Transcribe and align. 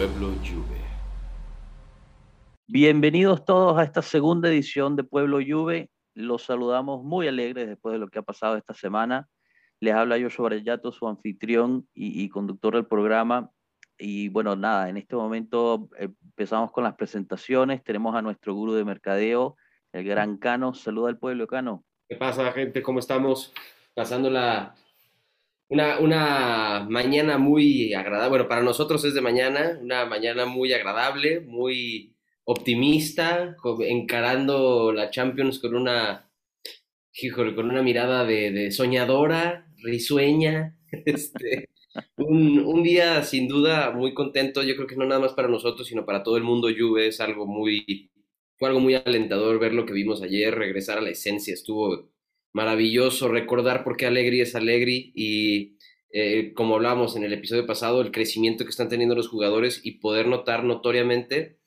Pueblo 0.00 0.28
Juve. 0.42 0.80
Bienvenidos 2.66 3.44
todos 3.44 3.78
a 3.78 3.84
esta 3.84 4.00
segunda 4.00 4.48
edición 4.48 4.96
de 4.96 5.04
Pueblo 5.04 5.40
Juve. 5.46 5.90
Los 6.14 6.44
saludamos 6.44 7.04
muy 7.04 7.28
alegres 7.28 7.68
después 7.68 7.92
de 7.92 7.98
lo 7.98 8.08
que 8.08 8.18
ha 8.18 8.22
pasado 8.22 8.56
esta 8.56 8.72
semana. 8.72 9.28
Les 9.78 9.92
habla 9.92 10.18
Joshua 10.18 10.46
Brellato, 10.46 10.90
su 10.90 11.06
anfitrión 11.06 11.86
y, 11.92 12.24
y 12.24 12.30
conductor 12.30 12.76
del 12.76 12.86
programa. 12.86 13.50
Y 13.98 14.30
bueno, 14.30 14.56
nada, 14.56 14.88
en 14.88 14.96
este 14.96 15.16
momento 15.16 15.90
eh, 15.98 16.08
empezamos 16.24 16.72
con 16.72 16.84
las 16.84 16.94
presentaciones. 16.94 17.84
Tenemos 17.84 18.16
a 18.16 18.22
nuestro 18.22 18.54
gurú 18.54 18.72
de 18.72 18.86
mercadeo, 18.86 19.58
el 19.92 20.04
gran 20.04 20.38
Cano. 20.38 20.72
Saluda 20.72 21.10
al 21.10 21.18
pueblo, 21.18 21.46
Cano. 21.46 21.84
¿Qué 22.08 22.16
pasa, 22.16 22.50
gente? 22.52 22.80
¿Cómo 22.80 23.00
estamos? 23.00 23.52
Pasando 23.92 24.30
la, 24.30 24.74
una, 25.70 26.00
una 26.00 26.86
mañana 26.90 27.38
muy 27.38 27.94
agradable. 27.94 28.30
Bueno, 28.30 28.48
para 28.48 28.62
nosotros 28.62 29.04
es 29.04 29.14
de 29.14 29.22
mañana, 29.22 29.78
una 29.82 30.04
mañana 30.06 30.46
muy 30.46 30.72
agradable, 30.72 31.40
muy 31.40 32.16
optimista, 32.44 33.56
encarando 33.80 34.92
la 34.92 35.10
Champions 35.10 35.60
con 35.60 35.74
una, 35.76 36.30
híjole, 37.14 37.54
con 37.54 37.70
una 37.70 37.82
mirada 37.82 38.24
de, 38.24 38.50
de 38.52 38.70
soñadora, 38.72 39.66
risueña. 39.82 40.76
Este, 41.06 41.68
un, 42.16 42.58
un 42.60 42.82
día 42.82 43.22
sin 43.24 43.48
duda 43.48 43.92
muy 43.92 44.14
contento. 44.14 44.62
Yo 44.62 44.74
creo 44.76 44.86
que 44.88 44.96
no 44.96 45.06
nada 45.06 45.20
más 45.20 45.34
para 45.34 45.48
nosotros, 45.48 45.86
sino 45.88 46.04
para 46.06 46.22
todo 46.24 46.36
el 46.36 46.42
mundo. 46.44 46.68
Juve 46.76 47.08
es 47.08 47.20
algo 47.20 47.46
muy, 47.46 48.10
fue 48.58 48.68
algo 48.68 48.80
muy 48.80 48.94
alentador 48.94 49.58
ver 49.60 49.72
lo 49.74 49.86
que 49.86 49.92
vimos 49.92 50.22
ayer, 50.22 50.54
regresar 50.54 50.98
a 50.98 51.02
la 51.02 51.10
esencia. 51.10 51.54
Estuvo 51.54 52.09
maravilloso 52.52 53.28
recordar 53.28 53.84
por 53.84 53.96
qué 53.96 54.06
Allegri 54.06 54.40
es 54.40 54.54
Allegri 54.54 55.12
y 55.14 55.78
eh, 56.12 56.52
como 56.54 56.74
hablábamos 56.74 57.16
en 57.16 57.24
el 57.24 57.32
episodio 57.32 57.66
pasado, 57.66 58.00
el 58.00 58.10
crecimiento 58.12 58.64
que 58.64 58.70
están 58.70 58.88
teniendo 58.88 59.14
los 59.14 59.28
jugadores 59.28 59.80
y 59.84 60.00
poder 60.00 60.26
notar 60.26 60.64
notoriamente 60.64 61.58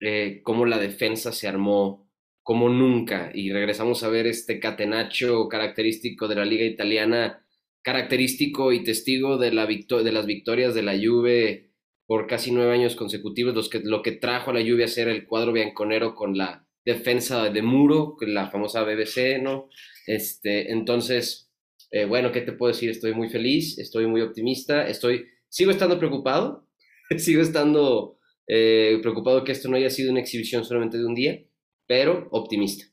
eh, 0.00 0.40
cómo 0.44 0.66
la 0.66 0.78
defensa 0.78 1.32
se 1.32 1.46
armó 1.48 2.08
como 2.42 2.68
nunca 2.68 3.30
y 3.32 3.52
regresamos 3.52 4.02
a 4.02 4.08
ver 4.08 4.26
este 4.26 4.58
catenaccio 4.58 5.48
característico 5.48 6.26
de 6.26 6.34
la 6.34 6.44
liga 6.44 6.64
italiana, 6.64 7.46
característico 7.82 8.72
y 8.72 8.82
testigo 8.82 9.38
de, 9.38 9.52
la 9.52 9.66
victo- 9.66 10.02
de 10.02 10.12
las 10.12 10.26
victorias 10.26 10.74
de 10.74 10.82
la 10.82 10.94
Juve 11.00 11.70
por 12.06 12.26
casi 12.26 12.50
nueve 12.50 12.72
años 12.74 12.96
consecutivos, 12.96 13.54
los 13.54 13.68
que, 13.68 13.80
lo 13.80 14.02
que 14.02 14.12
trajo 14.12 14.50
a 14.50 14.54
la 14.54 14.60
Juve 14.60 14.84
a 14.84 14.88
ser 14.88 15.08
el 15.08 15.24
cuadro 15.26 15.52
bianconero 15.52 16.14
con 16.16 16.36
la 16.36 16.66
defensa 16.84 17.48
de 17.48 17.62
muro, 17.62 18.16
la 18.22 18.50
famosa 18.50 18.82
BBC, 18.82 19.38
¿no? 19.40 19.68
Este, 20.06 20.72
entonces, 20.72 21.50
eh, 21.90 22.04
bueno, 22.04 22.32
¿qué 22.32 22.40
te 22.42 22.52
puedo 22.52 22.72
decir? 22.72 22.90
Estoy 22.90 23.14
muy 23.14 23.28
feliz, 23.28 23.78
estoy 23.78 24.06
muy 24.06 24.20
optimista, 24.20 24.86
estoy, 24.86 25.26
sigo 25.48 25.70
estando 25.70 25.98
preocupado, 25.98 26.68
sigo 27.18 27.42
estando 27.42 28.18
eh, 28.46 28.98
preocupado 29.02 29.44
que 29.44 29.52
esto 29.52 29.68
no 29.68 29.76
haya 29.76 29.90
sido 29.90 30.10
una 30.10 30.20
exhibición 30.20 30.64
solamente 30.64 30.98
de 30.98 31.06
un 31.06 31.14
día, 31.14 31.38
pero 31.86 32.28
optimista. 32.30 32.86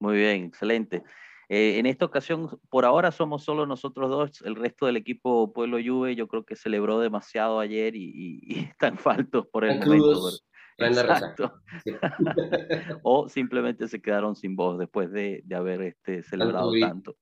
Muy 0.00 0.16
bien, 0.18 0.44
excelente. 0.44 1.02
Eh, 1.48 1.78
en 1.78 1.86
esta 1.86 2.06
ocasión, 2.06 2.58
por 2.70 2.84
ahora 2.84 3.12
somos 3.12 3.44
solo 3.44 3.66
nosotros 3.66 4.10
dos, 4.10 4.42
el 4.44 4.54
resto 4.56 4.86
del 4.86 4.96
equipo 4.96 5.52
Pueblo 5.52 5.78
Juve 5.84 6.16
yo 6.16 6.26
creo 6.26 6.44
que 6.44 6.56
celebró 6.56 7.00
demasiado 7.00 7.60
ayer 7.60 7.94
y, 7.94 8.04
y- 8.04 8.40
y 8.54 8.58
están 8.60 8.98
faltos 9.28 9.46
por 9.52 9.64
el 9.64 9.72
Están 9.72 9.88
momento. 9.88 10.06
crudos. 10.10 10.44
Exacto. 10.78 11.60
Sí. 11.82 11.92
O 13.02 13.28
simplemente 13.28 13.88
se 13.88 14.00
quedaron 14.00 14.34
sin 14.34 14.56
voz 14.56 14.78
después 14.78 15.10
de, 15.10 15.42
de 15.44 15.54
haber 15.54 15.82
este, 15.82 16.22
celebrado 16.22 16.72
tanto. 16.80 17.16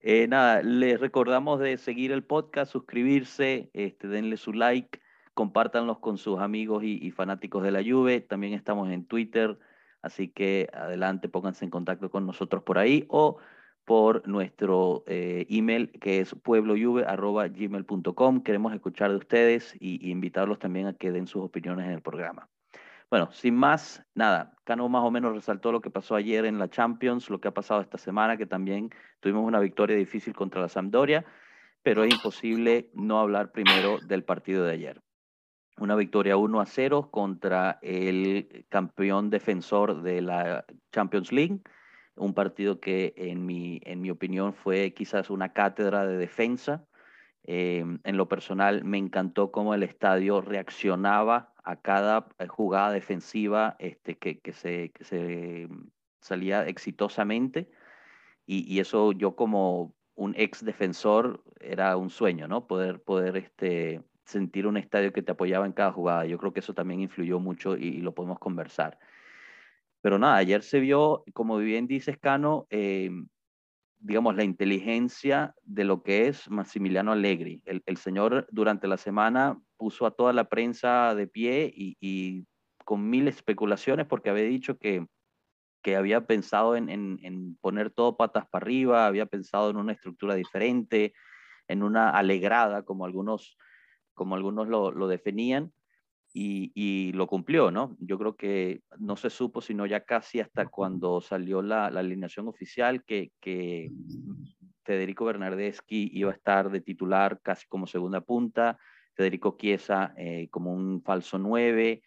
Eh, 0.00 0.28
nada, 0.28 0.62
les 0.62 1.00
recordamos 1.00 1.58
de 1.60 1.78
seguir 1.78 2.12
el 2.12 2.22
podcast, 2.22 2.70
suscribirse, 2.70 3.70
este, 3.72 4.08
denle 4.08 4.36
su 4.36 4.52
like, 4.52 5.00
compártanlos 5.34 5.98
con 5.98 6.18
sus 6.18 6.38
amigos 6.38 6.84
y, 6.84 7.04
y 7.04 7.10
fanáticos 7.10 7.62
de 7.62 7.72
la 7.72 7.82
Juve. 7.82 8.20
También 8.20 8.52
estamos 8.52 8.90
en 8.90 9.06
Twitter, 9.06 9.58
así 10.02 10.28
que 10.28 10.68
adelante, 10.72 11.28
pónganse 11.28 11.64
en 11.64 11.70
contacto 11.70 12.10
con 12.10 12.26
nosotros 12.26 12.62
por 12.62 12.78
ahí 12.78 13.04
o 13.08 13.38
por 13.86 14.28
nuestro 14.28 15.04
eh, 15.06 15.46
email 15.48 15.90
que 15.92 16.20
es 16.20 16.34
pueblojuve.gmail.com. 16.34 18.42
Queremos 18.42 18.74
escuchar 18.74 19.10
de 19.10 19.16
ustedes 19.16 19.74
y, 19.80 20.06
y 20.06 20.10
invitarlos 20.10 20.58
también 20.58 20.88
a 20.88 20.92
que 20.92 21.12
den 21.12 21.26
sus 21.26 21.42
opiniones 21.42 21.86
en 21.86 21.92
el 21.92 22.02
programa. 22.02 22.50
Bueno, 23.08 23.30
sin 23.30 23.54
más, 23.54 24.02
nada, 24.14 24.56
Cano 24.64 24.88
más 24.88 25.04
o 25.04 25.12
menos 25.12 25.32
resaltó 25.32 25.70
lo 25.70 25.80
que 25.80 25.90
pasó 25.90 26.16
ayer 26.16 26.44
en 26.44 26.58
la 26.58 26.68
Champions, 26.68 27.30
lo 27.30 27.40
que 27.40 27.46
ha 27.46 27.54
pasado 27.54 27.80
esta 27.80 27.98
semana, 27.98 28.36
que 28.36 28.46
también 28.46 28.90
tuvimos 29.20 29.44
una 29.44 29.60
victoria 29.60 29.96
difícil 29.96 30.34
contra 30.34 30.60
la 30.60 30.68
Sampdoria, 30.68 31.24
pero 31.84 32.02
es 32.02 32.12
imposible 32.12 32.90
no 32.94 33.20
hablar 33.20 33.52
primero 33.52 34.00
del 34.00 34.24
partido 34.24 34.64
de 34.64 34.72
ayer. 34.72 35.00
Una 35.78 35.94
victoria 35.94 36.36
1 36.36 36.60
a 36.60 36.66
0 36.66 37.10
contra 37.12 37.78
el 37.80 38.66
campeón 38.68 39.30
defensor 39.30 40.02
de 40.02 40.22
la 40.22 40.64
Champions 40.90 41.30
League, 41.30 41.60
un 42.16 42.34
partido 42.34 42.80
que 42.80 43.14
en 43.16 43.46
mi, 43.46 43.80
en 43.84 44.00
mi 44.00 44.10
opinión 44.10 44.54
fue 44.54 44.92
quizás 44.92 45.30
una 45.30 45.52
cátedra 45.52 46.06
de 46.06 46.16
defensa. 46.16 46.86
Eh, 47.44 47.84
en 48.02 48.16
lo 48.16 48.28
personal 48.28 48.84
me 48.84 48.98
encantó 48.98 49.52
cómo 49.52 49.74
el 49.74 49.82
estadio 49.82 50.40
reaccionaba 50.40 51.54
a 51.62 51.76
cada 51.76 52.28
eh, 52.38 52.46
jugada 52.48 52.90
defensiva 52.90 53.76
este, 53.78 54.18
que, 54.18 54.40
que 54.40 54.52
se, 54.52 54.92
se 55.00 55.68
mm, 55.68 55.90
salía 56.20 56.66
exitosamente 56.66 57.70
y, 58.46 58.72
y 58.72 58.80
eso 58.80 59.12
yo 59.12 59.36
como 59.36 59.94
un 60.16 60.34
ex 60.36 60.64
defensor 60.64 61.44
era 61.60 61.96
un 61.96 62.10
sueño, 62.10 62.48
¿no? 62.48 62.66
Poder, 62.66 63.02
poder 63.02 63.36
este, 63.36 64.02
sentir 64.24 64.66
un 64.66 64.76
estadio 64.76 65.12
que 65.12 65.22
te 65.22 65.32
apoyaba 65.32 65.66
en 65.66 65.72
cada 65.72 65.92
jugada. 65.92 66.26
Yo 66.26 66.38
creo 66.38 66.52
que 66.52 66.60
eso 66.60 66.74
también 66.74 67.00
influyó 67.00 67.38
mucho 67.38 67.76
y 67.76 67.98
lo 67.98 68.14
podemos 68.14 68.38
conversar. 68.38 68.98
Pero 70.06 70.20
nada, 70.20 70.36
ayer 70.36 70.62
se 70.62 70.78
vio, 70.78 71.24
como 71.34 71.58
bien 71.58 71.88
dices, 71.88 72.16
Cano, 72.16 72.68
eh, 72.70 73.10
digamos, 73.98 74.36
la 74.36 74.44
inteligencia 74.44 75.52
de 75.64 75.82
lo 75.82 76.04
que 76.04 76.28
es 76.28 76.48
Massimiliano 76.48 77.10
Allegri. 77.10 77.60
El, 77.64 77.82
el 77.86 77.96
señor 77.96 78.46
durante 78.52 78.86
la 78.86 78.98
semana 78.98 79.60
puso 79.76 80.06
a 80.06 80.12
toda 80.12 80.32
la 80.32 80.48
prensa 80.48 81.16
de 81.16 81.26
pie 81.26 81.72
y, 81.74 81.96
y 81.98 82.46
con 82.84 83.10
mil 83.10 83.26
especulaciones 83.26 84.06
porque 84.06 84.30
había 84.30 84.44
dicho 84.44 84.78
que, 84.78 85.04
que 85.82 85.96
había 85.96 86.24
pensado 86.24 86.76
en, 86.76 86.88
en, 86.88 87.18
en, 87.24 87.56
poner 87.56 87.90
todo 87.90 88.16
patas 88.16 88.46
para 88.46 88.62
arriba, 88.62 89.06
había 89.08 89.26
pensado 89.26 89.70
en 89.70 89.76
una 89.76 89.92
estructura 89.92 90.36
diferente, 90.36 91.14
en 91.66 91.82
una 91.82 92.10
alegrada, 92.10 92.84
como 92.84 93.06
algunos, 93.06 93.58
como 94.14 94.36
algunos 94.36 94.68
lo, 94.68 94.92
lo 94.92 95.08
definían. 95.08 95.72
Y, 96.38 96.70
y, 96.74 97.12
lo 97.12 97.26
cumplió, 97.26 97.70
¿no? 97.70 97.96
Yo 97.98 98.18
creo 98.18 98.36
que 98.36 98.82
no 98.98 99.16
se 99.16 99.30
supo, 99.30 99.62
sino 99.62 99.86
ya 99.86 100.04
casi 100.04 100.38
hasta 100.38 100.66
cuando 100.66 101.22
salió 101.22 101.62
la, 101.62 101.90
la 101.90 102.00
alineación 102.00 102.46
oficial, 102.46 103.04
que, 103.04 103.32
que, 103.40 103.90
Federico 104.84 105.24
Bernardeschi 105.24 106.10
iba 106.12 106.30
a 106.30 106.34
estar 106.34 106.70
de 106.70 106.82
titular 106.82 107.40
casi 107.42 107.66
como 107.66 107.86
segunda 107.86 108.20
punta, 108.20 108.78
Federico 109.14 109.56
Chiesa 109.58 110.12
eh, 110.18 110.48
como 110.50 110.74
un 110.74 111.02
falso 111.02 111.38
9, 111.38 112.02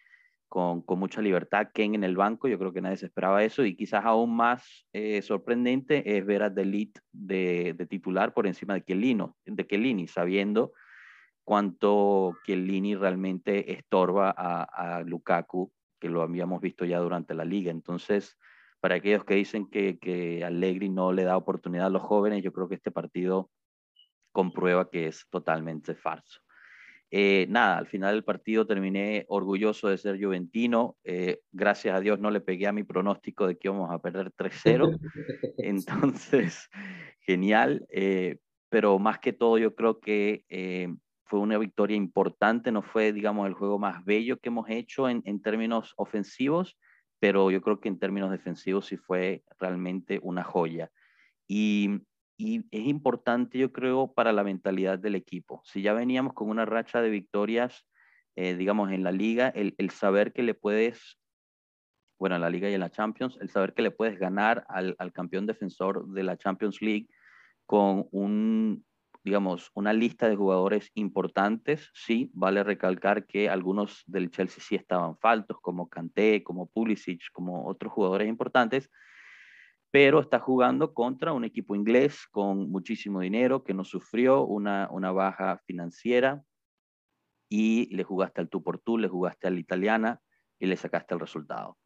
con, 0.48 0.82
con, 0.82 1.00
mucha 1.00 1.20
libertad, 1.20 1.68
Ken 1.74 1.96
en 1.96 2.04
el 2.04 2.16
banco, 2.16 2.46
yo 2.46 2.56
creo 2.56 2.72
que 2.72 2.80
nadie 2.80 2.98
se 2.98 3.06
esperaba 3.06 3.42
eso, 3.42 3.64
y 3.64 3.74
quizás 3.74 4.04
aún 4.04 4.36
más 4.36 4.86
eh, 4.92 5.22
sorprendente 5.22 6.16
es 6.16 6.24
ver 6.24 6.44
a 6.44 6.50
Delit 6.50 7.00
de, 7.10 7.74
de, 7.76 7.86
titular 7.86 8.32
por 8.32 8.46
encima 8.46 8.74
de 8.74 8.84
Chiellini, 8.84 9.26
de 9.44 9.66
Chiellini 9.66 10.06
sabiendo 10.06 10.72
cuánto 11.50 12.36
Chiellini 12.46 12.94
realmente 12.94 13.72
estorba 13.72 14.32
a, 14.36 14.62
a, 14.62 15.02
Lukaku, 15.02 15.72
que 15.98 16.08
lo 16.08 16.22
habíamos 16.22 16.60
visto 16.60 16.84
ya 16.84 17.00
durante 17.00 17.34
la 17.34 17.44
liga. 17.44 17.72
Entonces, 17.72 18.38
para 18.78 18.94
aquellos 18.94 19.24
que 19.24 19.34
dicen 19.34 19.66
que, 19.66 19.98
que 19.98 20.44
Allegri 20.44 20.88
no 20.88 21.12
le 21.12 21.24
da 21.24 21.36
oportunidad 21.36 21.86
a 21.86 21.90
los 21.90 22.02
jóvenes, 22.02 22.44
yo 22.44 22.52
creo 22.52 22.68
que 22.68 22.76
este 22.76 22.92
partido 22.92 23.50
comprueba 24.30 24.90
que 24.90 25.08
es 25.08 25.26
totalmente 25.28 25.96
falso. 25.96 26.38
Eh, 27.10 27.46
nada, 27.48 27.78
al 27.78 27.88
final 27.88 28.14
del 28.14 28.22
partido 28.22 28.64
terminé 28.64 29.24
orgulloso 29.26 29.88
de 29.88 29.98
ser 29.98 30.22
juventino. 30.22 30.98
Eh, 31.02 31.40
gracias 31.50 31.96
a 31.96 32.00
Dios 32.00 32.20
no 32.20 32.30
le 32.30 32.40
pegué 32.40 32.68
a 32.68 32.72
mi 32.72 32.84
pronóstico 32.84 33.48
de 33.48 33.58
que 33.58 33.66
íbamos 33.66 33.90
a 33.90 33.98
perder 33.98 34.30
3-0. 34.36 35.00
Entonces, 35.58 36.70
genial. 37.18 37.84
Eh, 37.90 38.36
pero 38.68 39.00
más 39.00 39.18
que 39.18 39.32
todo, 39.32 39.58
yo 39.58 39.74
creo 39.74 39.98
que 39.98 40.44
fue 41.30 41.38
una 41.38 41.58
victoria 41.58 41.96
importante, 41.96 42.72
no 42.72 42.82
fue, 42.82 43.12
digamos, 43.12 43.46
el 43.46 43.54
juego 43.54 43.78
más 43.78 44.04
bello 44.04 44.40
que 44.40 44.48
hemos 44.48 44.68
hecho 44.68 45.08
en, 45.08 45.22
en, 45.24 45.40
términos 45.40 45.94
ofensivos, 45.96 46.76
pero 47.20 47.52
yo 47.52 47.62
creo 47.62 47.78
que 47.78 47.88
en 47.88 48.00
términos 48.00 48.32
defensivos 48.32 48.86
sí 48.86 48.96
fue 48.96 49.44
realmente 49.60 50.18
una 50.24 50.42
joya. 50.42 50.90
Y, 51.46 52.00
y, 52.36 52.66
es 52.72 52.84
importante, 52.84 53.58
yo 53.58 53.72
creo, 53.72 54.12
para 54.12 54.32
la 54.32 54.42
mentalidad 54.42 54.98
del 54.98 55.14
equipo. 55.14 55.62
Si 55.64 55.82
ya 55.82 55.92
veníamos 55.92 56.32
con 56.34 56.50
una 56.50 56.64
racha 56.64 57.00
de 57.00 57.10
victorias, 57.10 57.86
eh, 58.34 58.56
digamos, 58.56 58.90
en 58.90 59.04
la 59.04 59.12
liga, 59.12 59.50
el, 59.50 59.76
el, 59.78 59.90
saber 59.90 60.32
que 60.32 60.42
le 60.42 60.54
puedes, 60.54 61.20
bueno, 62.18 62.34
en 62.34 62.42
la 62.42 62.50
liga 62.50 62.68
y 62.68 62.74
en 62.74 62.80
la 62.80 62.90
Champions, 62.90 63.38
el 63.40 63.50
saber 63.50 63.72
que 63.72 63.82
le 63.82 63.92
puedes 63.92 64.18
ganar 64.18 64.66
al, 64.68 64.96
al 64.98 65.12
campeón 65.12 65.46
defensor 65.46 66.08
de 66.08 66.24
la 66.24 66.36
Champions 66.36 66.82
League 66.82 67.06
con 67.66 68.08
un 68.10 68.84
digamos, 69.22 69.70
una 69.74 69.92
lista 69.92 70.28
de 70.28 70.36
jugadores 70.36 70.90
importantes. 70.94 71.90
Sí, 71.94 72.30
vale 72.32 72.64
recalcar 72.64 73.26
que 73.26 73.48
algunos 73.48 74.02
del 74.06 74.30
Chelsea 74.30 74.62
sí 74.66 74.74
estaban 74.74 75.18
faltos, 75.18 75.58
como 75.60 75.88
Kanté, 75.88 76.42
como 76.42 76.68
Pulisic, 76.68 77.22
como 77.32 77.66
otros 77.66 77.92
jugadores 77.92 78.28
importantes, 78.28 78.90
pero 79.90 80.20
está 80.20 80.38
jugando 80.38 80.94
contra 80.94 81.32
un 81.32 81.44
equipo 81.44 81.74
inglés 81.74 82.26
con 82.30 82.70
muchísimo 82.70 83.20
dinero 83.20 83.64
que 83.64 83.74
no 83.74 83.84
sufrió 83.84 84.44
una, 84.44 84.88
una 84.90 85.10
baja 85.10 85.60
financiera 85.66 86.42
y 87.48 87.94
le 87.94 88.04
jugaste 88.04 88.40
al 88.40 88.48
tú 88.48 88.62
por 88.62 88.78
tú, 88.78 88.96
le 88.96 89.08
jugaste 89.08 89.48
al 89.48 89.58
italiana 89.58 90.20
y 90.60 90.66
le 90.66 90.76
sacaste 90.76 91.14
el 91.14 91.20
resultado. 91.20 91.76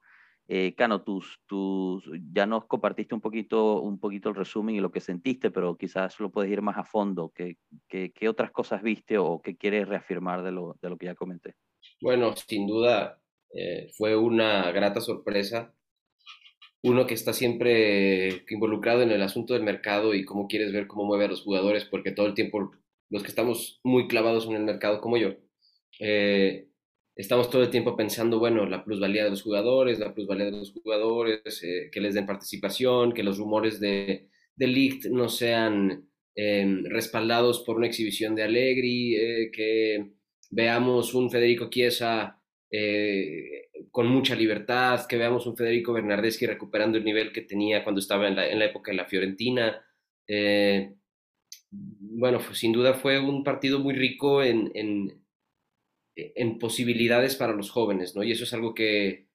Eh, 0.47 0.75
Cano, 0.77 1.03
tus, 1.03 1.41
tus, 1.47 2.05
ya 2.33 2.45
nos 2.45 2.67
compartiste 2.67 3.15
un 3.15 3.21
poquito, 3.21 3.81
un 3.81 3.99
poquito 3.99 4.29
el 4.29 4.35
resumen 4.35 4.75
y 4.75 4.81
lo 4.81 4.91
que 4.91 5.01
sentiste, 5.01 5.51
pero 5.51 5.77
quizás 5.77 6.21
lo 6.21 6.31
puedes 6.31 6.53
ir 6.53 6.61
más 6.61 6.77
a 6.77 6.85
fondo. 6.85 7.33
¿Qué, 7.35 7.57
qué, 7.89 8.13
qué 8.13 8.29
otras 8.29 8.51
cosas 8.51 8.83
viste 8.83 9.17
o 9.17 9.41
qué 9.41 9.57
quieres 9.57 9.89
reafirmar 9.89 10.43
de 10.43 10.53
lo, 10.53 10.77
de 10.83 10.91
lo 10.91 10.99
que 10.99 11.07
ya 11.07 11.15
comenté? 11.15 11.55
Bueno, 12.01 12.35
sin 12.37 12.67
duda 12.67 13.21
eh, 13.55 13.89
fue 13.97 14.17
una 14.17 14.71
grata 14.73 15.01
sorpresa. 15.01 15.75
Uno 16.83 17.07
que 17.07 17.15
está 17.15 17.33
siempre 17.33 18.45
involucrado 18.51 19.01
en 19.01 19.11
el 19.11 19.23
asunto 19.23 19.55
del 19.55 19.63
mercado 19.63 20.15
y 20.15 20.27
cómo 20.27 20.47
quieres 20.49 20.71
ver 20.73 20.87
cómo 20.87 21.07
mueve 21.07 21.25
a 21.25 21.29
los 21.29 21.43
jugadores, 21.43 21.87
porque 21.87 22.13
todo 22.13 22.27
el 22.27 22.35
tiempo 22.35 22.73
los 23.09 23.23
que 23.23 23.29
estamos 23.29 23.81
muy 23.83 24.09
clavados 24.09 24.47
en 24.47 24.57
el 24.57 24.65
mercado 24.65 25.01
como 25.01 25.17
yo, 25.17 25.31
eh, 26.01 26.69
estamos 27.17 27.49
todo 27.51 27.63
el 27.63 27.71
tiempo 27.71 27.97
pensando, 27.97 28.39
bueno, 28.39 28.67
la 28.67 28.85
plusvalía 28.85 29.25
de 29.25 29.31
los 29.31 29.43
jugadores, 29.43 29.99
la 29.99 30.15
plusvalía 30.15 30.47
de 30.47 30.53
los 30.53 30.73
jugadores, 30.73 31.63
eh, 31.63 31.91
que 31.93 32.01
les 32.01 32.15
den 32.15 32.27
participación, 32.27 33.13
que 33.13 33.23
los 33.23 33.39
rumores 33.39 33.81
de, 33.81 34.29
de 34.57 34.67
Ligt 34.67 35.07
no 35.07 35.29
sean 35.29 36.09
em, 36.35 36.85
respaldados 36.87 37.61
por 37.61 37.77
una 37.77 37.87
exhibición 37.87 38.35
de 38.35 38.43
Allegri, 38.43 39.17
eh, 39.17 39.51
que 39.53 40.13
veamos 40.51 41.15
un 41.15 41.31
Federico 41.31 41.71
Chiesa 41.71 42.41
eh, 42.71 43.69
con 43.91 44.09
mucha 44.09 44.35
libertad, 44.35 45.07
que 45.07 45.17
veamos 45.17 45.47
un 45.47 45.57
Federico 45.57 45.93
Bernardeschi 45.93 46.47
recuperando 46.47 46.99
el 46.99 47.05
nivel 47.05 47.33
que 47.33 47.43
tenía 47.43 47.85
cuando 47.85 48.01
estaba 48.01 48.27
en 48.29 48.37
la, 48.37 48.49
en 48.49 48.59
la 48.59 48.67
época 48.67 48.91
de 48.91 48.97
la 48.97 49.07
Fiorentina. 49.07 49.81
bueno, 51.71 52.41
sin 52.53 52.73
duda 52.73 52.95
fue 52.95 53.19
un 53.19 53.45
partido 53.45 53.79
muy 53.79 53.95
rico 53.95 54.43
en, 54.43 54.71
en 54.75 55.24
en 56.17 56.59
posibilidades 56.59 57.37
para 57.37 57.53
los 57.53 57.71
jóvenes, 57.71 58.15
¿no? 58.15 58.23
Y 58.23 58.33
eso 58.33 58.45
es 58.45 58.53
algo 58.53 58.75
que, 58.75 59.29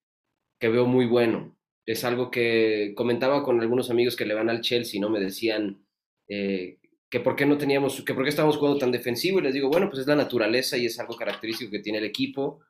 que 0.59 0.69
veo 0.69 0.85
muy 0.85 1.05
bueno. 1.05 1.57
Es 1.85 2.03
algo 2.03 2.31
que 2.31 2.93
comentaba 2.95 3.43
con 3.43 3.59
algunos 3.59 3.89
amigos 3.89 4.15
que 4.15 4.25
le 4.25 4.33
van 4.33 4.49
al 4.49 4.61
Chelsea, 4.61 5.01
¿no? 5.01 5.09
Me 5.09 5.19
decían 5.19 5.85
eh, 6.27 6.79
que 7.09 7.19
por 7.19 7.35
qué 7.35 7.45
no 7.45 7.57
teníamos, 7.57 8.03
que 8.03 8.13
por 8.13 8.23
qué 8.23 8.29
estábamos 8.29 8.57
jugando 8.57 8.79
tan 8.79 8.91
defensivo 8.91 9.39
y 9.39 9.43
les 9.43 9.53
digo, 9.53 9.69
bueno, 9.69 9.89
pues 9.89 10.01
es 10.01 10.07
la 10.07 10.15
naturaleza 10.15 10.77
y 10.77 10.85
es 10.85 10.99
algo 10.99 11.15
característico 11.15 11.71
que 11.71 11.79
tiene 11.79 11.97
el 11.97 12.05
equipo 12.05 12.61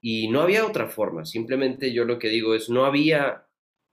y 0.00 0.28
no 0.28 0.40
había 0.40 0.64
otra 0.64 0.88
forma. 0.88 1.24
Simplemente 1.24 1.92
yo 1.92 2.04
lo 2.04 2.18
que 2.18 2.28
digo 2.28 2.54
es, 2.54 2.68
no 2.70 2.84
había 2.84 3.48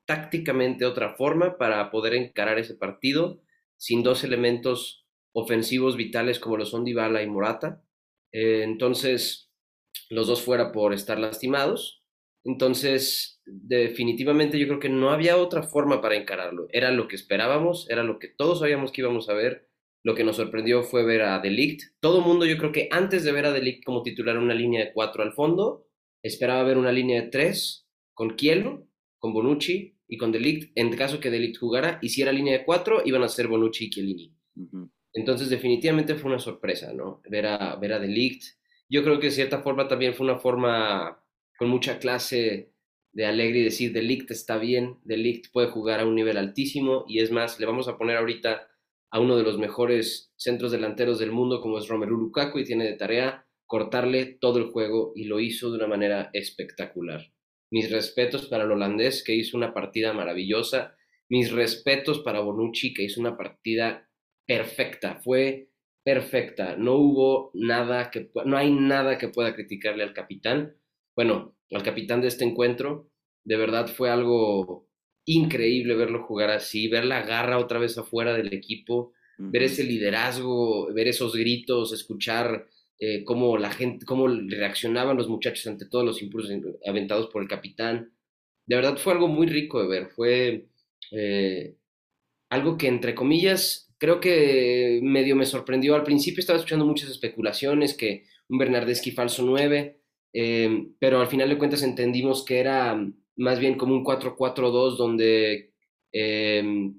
tácticamente 0.06 0.86
otra 0.86 1.16
forma 1.16 1.58
para 1.58 1.90
poder 1.90 2.14
encarar 2.14 2.60
ese 2.60 2.76
partido 2.76 3.42
sin 3.78 4.04
dos 4.04 4.24
elementos 4.24 5.06
ofensivos 5.34 5.98
vitales 5.98 6.40
como 6.40 6.58
lo 6.58 6.66
son 6.66 6.86
Dybala 6.86 7.24
y 7.24 7.28
Morata. 7.28 7.84
Eh, 8.32 8.62
entonces, 8.64 9.45
los 10.10 10.28
dos 10.28 10.42
fuera 10.42 10.72
por 10.72 10.94
estar 10.94 11.20
lastimados. 11.20 12.04
Entonces, 12.44 13.42
definitivamente 13.46 14.60
yo 14.60 14.68
creo 14.68 14.80
que 14.80 14.90
no 14.90 15.10
había 15.10 15.38
otra 15.38 15.64
forma 15.64 16.02
para 16.02 16.16
encararlo. 16.16 16.68
Era 16.72 16.92
lo 16.92 17.08
que 17.08 17.16
esperábamos, 17.16 17.90
era 17.90 18.04
lo 18.04 18.20
que 18.20 18.28
todos 18.28 18.60
sabíamos 18.60 18.92
que 18.92 19.02
íbamos 19.02 19.30
a 19.30 19.34
ver. 19.34 19.68
Lo 20.04 20.14
que 20.14 20.24
nos 20.24 20.36
sorprendió 20.36 20.84
fue 20.84 21.04
ver 21.04 21.24
a 21.24 21.40
Delict. 21.40 21.82
Todo 22.00 22.22
mundo, 22.22 22.46
yo 22.46 22.58
creo 22.60 22.72
que 22.72 22.88
antes 22.92 23.24
de 23.24 23.32
ver 23.32 23.48
a 23.48 23.52
Delict 23.52 23.84
como 23.84 24.04
titular 24.04 24.38
una 24.38 24.54
línea 24.54 24.86
de 24.86 24.94
cuatro 24.94 25.24
al 25.24 25.34
fondo, 25.34 25.88
esperaba 26.22 26.64
ver 26.64 26.78
una 26.78 26.92
línea 26.92 27.24
de 27.24 27.30
tres 27.30 27.88
con 28.14 28.36
Kielo, 28.36 28.88
con 29.18 29.34
Bonucci 29.34 29.98
y 30.08 30.18
con 30.18 30.32
Delict. 30.32 30.72
En 30.76 30.96
caso 30.96 31.20
que 31.20 31.32
Delict 31.32 31.58
jugara, 31.58 31.98
hiciera 32.04 32.32
línea 32.32 32.60
de 32.60 32.66
cuatro, 32.66 33.02
iban 33.04 33.24
a 33.24 33.28
ser 33.28 33.48
Bonucci 33.48 33.86
y 33.86 33.90
Chiellini. 33.90 34.36
Entonces, 35.14 35.50
definitivamente 35.50 36.14
fue 36.14 36.30
una 36.30 36.40
sorpresa, 36.40 36.94
¿no? 36.94 37.24
Ver 37.28 37.48
a, 37.48 37.76
ver 37.78 37.94
a 37.94 38.00
Delict 38.00 38.44
yo 38.90 39.04
creo 39.04 39.20
que 39.20 39.28
de 39.28 39.32
cierta 39.32 39.62
forma 39.62 39.88
también 39.88 40.14
fue 40.14 40.26
una 40.26 40.38
forma 40.38 41.24
con 41.58 41.70
mucha 41.70 42.00
clase 42.00 42.72
de 43.14 43.26
alegre 43.26 43.60
y 43.60 43.64
decir, 43.64 43.94
Delict 43.94 44.32
está 44.32 44.58
bien, 44.58 45.00
Delict 45.04 45.52
puede 45.52 45.70
jugar 45.70 46.02
a 46.02 46.06
un 46.06 46.16
nivel 46.16 46.38
altísimo 46.38 47.06
y 47.08 47.20
es 47.20 47.32
más, 47.32 47.60
le 47.60 47.66
vamos 47.66 47.88
a 47.88 47.98
poner 47.98 48.18
ahorita 48.18 48.68
a 49.10 49.20
uno 49.20 49.38
de 49.38 49.44
los 49.44 49.58
mejores 49.58 50.34
centros 50.36 50.72
delanteros 50.72 51.20
del 51.20 51.32
mundo 51.32 51.62
como 51.62 51.78
es 51.78 51.88
Romelu 51.88 52.18
Lukaku 52.18 52.60
y 52.60 52.66
tiene 52.66 52.86
de 52.86 52.98
tarea 52.98 53.46
cortarle 53.66 54.26
todo 54.26 54.60
el 54.60 54.72
juego 54.72 55.14
y 55.16 55.26
lo 55.26 55.40
hizo 55.40 55.72
de 55.72 55.78
una 55.78 55.88
manera 55.88 56.30
espectacular. 56.34 57.32
Mis 57.72 57.90
respetos 57.90 58.48
para 58.48 58.66
el 58.66 58.72
holandés 58.72 59.24
que 59.24 59.34
hizo 59.34 59.58
una 59.58 59.74
partida 59.74 60.14
maravillosa, 60.14 60.96
mis 61.30 61.52
respetos 61.52 62.20
para 62.20 62.42
Bonucci 62.42 62.94
que 62.94 63.04
hizo 63.04 63.20
una 63.20 63.38
partida 63.38 64.10
perfecta, 64.46 65.16
fue 65.24 65.70
perfecta. 66.06 66.76
No 66.78 66.94
hubo 66.94 67.52
nada 67.56 68.12
que, 68.12 68.30
no 68.46 68.58
hay 68.58 68.72
nada 68.72 69.18
que 69.18 69.30
pueda 69.30 69.56
criticarle 69.56 70.04
al 70.04 70.14
capitán. 70.14 70.78
Bueno, 71.16 71.58
al 71.72 71.82
capitán 71.82 72.22
de 72.22 72.28
este 72.28 72.46
encuentro, 72.46 73.10
de 73.44 73.58
verdad 73.58 73.88
fue 73.88 74.12
algo 74.12 74.88
increíble 75.26 75.96
verlo 75.96 76.24
jugar 76.24 76.52
así, 76.52 76.88
ver 76.88 77.06
la 77.06 77.24
garra 77.24 77.58
otra 77.58 77.80
vez 77.80 77.98
afuera 77.98 78.36
del 78.36 78.54
equipo, 78.54 79.14
ver 79.40 79.64
ese 79.64 79.84
liderazgo, 79.84 80.94
ver 80.94 81.08
esos 81.08 81.36
gritos, 81.36 81.92
escuchar 81.92 82.68
eh, 83.00 83.24
cómo 83.24 83.58
la 83.58 83.72
gente, 83.72 84.06
cómo 84.06 84.28
reaccionaban 84.28 85.18
los 85.18 85.28
muchachos 85.28 85.66
ante 85.66 85.88
todos 85.88 86.06
los 86.06 86.22
impulsos 86.22 86.52
aventados 86.86 87.32
por 87.32 87.42
el 87.42 87.50
capitán. 87.50 88.14
De 88.68 88.76
verdad 88.76 88.98
fue 88.98 89.14
algo 89.14 89.28
muy 89.28 89.48
rico 89.48 89.82
de 89.82 89.88
ver, 89.88 90.10
fue 90.10 90.68
eh, 91.12 91.76
algo 92.50 92.78
que 92.78 92.88
entre 92.88 93.16
comillas 93.16 93.85
creo 94.06 94.20
que 94.20 95.00
medio 95.02 95.36
me 95.36 95.48
sorprendió. 95.48 95.96
Al 95.96 96.04
principio 96.04 96.40
estaba 96.40 96.58
escuchando 96.58 96.86
muchas 96.86 97.10
especulaciones, 97.10 97.96
que 97.96 98.26
un 98.50 98.60
Bernardeschi 98.60 99.10
falso 99.10 99.42
9, 99.44 100.00
eh, 100.32 100.88
pero 101.00 101.22
al 101.22 101.28
final 101.28 101.50
de 101.50 101.58
cuentas 101.58 101.82
entendimos 101.82 102.46
que 102.46 102.60
era 102.60 103.04
más 103.38 103.58
bien 103.60 103.76
como 103.76 103.96
un 103.96 104.06
4-4-2 104.06 104.96
donde, 104.96 105.74
eh, 106.14 106.92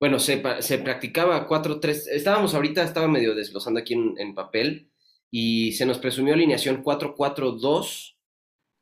bueno, 0.00 0.18
se, 0.18 0.42
se 0.60 0.78
practicaba 0.78 1.46
4-3, 1.46 2.08
estábamos 2.10 2.52
ahorita, 2.52 2.82
estaba 2.82 3.06
medio 3.06 3.36
desglosando 3.36 3.78
aquí 3.78 3.94
en, 3.94 4.34
papel 4.34 4.90
y 5.30 5.70
se 5.70 5.86
nos 5.86 5.98
presumió 5.98 6.34
alineación 6.34 6.82
4-4-2. 6.82 8.16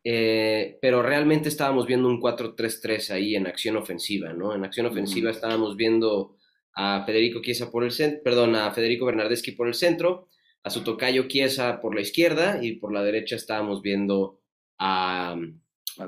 Eh, 0.08 0.78
pero 0.80 1.02
realmente 1.02 1.48
estábamos 1.50 1.84
viendo 1.84 2.08
un 2.08 2.20
4-3-3 2.20 3.10
ahí 3.10 3.34
en 3.34 3.46
acción 3.46 3.76
ofensiva, 3.76 4.32
¿no? 4.32 4.54
En 4.54 4.64
acción 4.64 4.86
ofensiva 4.86 5.32
estábamos 5.32 5.76
viendo 5.76 6.35
a 6.76 7.04
Federico 7.04 7.40
Chiesa 7.40 7.70
por 7.70 7.84
el 7.84 7.90
centro, 7.90 8.20
perdón, 8.22 8.54
a 8.54 8.70
Federico 8.70 9.06
Bernardeschi 9.06 9.52
por 9.52 9.66
el 9.66 9.74
centro, 9.74 10.28
a 10.62 10.70
su 10.70 10.84
tocayo 10.84 11.26
Chiesa 11.26 11.80
por 11.80 11.94
la 11.94 12.02
izquierda 12.02 12.62
y 12.62 12.72
por 12.72 12.92
la 12.92 13.02
derecha 13.02 13.34
estábamos 13.34 13.80
viendo 13.80 14.40
a, 14.78 15.36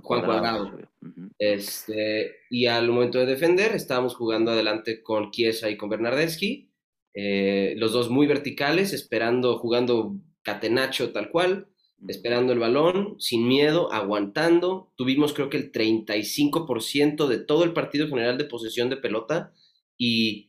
Juan 0.02 0.22
Cuadrado. 0.22 0.78
este, 1.38 2.36
y 2.50 2.66
al 2.66 2.88
momento 2.88 3.18
de 3.18 3.24
defender 3.24 3.74
estábamos 3.74 4.14
jugando 4.14 4.50
adelante 4.50 5.02
con 5.02 5.30
Chiesa 5.30 5.70
y 5.70 5.78
con 5.78 5.88
Bernardeschi, 5.88 6.70
eh, 7.14 7.74
los 7.78 7.92
dos 7.92 8.10
muy 8.10 8.26
verticales, 8.26 8.92
esperando, 8.92 9.58
jugando 9.58 10.16
catenacho 10.42 11.12
tal 11.12 11.30
cual, 11.30 11.68
esperando 12.06 12.52
el 12.52 12.58
balón, 12.58 13.16
sin 13.18 13.48
miedo, 13.48 13.90
aguantando. 13.90 14.92
Tuvimos 14.96 15.32
creo 15.32 15.48
que 15.48 15.56
el 15.56 15.72
35% 15.72 17.26
de 17.26 17.38
todo 17.38 17.64
el 17.64 17.72
partido 17.72 18.06
general 18.06 18.36
de 18.36 18.44
posesión 18.44 18.90
de 18.90 18.98
pelota 18.98 19.52
y 19.96 20.47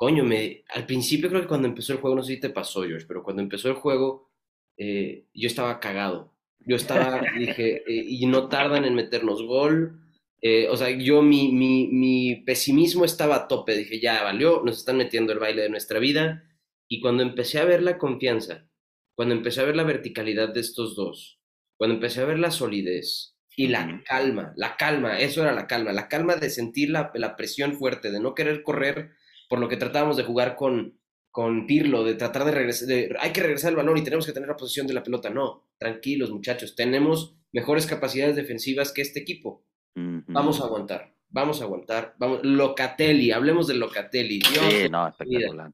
coño, 0.00 0.24
me, 0.24 0.64
al 0.70 0.86
principio 0.86 1.28
creo 1.28 1.42
que 1.42 1.46
cuando 1.46 1.68
empezó 1.68 1.92
el 1.92 1.98
juego, 1.98 2.16
no 2.16 2.22
sé 2.22 2.32
si 2.32 2.40
te 2.40 2.48
pasó, 2.48 2.84
George, 2.84 3.04
pero 3.06 3.22
cuando 3.22 3.42
empezó 3.42 3.68
el 3.68 3.74
juego, 3.74 4.30
eh, 4.78 5.26
yo 5.34 5.46
estaba 5.46 5.78
cagado. 5.78 6.34
Yo 6.60 6.76
estaba, 6.76 7.20
dije, 7.38 7.82
eh, 7.86 8.04
y 8.08 8.24
no 8.24 8.48
tardan 8.48 8.86
en 8.86 8.94
meternos 8.94 9.42
gol. 9.42 10.00
Eh, 10.40 10.68
o 10.70 10.76
sea, 10.78 10.88
yo, 10.88 11.20
mi, 11.20 11.52
mi, 11.52 11.88
mi, 11.88 12.36
pesimismo 12.36 13.04
estaba 13.04 13.36
a 13.36 13.46
tope. 13.46 13.76
Dije, 13.76 14.00
ya 14.00 14.22
valió, 14.22 14.62
nos 14.64 14.78
están 14.78 14.96
metiendo 14.96 15.34
el 15.34 15.38
baile 15.38 15.60
de 15.60 15.68
nuestra 15.68 15.98
vida. 15.98 16.44
Y 16.88 17.02
cuando 17.02 17.22
empecé 17.22 17.58
a 17.58 17.66
ver 17.66 17.82
la 17.82 17.98
confianza, 17.98 18.70
cuando 19.14 19.34
empecé 19.34 19.60
a 19.60 19.64
ver 19.64 19.76
la 19.76 19.84
verticalidad 19.84 20.48
de 20.48 20.60
estos 20.60 20.96
dos, 20.96 21.42
cuando 21.76 21.96
empecé 21.96 22.22
a 22.22 22.24
ver 22.24 22.38
la 22.38 22.50
solidez 22.50 23.36
y 23.54 23.68
la 23.68 24.02
calma, 24.06 24.54
la 24.56 24.78
calma, 24.78 25.20
eso 25.20 25.42
era 25.42 25.52
la 25.52 25.66
calma, 25.66 25.92
la 25.92 26.08
calma 26.08 26.36
de 26.36 26.48
sentir 26.48 26.88
la, 26.88 27.10
la 27.16 27.36
presión 27.36 27.74
fuerte, 27.74 28.10
de 28.10 28.20
no 28.20 28.34
querer 28.34 28.62
correr 28.62 29.10
por 29.50 29.58
lo 29.58 29.68
que 29.68 29.76
tratábamos 29.76 30.16
de 30.16 30.22
jugar 30.22 30.54
con, 30.54 30.96
con 31.32 31.66
Pirlo, 31.66 32.04
de 32.04 32.14
tratar 32.14 32.44
de 32.44 32.52
regresar, 32.52 32.86
de, 32.86 33.16
hay 33.18 33.32
que 33.32 33.42
regresar 33.42 33.70
el 33.70 33.76
balón 33.76 33.98
y 33.98 34.04
tenemos 34.04 34.24
que 34.24 34.32
tener 34.32 34.48
la 34.48 34.56
posición 34.56 34.86
de 34.86 34.94
la 34.94 35.02
pelota. 35.02 35.28
No, 35.28 35.66
tranquilos 35.76 36.30
muchachos, 36.30 36.76
tenemos 36.76 37.36
mejores 37.52 37.84
capacidades 37.86 38.36
defensivas 38.36 38.92
que 38.92 39.02
este 39.02 39.18
equipo. 39.18 39.66
Vamos 39.96 40.60
a 40.60 40.64
aguantar, 40.66 41.12
vamos 41.28 41.60
a 41.60 41.64
aguantar. 41.64 42.14
Vamos, 42.16 42.44
Locatelli, 42.44 43.32
hablemos 43.32 43.66
de 43.66 43.74
Locatelli. 43.74 44.40
sí, 44.40 44.88
no, 44.88 45.08
espectacular. 45.08 45.72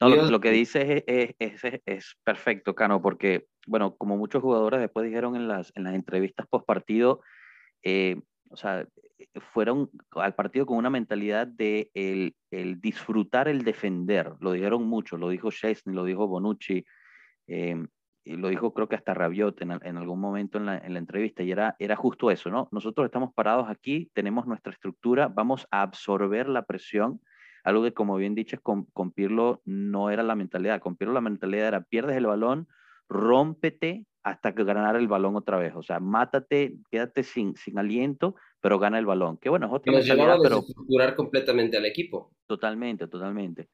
lo, 0.00 0.40
que 0.40 0.50
dices 0.50 1.04
es, 1.06 1.34
es, 1.38 1.82
es, 1.84 2.16
perfecto, 2.24 2.74
Cano, 2.74 3.02
porque, 3.02 3.44
bueno, 3.66 3.94
como 3.96 4.16
muchos 4.16 4.40
jugadores 4.40 4.80
después 4.80 5.04
dijeron 5.04 5.36
en 5.36 5.48
las, 5.48 5.70
en 5.76 5.84
las 5.84 5.94
entrevistas 5.94 6.46
post 6.48 6.64
partido, 6.64 7.20
eh, 7.82 8.16
o 8.52 8.56
sea, 8.56 8.86
fueron 9.52 9.90
al 10.10 10.34
partido 10.34 10.66
con 10.66 10.76
una 10.76 10.90
mentalidad 10.90 11.46
de 11.46 11.90
el, 11.94 12.34
disfrutar 12.80 13.48
el 13.48 13.64
defender. 13.64 14.34
Lo 14.40 14.52
dijeron 14.52 14.84
mucho, 14.84 15.16
lo 15.16 15.28
dijo 15.28 15.50
Chesney, 15.50 15.94
lo 15.94 16.04
dijo 16.04 16.28
Bonucci, 16.28 16.84
eh, 17.46 17.86
y 18.24 18.36
lo 18.36 18.48
dijo 18.48 18.72
creo 18.72 18.88
que 18.88 18.94
hasta 18.94 19.14
Rabiot 19.14 19.60
en, 19.62 19.96
algún 19.96 20.20
momento 20.20 20.58
en 20.58 20.66
la, 20.66 20.78
en 20.78 20.92
la, 20.92 21.00
entrevista, 21.00 21.42
y 21.42 21.50
era, 21.50 21.74
era 21.78 21.96
justo 21.96 22.30
eso, 22.30 22.50
¿no? 22.50 22.68
Nosotros 22.70 23.04
estamos 23.06 23.32
parados 23.34 23.68
aquí, 23.68 24.10
tenemos 24.12 24.46
nuestra 24.46 24.72
estructura, 24.72 25.28
vamos 25.28 25.66
a 25.70 25.82
absorber 25.82 26.48
la 26.48 26.62
presión, 26.62 27.20
algo 27.64 27.82
que 27.82 27.92
como 27.92 28.16
bien 28.16 28.34
dicho 28.34 28.60
con, 28.62 28.84
con 28.92 29.10
Pirlo 29.10 29.60
no 29.64 30.10
era 30.10 30.22
la 30.22 30.36
mentalidad, 30.36 30.80
con 30.80 30.96
Pirlo 30.96 31.14
la 31.14 31.20
mentalidad 31.20 31.68
era 31.68 31.80
pierdes 31.82 32.16
el 32.16 32.26
balón, 32.26 32.68
rómpete 33.12 34.06
hasta 34.22 34.54
que 34.54 34.64
ganar 34.64 34.96
el 34.96 35.08
balón 35.08 35.36
otra 35.36 35.58
vez, 35.58 35.74
o 35.74 35.82
sea, 35.82 35.98
mátate, 35.98 36.76
quédate 36.90 37.24
sin, 37.24 37.56
sin 37.56 37.78
aliento, 37.78 38.36
pero 38.60 38.78
gana 38.78 38.98
el 38.98 39.06
balón, 39.06 39.36
que 39.36 39.48
bueno, 39.48 39.66
es 39.66 39.72
otra 39.72 39.92
mentalidad, 39.92 40.36
pero... 40.42 40.58
estructurar 40.58 41.16
completamente 41.16 41.76
al 41.76 41.86
equipo. 41.86 42.32
Totalmente, 42.46 43.08
totalmente. 43.08 43.68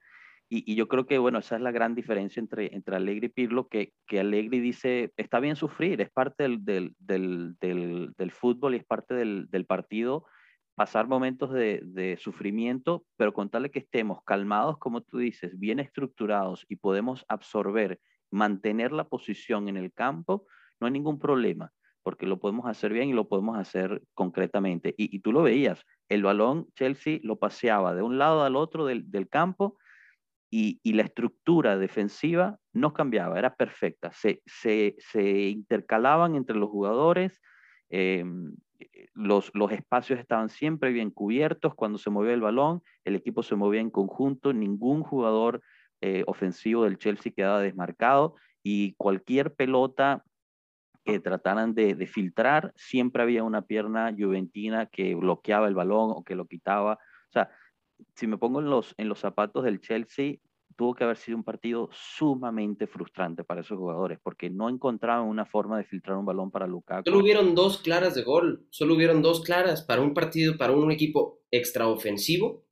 Y, 0.51 0.75
yo 0.75 0.89
creo 0.89 1.05
que, 1.05 1.19
bueno, 1.19 1.41
esa 1.41 1.57
es 1.57 1.61
la 1.61 1.73
gran 1.73 1.95
diferencia 1.95 2.41
entre, 2.41 2.75
entre 2.75 2.97
Alegre 2.97 3.27
y 3.27 3.29
Pirlo, 3.29 3.69
que, 3.69 3.93
que 4.07 4.21
Alegre 4.21 4.61
dice, 4.61 5.13
está 5.19 5.41
bien 5.41 5.57
sufrir, 5.57 6.01
es 6.01 6.11
parte 6.11 6.45
del, 6.45 6.65
del, 6.65 6.95
del, 6.99 8.15
del, 8.17 8.31
fútbol 8.31 8.75
y 8.75 8.79
es 8.79 8.85
parte 8.85 9.13
del, 9.13 9.67
partido, 9.67 10.25
pasar 10.75 11.07
momentos 11.07 11.53
de, 11.53 11.83
de, 11.85 12.17
sufrimiento, 12.17 13.05
pero 13.19 13.35
contarle 13.35 13.71
que 13.71 13.81
estemos 13.81 14.23
calmados, 14.25 14.79
como 14.79 15.03
tú 15.03 15.19
dices, 15.19 15.59
bien 15.59 15.81
estructurados 15.81 16.65
y 16.71 16.77
podemos 16.77 17.27
absorber, 17.29 18.01
mantener 18.31 18.93
la 18.93 19.05
posición 19.05 19.69
en 19.69 19.77
el 19.77 19.93
campo, 19.93 20.47
no 20.81 20.87
hay 20.87 20.93
ningún 20.93 21.19
problema, 21.19 21.73
porque 22.03 22.27
lo 22.27 22.39
podemos 22.39 22.67
hacer 22.67 22.93
bien 22.93 23.09
y 23.09 23.13
lo 23.13 23.29
podemos 23.29 23.59
hacer 23.59 24.03
concretamente. 24.15 24.95
Y, 24.97 25.15
y 25.15 25.21
tú 25.21 25.33
lo 25.33 25.43
veías, 25.43 25.85
el 26.09 26.23
balón 26.23 26.69
Chelsea 26.75 27.19
lo 27.23 27.37
paseaba 27.37 27.95
de 27.95 28.03
un 28.03 28.19
lado 28.19 28.45
al 28.45 28.57
otro 28.57 28.87
del, 28.87 29.11
del 29.11 29.29
campo 29.29 29.77
y, 30.51 30.93
la 30.93 31.03
estructura 31.03 31.77
defensiva 31.77 32.59
no 32.73 32.93
cambiaba, 32.93 33.39
era 33.39 33.55
perfecta. 33.55 34.11
Se, 34.13 34.41
intercalaban 35.51 36.35
entre 36.37 36.57
los 36.57 36.71
jugadores, 36.71 37.41
eh, 37.91 38.25
los, 39.15 39.51
los, 39.55 39.73
espacios 39.73 40.19
estaban 40.19 40.49
siempre 40.49 40.93
bien 40.93 41.11
cubiertos, 41.11 41.75
cuando 41.75 41.99
se 41.99 42.11
movía 42.11 42.35
el 42.35 42.41
balón, 42.41 42.83
el 43.05 43.17
equipo 43.17 43.43
se 43.43 43.57
movía 43.57 43.81
en 43.81 43.91
conjunto, 43.91 44.53
ningún 44.53 45.03
jugador 45.03 45.63
eh, 46.01 46.25
ofensivo 46.27 46.85
del 46.85 46.99
Chelsea 46.99 47.33
quedaba 47.35 47.61
desmarcado 47.61 48.35
y 48.63 48.95
cualquier 48.95 49.55
pelota 49.55 50.25
que 51.05 51.21
trataran 51.21 51.75
de, 51.75 51.95
de, 51.95 52.07
filtrar, 52.07 52.73
siempre 52.77 53.23
había 53.23 53.43
una 53.43 53.63
pierna 53.63 54.15
juventina 54.17 54.87
que 54.87 55.15
bloqueaba 55.15 55.67
el 55.67 55.75
balón 55.75 56.11
o 56.11 56.23
que 56.23 56.35
lo 56.35 56.47
quitaba. 56.47 56.95
O 56.95 57.33
sea, 57.33 57.51
si 58.15 58.27
me 58.27 58.37
pongo 58.37 58.61
en 58.61 58.69
los, 58.69 58.95
en 58.99 59.09
los 59.09 59.19
zapatos 59.19 59.65
del 59.65 59.81
Chelsea, 59.81 60.37
tuvo 60.79 60.95
que 60.95 61.03
haber 61.03 61.17
sido 61.17 61.37
un 61.37 61.43
partido 61.43 61.89
sumamente 61.93 62.87
frustrante 62.87 63.43
para 63.43 63.63
esos 63.63 63.77
jugadores, 63.77 64.21
porque 64.23 64.49
no 64.49 64.69
encontraban 64.69 65.27
una 65.27 65.45
forma 65.45 65.77
de 65.77 65.85
filtrar 65.85 66.17
un 66.17 66.25
balón 66.25 66.53
para 66.53 66.69
Lukaku. 66.69 67.03
Solo 67.05 67.21
hubieron 67.21 67.55
dos 67.57 67.79
claras 67.79 68.15
de 68.15 68.23
gol, 68.23 68.65
solo 68.71 68.95
hubieron 68.95 69.21
dos 69.21 69.43
claras 69.43 69.83
para 69.83 70.03
un 70.03 70.15
partido, 70.15 70.57
para 70.57 70.73
un 70.73 70.93
equipo 70.93 71.41
extraofensivo. 71.51 72.65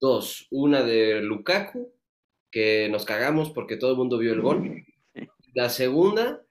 Dos, 0.00 0.46
una 0.50 0.82
de 0.82 1.20
Lukaku, 1.20 1.92
que 2.50 2.88
nos 2.90 3.04
cagamos 3.04 3.50
porque 3.50 3.76
todo 3.76 3.92
el 3.92 3.96
mundo 3.96 4.18
vio 4.18 4.32
el 4.32 4.40
gol. 4.40 4.84
La 5.54 5.68
segunda, 5.68 6.42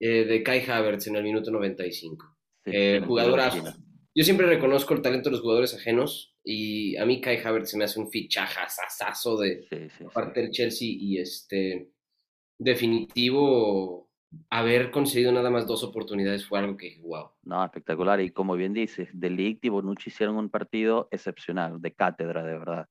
eh, 0.00 0.24
de 0.24 0.42
Kai 0.42 0.60
Havertz 0.68 1.06
en 1.06 1.16
el 1.16 1.22
minuto 1.22 1.50
95. 1.50 2.36
Sí, 2.64 2.70
eh, 2.74 3.02
jugadorazo. 3.06 3.62
Yo 4.14 4.24
siempre 4.24 4.46
reconozco 4.46 4.94
el 4.94 5.02
talento 5.02 5.28
de 5.28 5.32
los 5.32 5.40
jugadores 5.40 5.74
ajenos 5.74 6.36
y 6.44 6.96
a 6.96 7.06
mí 7.06 7.20
Kai 7.20 7.38
Havertz 7.38 7.70
se 7.70 7.78
me 7.78 7.84
hace 7.84 7.98
un 7.98 8.10
fichajazazazo 8.10 9.38
de 9.38 9.66
parte 10.12 10.40
del 10.40 10.50
Chelsea 10.50 10.88
y 10.88 11.18
este 11.18 11.90
definitivo 12.58 14.10
haber 14.50 14.90
conseguido 14.90 15.32
nada 15.32 15.50
más 15.50 15.66
dos 15.66 15.82
oportunidades 15.84 16.46
fue 16.46 16.58
algo 16.58 16.76
que 16.76 17.00
wow. 17.02 17.30
No, 17.42 17.64
espectacular 17.64 18.20
y 18.20 18.30
como 18.30 18.54
bien 18.54 18.72
dices, 18.72 19.08
De 19.12 19.30
Ligt 19.30 19.64
y 19.64 19.68
Bonucci 19.68 20.10
hicieron 20.10 20.36
un 20.36 20.50
partido 20.50 21.08
excepcional, 21.10 21.80
de 21.80 21.92
cátedra 21.92 22.44
de 22.44 22.58
verdad. 22.58 22.88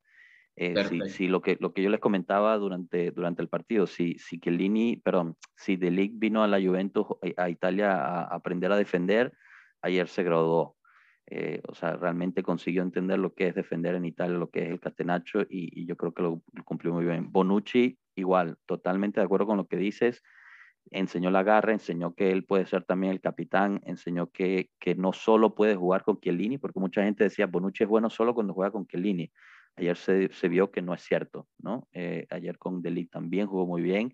Eh, 0.56 1.10
si, 1.10 1.28
lo, 1.28 1.42
que, 1.42 1.58
lo 1.60 1.74
que 1.74 1.82
yo 1.82 1.90
les 1.90 2.00
comentaba 2.00 2.58
durante, 2.58 3.10
durante 3.12 3.42
el 3.42 3.50
partido, 3.50 3.88
si, 3.88 4.20
si 4.20 4.40
Chiellini, 4.40 4.98
perdón, 4.98 5.36
si 5.56 5.78
De 5.78 5.90
Ligt 5.90 6.20
vino 6.20 6.44
a 6.44 6.48
la 6.48 6.62
Juventus, 6.62 7.08
eh, 7.24 7.34
a 7.38 7.50
Italia 7.50 7.96
a 7.96 8.24
aprender 8.26 8.72
a 8.72 8.78
defender, 8.78 9.34
ayer 9.82 10.08
se 10.08 10.24
graduó. 10.24 10.78
Eh, 11.26 11.62
o 11.68 11.74
sea, 11.74 11.96
realmente 11.96 12.44
consiguió 12.44 12.84
entender 12.84 13.18
lo 13.18 13.34
que 13.34 13.48
es 13.48 13.56
defender 13.56 13.96
en 13.96 14.06
Italia, 14.06 14.38
lo 14.38 14.50
que 14.50 14.64
es 14.64 14.70
el 14.70 14.80
catenacho, 14.80 15.42
y, 15.50 15.86
yo 15.86 15.96
creo 15.96 16.14
que 16.14 16.22
lo, 16.22 16.42
cumplió 16.66 16.94
muy 16.94 17.06
bien. 17.06 17.32
Bonucci, 17.32 17.98
igual, 18.16 18.58
totalmente 18.68 19.20
de 19.20 19.26
acuerdo 19.26 19.48
con 19.48 19.58
lo 19.58 19.68
que 19.68 19.78
dices, 19.78 20.22
enseñó 20.92 21.32
la 21.32 21.44
garra, 21.44 21.72
enseñó 21.72 22.14
que 22.14 22.32
él 22.32 22.44
puede 22.44 22.66
ser 22.66 22.84
también 22.84 23.14
el 23.14 23.22
capitán, 23.22 23.82
enseñó 23.86 24.28
que, 24.32 24.70
que 24.80 24.96
no 24.96 25.14
solo 25.14 25.56
puede 25.56 25.76
jugar 25.76 26.04
con 26.04 26.20
Chiellini, 26.20 26.58
porque 26.58 26.80
mucha 26.80 27.04
gente 27.04 27.24
decía, 27.24 27.48
Bonucci 27.48 27.84
es 27.84 27.90
bueno 27.90 28.10
solo 28.10 28.36
cuando 28.36 28.54
juega 28.54 28.72
con 28.72 28.86
Chiellini. 28.86 29.32
Ayer 29.76 29.98
se, 29.98 30.32
se 30.34 30.48
vio 30.48 30.72
que 30.72 30.82
no 30.82 30.94
es 30.94 31.02
cierto, 31.02 31.48
¿no? 31.58 31.88
Eh, 31.94 32.28
ayer 32.30 32.58
con 32.58 32.82
Delic 32.82 33.10
también 33.10 33.48
jugó 33.48 33.66
muy 33.66 33.82
bien 33.82 34.14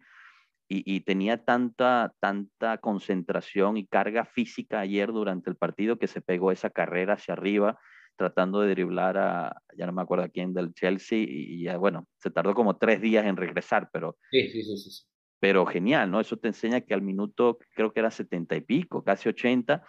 y, 0.72 1.00
tenía 1.00 1.44
tanta, 1.44 2.14
tanta 2.20 2.78
concentración 2.78 3.78
y 3.78 3.88
carga 3.88 4.24
física 4.24 4.80
ayer 4.80 5.12
durante 5.12 5.50
el 5.50 5.56
partido 5.56 5.98
que 5.98 6.06
se 6.06 6.22
pegó 6.22 6.52
esa 6.52 6.70
carrera 6.70 7.14
hacia 7.14 7.34
arriba 7.34 7.80
tratando 8.20 8.62
de 8.62 8.70
driblar 8.72 9.18
a, 9.18 9.62
ya 9.76 9.88
no 9.88 9.94
me 9.94 10.02
acuerdo 10.02 10.26
a 10.26 10.30
quién 10.30 10.54
del 10.54 10.74
Chelsea 10.74 11.26
y, 11.28 11.64
ya, 11.64 11.78
bueno, 11.78 12.06
se 12.18 12.30
tardó 12.30 12.54
como 12.54 12.78
tres 12.78 13.02
días 13.02 13.26
en 13.26 13.38
regresar, 13.38 13.90
pero... 13.94 14.18
Sí, 14.30 14.50
sí, 14.50 14.62
sí, 14.62 14.78
sí. 14.78 15.06
Pero 15.40 15.66
genial, 15.66 16.12
¿no? 16.12 16.20
Eso 16.20 16.36
te 16.36 16.50
enseña 16.50 16.82
que 16.82 16.94
al 16.94 17.02
minuto, 17.02 17.58
creo 17.74 17.94
que 17.94 18.02
era 18.02 18.12
setenta 18.12 18.58
y 18.58 18.62
pico, 18.62 19.06
casi 19.06 19.30
ochenta, 19.30 19.86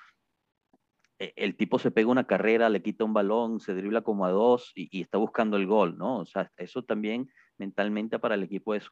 el 1.21 1.57
tipo 1.57 1.79
se 1.79 1.91
pega 1.91 2.11
una 2.11 2.27
carrera, 2.27 2.69
le 2.69 2.83
quita 2.83 3.05
un 3.05 3.13
balón, 3.13 3.61
se 3.61 3.75
dribla 3.75 4.01
como 4.01 4.25
a 4.25 4.31
dos 4.31 4.73
y, 4.75 5.03
está 5.03 5.19
buscando 5.19 5.57
el 5.57 5.67
gol, 5.67 5.99
¿no? 5.99 6.19
O 6.19 6.27
sea, 6.27 6.51
eso 6.57 6.83
también 6.83 7.29
mentalmente 7.59 8.19
para 8.19 8.35
el 8.35 8.43
equipo 8.43 8.75
es 8.75 8.89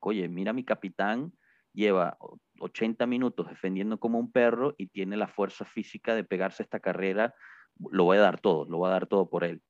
oye, 0.00 0.28
mira 0.28 0.52
mi 0.52 0.64
capitán 0.64 1.32
lleva 1.72 2.18
80 2.60 3.06
minutos 3.06 3.48
defendiendo 3.48 3.98
como 3.98 4.18
un 4.18 4.30
perro 4.30 4.74
y 4.76 4.88
tiene 4.88 5.16
la 5.16 5.28
fuerza 5.28 5.64
física 5.64 6.14
de 6.14 6.24
pegarse 6.24 6.62
esta 6.62 6.80
carrera, 6.80 7.34
lo 7.90 8.04
voy 8.04 8.18
a 8.18 8.22
dar 8.22 8.40
todo, 8.40 8.66
lo 8.66 8.78
voy 8.78 8.88
a 8.88 8.92
dar 8.92 9.06
todo 9.06 9.28
por 9.28 9.44
él. 9.44 9.62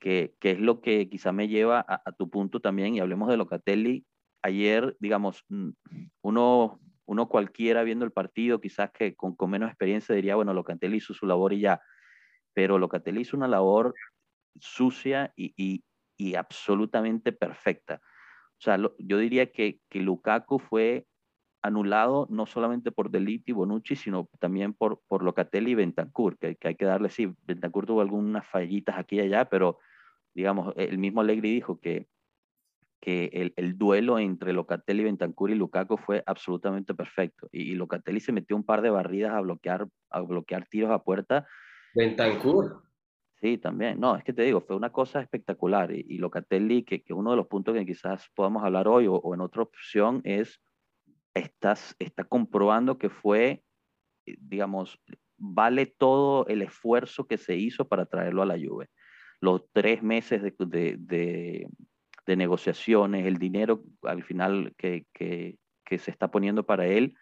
Que, 0.00 0.34
que 0.40 0.52
es 0.52 0.58
lo 0.58 0.80
que 0.80 1.08
quizá 1.08 1.32
me 1.32 1.48
lleva 1.48 1.84
a, 1.86 2.12
tu 2.12 2.28
punto 2.28 2.60
también, 2.60 2.94
y 2.94 3.00
hablemos 3.00 3.28
de 3.28 3.36
Locatelli. 3.36 4.04
Ayer, 4.42 4.96
digamos, 4.98 5.44
mm, 5.48 5.70
uno, 6.22 6.80
uno 7.06 7.28
cualquiera 7.28 7.82
viendo 7.82 8.04
el 8.04 8.12
partido, 8.12 8.60
quizás 8.60 8.90
que 8.90 9.14
con, 9.14 9.34
con 9.34 9.50
menos 9.50 9.68
experiencia 9.68 10.14
diría, 10.14 10.36
bueno, 10.36 10.54
Locatelli 10.54 10.96
hizo 10.96 11.14
su 11.14 11.26
labor 11.26 11.52
y 11.52 11.60
ya, 11.60 11.80
pero 12.54 12.78
Locatelli 12.78 13.20
hizo 13.20 13.36
una 13.36 13.48
labor 13.48 13.94
sucia 14.60 15.32
y, 15.36 15.52
y, 15.56 15.84
y 16.16 16.34
absolutamente 16.36 17.32
perfecta. 17.32 18.00
O 18.58 18.60
sea, 18.60 18.78
yo 18.98 19.18
diría 19.18 19.50
que, 19.50 19.80
que 19.90 20.00
Lukaku 20.00 20.58
fue 20.58 21.06
anulado 21.64 22.26
no 22.30 22.46
solamente 22.46 22.92
por 22.92 23.10
Deliti 23.10 23.50
y 23.50 23.54
Bonucci, 23.54 23.96
sino 23.96 24.28
también 24.38 24.74
por, 24.74 25.00
por 25.08 25.22
Locatelli 25.22 25.72
y 25.72 25.74
Bentancur, 25.74 26.38
que, 26.38 26.58
hay 26.62 26.74
que 26.74 26.84
darle, 26.84 27.08
sí, 27.08 27.34
Bentancur 27.42 27.86
tuvo 27.86 28.02
algunas 28.02 28.46
fallitas 28.46 28.98
aquí 28.98 29.16
y 29.16 29.20
allá, 29.20 29.48
pero 29.48 29.78
digamos, 30.34 30.74
el 30.76 30.98
mismo 30.98 31.22
Allegri 31.22 31.50
dijo 31.50 31.80
que, 31.80 32.06
que 33.00 33.30
el, 33.32 33.52
el, 33.56 33.76
duelo 33.76 34.18
entre 34.18 34.52
Locatelli, 34.52 35.04
Bentancur 35.04 35.50
y 35.50 35.54
Lukaku 35.54 35.96
fue 35.96 36.22
absolutamente 36.26 36.94
perfecto. 36.94 37.48
Y, 37.52 37.72
y, 37.72 37.74
Locatelli 37.74 38.20
se 38.20 38.32
metió 38.32 38.56
un 38.56 38.64
par 38.64 38.82
de 38.82 38.90
barridas 38.90 39.32
a 39.32 39.40
bloquear, 39.40 39.86
a 40.10 40.20
bloquear 40.20 40.66
tiros 40.66 40.90
a 40.90 41.02
puerta. 41.02 41.46
Bentancur. 41.94 42.82
Sí, 43.40 43.58
también. 43.58 44.00
No, 44.00 44.16
es 44.16 44.24
que 44.24 44.32
te 44.32 44.42
digo, 44.42 44.62
fue 44.62 44.74
una 44.74 44.90
cosa 44.90 45.20
espectacular. 45.20 45.92
Y, 45.92 46.06
y 46.08 46.18
Locatelli, 46.18 46.82
que, 46.82 47.02
que 47.02 47.12
uno 47.12 47.32
de 47.32 47.36
los 47.36 47.46
puntos 47.46 47.74
que 47.74 47.84
quizás 47.84 48.30
podamos 48.34 48.64
hablar 48.64 48.88
hoy 48.88 49.06
o, 49.06 49.14
o 49.16 49.34
en 49.34 49.42
otra 49.42 49.62
opción 49.62 50.22
es, 50.24 50.62
estás, 51.34 51.94
está 51.98 52.24
comprobando 52.24 52.96
que 52.96 53.10
fue, 53.10 53.64
eh, 54.24 54.36
digamos, 54.40 54.98
vale 55.36 55.86
todo 55.86 56.46
el 56.46 56.62
esfuerzo 56.62 57.26
que 57.26 57.36
se 57.36 57.56
hizo 57.56 57.86
para 57.86 58.06
traerlo 58.06 58.42
a 58.42 58.46
la 58.46 58.56
Juve. 58.58 58.88
Los 59.40 59.62
tres 59.72 60.02
meses 60.02 60.42
de, 60.42 60.54
de, 60.58 60.96
de, 60.98 61.68
de 62.26 62.36
negociaciones, 62.36 63.26
el 63.26 63.36
dinero 63.36 63.82
al 64.02 64.22
final 64.24 64.74
que, 64.76 65.06
que, 65.12 65.58
que, 65.84 65.98
se 65.98 66.10
está 66.10 66.30
poniendo 66.30 66.64
para 66.64 66.86
él, 66.86 67.14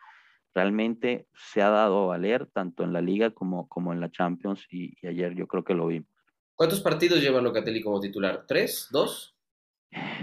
realmente 0.54 1.26
se 1.34 1.62
ha 1.62 1.70
dado 1.70 2.04
a 2.04 2.06
valer 2.06 2.46
tanto 2.46 2.84
en 2.84 2.92
la 2.92 3.00
liga 3.00 3.30
como, 3.30 3.68
como 3.68 3.92
en 3.92 4.00
la 4.00 4.10
Champions 4.10 4.66
y, 4.70 4.94
y 5.00 5.06
ayer 5.08 5.34
yo 5.34 5.46
creo 5.46 5.64
que 5.64 5.74
lo 5.74 5.86
vimos. 5.86 6.08
¿Cuántos 6.54 6.80
partidos 6.80 7.20
lleva 7.20 7.40
Locatelli 7.40 7.80
como 7.82 8.00
titular? 8.00 8.44
¿Tres? 8.46 8.88
¿Dos? 8.90 9.34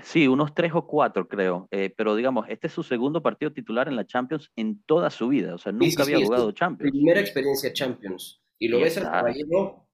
Sí, 0.03 0.27
unos 0.27 0.53
tres 0.55 0.71
o 0.74 0.88
cuatro 0.88 1.27
creo, 1.27 1.67
eh, 1.71 1.93
pero 1.95 2.15
digamos, 2.15 2.48
este 2.50 2.67
es 2.67 2.74
su 2.74 2.81
segundo 2.81 3.21
partido 3.21 3.51
titular 3.51 3.88
en 3.88 3.95
la 3.95 4.05
Champions 4.05 4.51
en 4.55 4.81
toda 4.83 5.09
su 5.09 5.27
vida, 5.27 5.53
o 5.53 5.57
sea, 5.57 5.71
nunca 5.71 6.03
había 6.03 6.17
jugado 6.17 6.51
Champions. 6.51 6.91
Primera 6.91 7.19
experiencia 7.19 7.71
Champions. 7.71 8.41
Y 8.57 8.67
lo 8.67 8.79
ves 8.79 8.98
al 8.98 9.03
caballero 9.03 9.88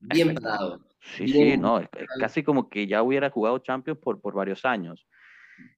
bien 0.00 0.34
parado. 0.34 0.80
Sí, 1.04 1.28
sí, 1.28 1.56
no, 1.56 1.80
es, 1.80 1.88
casi 2.18 2.42
como 2.42 2.68
que 2.68 2.86
ya 2.86 3.02
hubiera 3.02 3.30
jugado 3.30 3.58
Champions 3.58 4.00
por, 4.00 4.20
por 4.20 4.34
varios 4.34 4.64
años. 4.64 5.06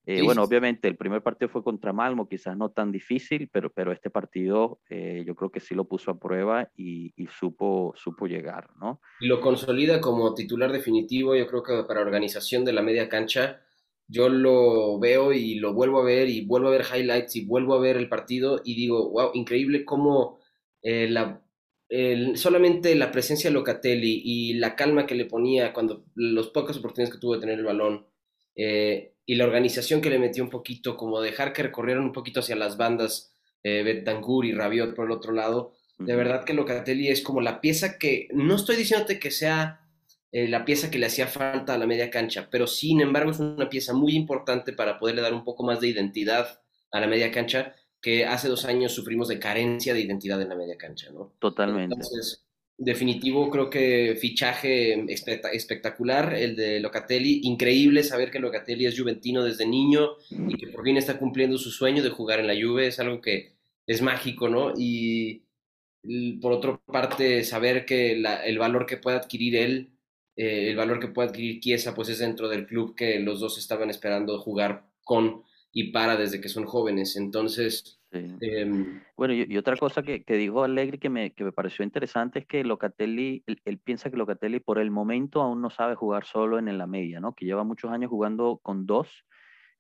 Eh, 0.07 0.23
bueno, 0.23 0.43
obviamente 0.43 0.89
el 0.89 0.97
primer 0.97 1.23
partido 1.23 1.49
fue 1.49 1.63
contra 1.63 1.93
Malmo, 1.93 2.29
quizás 2.29 2.57
no 2.57 2.71
tan 2.71 2.93
difícil, 2.93 3.49
pero, 3.53 3.71
pero 3.71 3.93
este 3.93 4.09
partido 4.09 4.81
eh, 4.89 5.25
yo 5.27 5.35
creo 5.35 5.51
que 5.51 5.61
sí 5.61 5.75
lo 5.75 5.87
puso 5.87 6.13
a 6.13 6.19
prueba 6.19 6.71
y, 6.77 7.13
supo, 7.39 7.93
supo 7.97 8.27
llegar, 8.27 8.71
¿no? 8.77 9.01
Y 9.21 9.27
lo 9.27 9.41
consolida 9.41 10.01
como 10.01 10.33
titular 10.35 10.73
definitivo, 10.73 11.35
yo 11.35 11.47
creo 11.47 11.63
que 11.63 11.85
para 11.87 12.01
organización 12.01 12.65
de 12.65 12.73
la 12.73 12.83
media 12.83 13.09
cancha, 13.09 13.61
yo 14.09 14.29
lo 14.29 14.99
veo 15.01 15.33
y 15.33 15.57
lo 15.57 15.75
vuelvo 15.75 16.01
a 16.01 16.05
ver 16.05 16.29
y 16.29 16.47
vuelvo 16.47 16.69
a 16.69 16.73
ver 16.73 16.85
highlights 16.95 17.35
y 17.37 17.45
vuelvo 17.45 17.75
a 17.75 17.81
ver 17.81 17.97
el 17.97 18.09
partido 18.09 18.61
y 18.65 18.77
digo, 18.77 19.11
wow, 19.11 19.31
increíble 19.35 19.85
cómo 19.85 20.39
eh, 20.83 21.09
la, 21.11 21.43
solamente 22.35 22.95
la 22.97 23.13
presencia 23.13 23.49
de 23.49 23.55
Locatelli 23.55 24.23
y 24.25 24.55
la 24.55 24.75
calma 24.75 25.07
que 25.07 25.15
le 25.15 25.25
ponía 25.25 25.73
cuando 25.73 26.05
los 26.15 26.49
pocas 26.49 26.77
oportunidades 26.79 27.15
que 27.15 27.21
tuvo 27.21 27.35
de 27.35 27.41
tener 27.41 27.59
el 27.59 27.65
balón 27.65 28.07
eh, 28.57 29.15
y 29.27 29.35
la 29.35 29.45
organización 29.45 30.01
que 30.01 30.11
le 30.11 30.19
metió 30.19 30.43
un 30.43 30.51
poquito, 30.51 30.97
como 30.97 31.21
dejar 31.21 31.53
que 31.53 31.63
recorrieran 31.63 32.05
un 32.05 32.13
poquito 32.13 32.41
hacia 32.41 32.57
las 32.57 32.77
bandas 32.77 33.33
eh, 33.63 34.05
y 34.43 34.53
Rabiot 34.53 34.95
por 34.95 35.07
el 35.07 35.13
otro 35.13 35.33
lado, 35.33 35.75
de 35.99 36.15
verdad 36.15 36.45
que 36.45 36.55
Locatelli 36.55 37.09
es 37.09 37.23
como 37.23 37.41
la 37.41 37.61
pieza 37.61 37.99
que, 37.99 38.29
no 38.33 38.55
estoy 38.55 38.77
diciéndote 38.77 39.19
que 39.19 39.31
sea 39.31 39.81
eh, 40.31 40.49
la 40.49 40.65
pieza 40.65 40.91
que 40.91 40.99
le 40.99 41.07
hacía 41.07 41.27
falta 41.27 41.75
a 41.75 41.79
la 41.79 41.87
media 41.87 42.11
cancha, 42.11 42.49
pero 42.51 42.67
sin 42.67 43.01
embargo 43.01 43.31
es 43.31 43.41
una 43.41 43.69
pieza 43.69 43.93
muy 43.95 44.15
importante 44.15 44.73
para 44.73 44.99
poderle 44.99 45.23
dar 45.23 45.35
un 45.35 45.45
poco 45.45 45.65
más 45.65 45.81
de 45.81 45.89
identidad 45.89 46.61
a 46.93 47.01
la 47.01 47.07
media 47.07 47.31
cancha, 47.31 47.75
que 48.07 48.25
hace 48.25 48.47
dos 48.47 48.65
años 48.67 48.93
sufrimos 48.93 49.27
de 49.27 49.41
carencia 49.41 49.93
de 49.93 50.01
identidad 50.01 50.41
en 50.41 50.49
la 50.49 50.55
media 50.55 50.77
cancha, 50.79 51.11
¿no? 51.11 51.33
Totalmente. 51.41 51.93
Entonces, 51.97 52.47
definitivo, 52.79 53.51
creo 53.51 53.69
que 53.69 54.17
fichaje 54.21 55.05
espectacular 55.53 56.33
el 56.35 56.55
de 56.55 56.79
Locatelli. 56.79 57.41
Increíble 57.43 58.05
saber 58.05 58.31
que 58.31 58.39
Locatelli 58.39 58.87
es 58.87 58.97
juventino 58.97 59.43
desde 59.43 59.67
niño 59.67 60.11
y 60.31 60.57
que 60.57 60.69
por 60.69 60.85
fin 60.85 60.99
está 60.99 61.19
cumpliendo 61.19 61.59
su 61.59 61.73
sueño 61.73 62.01
de 62.05 62.11
jugar 62.11 62.39
en 62.39 62.47
la 62.47 62.55
Juve. 62.55 62.87
Es 62.87 63.01
algo 63.01 63.21
que 63.21 63.55
es 63.89 64.01
mágico, 64.03 64.49
¿no? 64.49 64.73
Y 64.79 65.43
por 66.41 66.53
otra 66.53 66.81
parte, 66.87 67.43
saber 67.43 67.87
que 67.87 68.13
el 68.13 68.59
valor 68.61 68.87
que 68.87 68.99
puede 68.99 69.17
adquirir 69.17 69.57
él, 69.57 69.91
eh, 70.37 70.71
el 70.71 70.77
valor 70.77 71.01
que 71.01 71.09
puede 71.09 71.31
adquirir 71.31 71.59
Chiesa, 71.59 71.93
pues 71.93 72.09
es 72.11 72.21
dentro 72.21 72.49
del 72.49 72.69
club 72.69 72.95
que 72.95 73.19
los 73.19 73.41
dos 73.41 73.59
estaban 73.59 73.91
esperando 73.91 74.39
jugar 74.39 74.85
con 75.03 75.43
y 75.79 75.93
para 75.93 76.17
desde 76.17 76.41
que 76.41 76.49
son 76.49 76.65
jóvenes. 76.65 77.17
Entonces, 77.17 78.01
em, 78.11 79.03
bueno, 79.15 79.35
y, 79.35 79.59
otra 79.59 79.77
cosa 79.77 80.03
que, 80.03 80.25
que, 80.25 80.39
dijo 80.39 80.65
Allegri 80.65 80.97
que 80.97 81.11
me, 81.11 81.35
que 81.35 81.45
me 81.45 81.53
pareció 81.53 81.85
interesante 81.85 82.39
es 82.39 82.47
que 82.47 82.65
Locatelli, 82.65 83.45
él, 83.47 83.79
piensa 83.79 84.11
que 84.11 84.17
Locatelli 84.17 84.59
por 84.59 84.79
el 84.79 84.91
momento 84.91 85.43
aún 85.43 85.61
no 85.61 85.69
sabe 85.69 85.95
jugar 85.95 86.25
solo 86.25 86.59
en, 86.59 86.79
la 86.79 86.87
media, 86.87 87.21
¿no? 87.21 87.35
Que 87.35 87.45
lleva 87.45 87.63
muchos 87.63 87.91
años 87.91 88.09
jugando 88.09 88.59
con 88.63 88.87
dos 88.87 89.27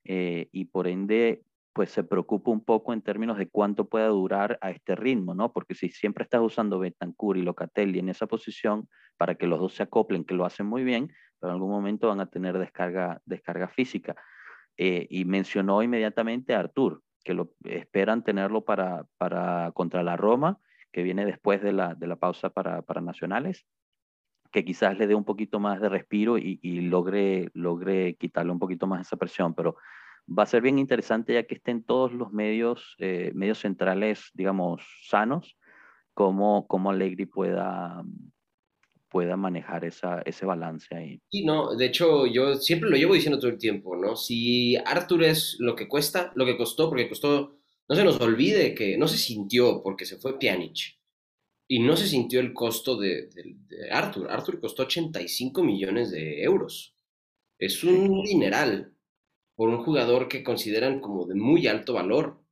eh, 0.04 0.50
y 0.52 0.66
por 0.66 0.86
ende 0.86 1.42
pues 1.72 1.92
se 1.92 2.04
preocupa 2.04 2.50
un 2.50 2.62
poco 2.62 2.92
en 2.92 3.00
términos 3.00 3.38
de 3.38 3.48
cuánto 3.48 3.88
pueda 3.88 4.08
durar 4.08 4.58
a 4.60 4.72
este 4.72 4.96
ritmo, 4.96 5.34
¿no? 5.34 5.54
Porque 5.54 5.74
si 5.74 5.88
siempre 5.88 6.24
estás 6.24 6.42
usando 6.42 6.78
Betancourt 6.78 7.38
y 7.38 7.42
Locatelli 7.42 8.00
en 8.00 8.10
esa 8.10 8.26
posición 8.26 8.86
para 9.16 9.36
que 9.36 9.46
los 9.46 9.58
dos 9.60 9.72
se 9.72 9.82
acoplen, 9.82 10.24
que 10.24 10.34
lo 10.34 10.44
hacen 10.44 10.66
muy 10.66 10.84
bien, 10.84 11.10
pero 11.40 11.52
en 11.52 11.54
algún 11.54 11.70
momento 11.70 12.08
van 12.08 12.20
a 12.20 12.26
tener 12.26 12.58
descarga, 12.58 13.22
descarga 13.24 13.68
física. 13.68 14.14
Eh, 14.78 15.06
y 15.08 15.24
mencionó 15.24 15.82
inmediatamente 15.82 16.54
a 16.54 16.60
Artur, 16.60 17.02
que 17.24 17.34
lo 17.34 17.52
esperan 17.64 18.22
tenerlo 18.22 18.64
para, 18.64 19.06
para 19.16 19.72
contra 19.72 20.02
la 20.02 20.16
Roma, 20.16 20.58
que 20.92 21.02
viene 21.02 21.24
después 21.24 21.62
de 21.62 21.72
la, 21.72 21.94
de 21.94 22.06
la 22.06 22.16
pausa 22.16 22.50
para, 22.50 22.82
para, 22.82 23.00
nacionales, 23.00 23.66
que 24.52 24.64
quizás 24.64 24.98
le 24.98 25.06
dé 25.06 25.14
un 25.14 25.24
poquito 25.24 25.60
más 25.60 25.80
de 25.80 25.88
respiro 25.88 26.38
y, 26.38 26.58
y, 26.62 26.82
logre, 26.82 27.50
logre 27.54 28.16
quitarle 28.16 28.52
un 28.52 28.58
poquito 28.58 28.86
más 28.86 29.00
esa 29.00 29.16
presión, 29.16 29.54
pero 29.54 29.76
va 30.26 30.42
a 30.42 30.46
ser 30.46 30.62
bien 30.62 30.78
interesante 30.78 31.34
ya 31.34 31.44
que 31.44 31.54
estén 31.54 31.82
todos 31.82 32.12
los 32.12 32.32
medios, 32.32 32.96
eh, 32.98 33.32
medios 33.34 33.58
centrales, 33.58 34.30
digamos, 34.34 34.82
sanos, 35.02 35.58
como, 36.14 36.66
como 36.66 36.90
Allegri 36.90 37.26
pueda, 37.26 38.02
pueda 39.08 39.36
manejar 39.36 39.84
esa, 39.84 40.22
ese 40.22 40.46
balance 40.46 40.94
ahí. 40.94 41.20
Sí, 41.30 41.44
no, 41.44 41.74
de 41.74 41.86
hecho 41.86 42.26
yo 42.26 42.56
siempre 42.56 42.90
lo 42.90 42.96
llevo 42.96 43.14
diciendo 43.14 43.38
todo 43.38 43.50
el 43.50 43.58
tiempo, 43.58 43.96
¿no? 43.96 44.16
Si 44.16 44.76
Arthur 44.76 45.24
es 45.24 45.56
lo 45.58 45.74
que 45.74 45.88
cuesta, 45.88 46.32
lo 46.34 46.44
que 46.44 46.56
costó, 46.56 46.88
porque 46.88 47.08
costó, 47.08 47.58
no 47.88 47.96
se 47.96 48.04
nos 48.04 48.20
olvide 48.20 48.74
que 48.74 48.96
no 48.98 49.08
se 49.08 49.16
sintió 49.16 49.82
porque 49.82 50.04
se 50.04 50.16
fue 50.16 50.38
Pjanic 50.38 50.96
y 51.68 51.80
no 51.80 51.96
se 51.96 52.06
sintió 52.06 52.40
el 52.40 52.52
costo 52.52 52.96
de, 52.96 53.28
de, 53.28 53.90
Arthur. 53.90 54.30
Arthur 54.30 54.60
costó 54.60 54.84
85 54.84 55.62
millones 55.62 56.10
de 56.10 56.42
euros. 56.42 56.94
Es 57.58 57.82
un 57.84 58.22
dineral 58.22 58.92
por 59.54 59.68
un 59.68 59.82
jugador 59.82 60.28
que 60.28 60.44
consideran 60.44 61.00
como 61.00 61.26
de 61.26 61.34
muy 61.34 61.66
alto 61.66 61.94
valor. 61.94 62.42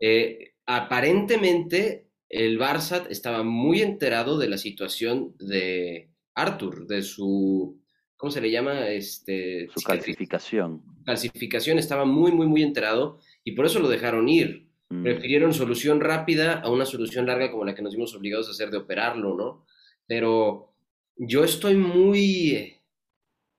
Eh, 0.00 0.54
aparentemente 0.66 2.07
el 2.28 2.58
Barça 2.58 3.06
estaba 3.08 3.42
muy 3.42 3.80
enterado 3.80 4.38
de 4.38 4.48
la 4.48 4.58
situación 4.58 5.34
de 5.38 6.10
Arthur, 6.34 6.86
de 6.86 7.02
su, 7.02 7.80
¿cómo 8.16 8.30
se 8.30 8.40
le 8.40 8.50
llama? 8.50 8.88
Este, 8.88 9.68
su 9.74 9.80
calcificación. 9.82 10.82
Calcificación, 11.04 11.78
estaba 11.78 12.04
muy, 12.04 12.32
muy, 12.32 12.46
muy 12.46 12.62
enterado 12.62 13.18
y 13.44 13.52
por 13.52 13.66
eso 13.66 13.80
lo 13.80 13.88
dejaron 13.88 14.28
ir. 14.28 14.68
Mm. 14.90 15.02
Prefirieron 15.02 15.54
solución 15.54 16.00
rápida 16.00 16.60
a 16.60 16.70
una 16.70 16.84
solución 16.84 17.26
larga 17.26 17.50
como 17.50 17.64
la 17.64 17.74
que 17.74 17.82
nos 17.82 17.94
vimos 17.94 18.14
obligados 18.14 18.48
a 18.48 18.52
hacer 18.52 18.70
de 18.70 18.78
operarlo, 18.78 19.34
¿no? 19.36 19.64
Pero 20.06 20.72
yo 21.16 21.44
estoy 21.44 21.74
muy 21.76 22.76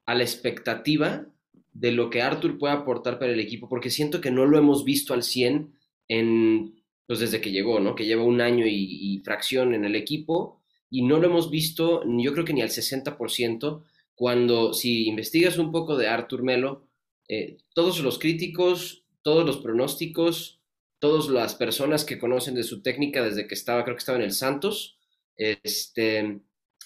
a 0.05 0.15
la 0.15 0.23
expectativa 0.23 1.25
de 1.73 1.91
lo 1.91 2.10
que 2.10 2.21
Arthur 2.21 2.58
puede 2.58 2.73
aportar 2.73 3.19
para 3.19 3.32
el 3.32 3.39
equipo, 3.39 3.69
porque 3.69 3.89
siento 3.89 4.21
que 4.21 4.32
no 4.32 4.45
lo 4.45 4.58
hemos 4.58 4.84
visto 4.84 5.13
al 5.13 5.23
100 5.23 5.73
en 6.08 6.79
pues 7.10 7.17
desde 7.17 7.41
que 7.41 7.50
llegó, 7.50 7.80
¿no? 7.80 7.95
Que 7.95 8.06
lleva 8.06 8.22
un 8.22 8.39
año 8.39 8.67
y, 8.67 9.19
fracción 9.26 9.74
en 9.74 9.84
el 9.84 9.95
equipo 9.95 10.62
y 10.91 11.02
no 11.02 11.17
lo 11.17 11.26
hemos 11.26 11.50
visto, 11.50 12.04
yo 12.06 12.34
creo 12.34 12.45
que 12.45 12.54
ni 12.54 12.62
al 12.62 12.69
60%, 12.69 13.82
cuando 14.13 14.76
si 14.76 15.08
investigas 15.08 15.58
un 15.58 15.72
poco 15.72 15.98
de 15.98 16.08
Artur 16.08 16.43
Melo, 16.43 16.88
eh, 17.28 17.58
todos 17.74 18.00
los 18.02 18.19
críticos, 18.19 19.06
todos 19.24 19.43
los 19.43 19.58
pronósticos, 19.58 20.60
todas 21.00 21.30
las 21.30 21.56
personas 21.56 22.06
que 22.06 22.19
conocen 22.19 22.54
de 22.54 22.62
su 22.62 22.84
técnica 22.84 23.24
desde 23.24 23.48
que 23.48 23.56
estaba, 23.56 23.84
creo 23.84 23.95
que 23.95 24.02
estaba 24.02 24.19
en 24.19 24.26
el 24.26 24.32
Santos, 24.32 25.00
este, 25.36 26.41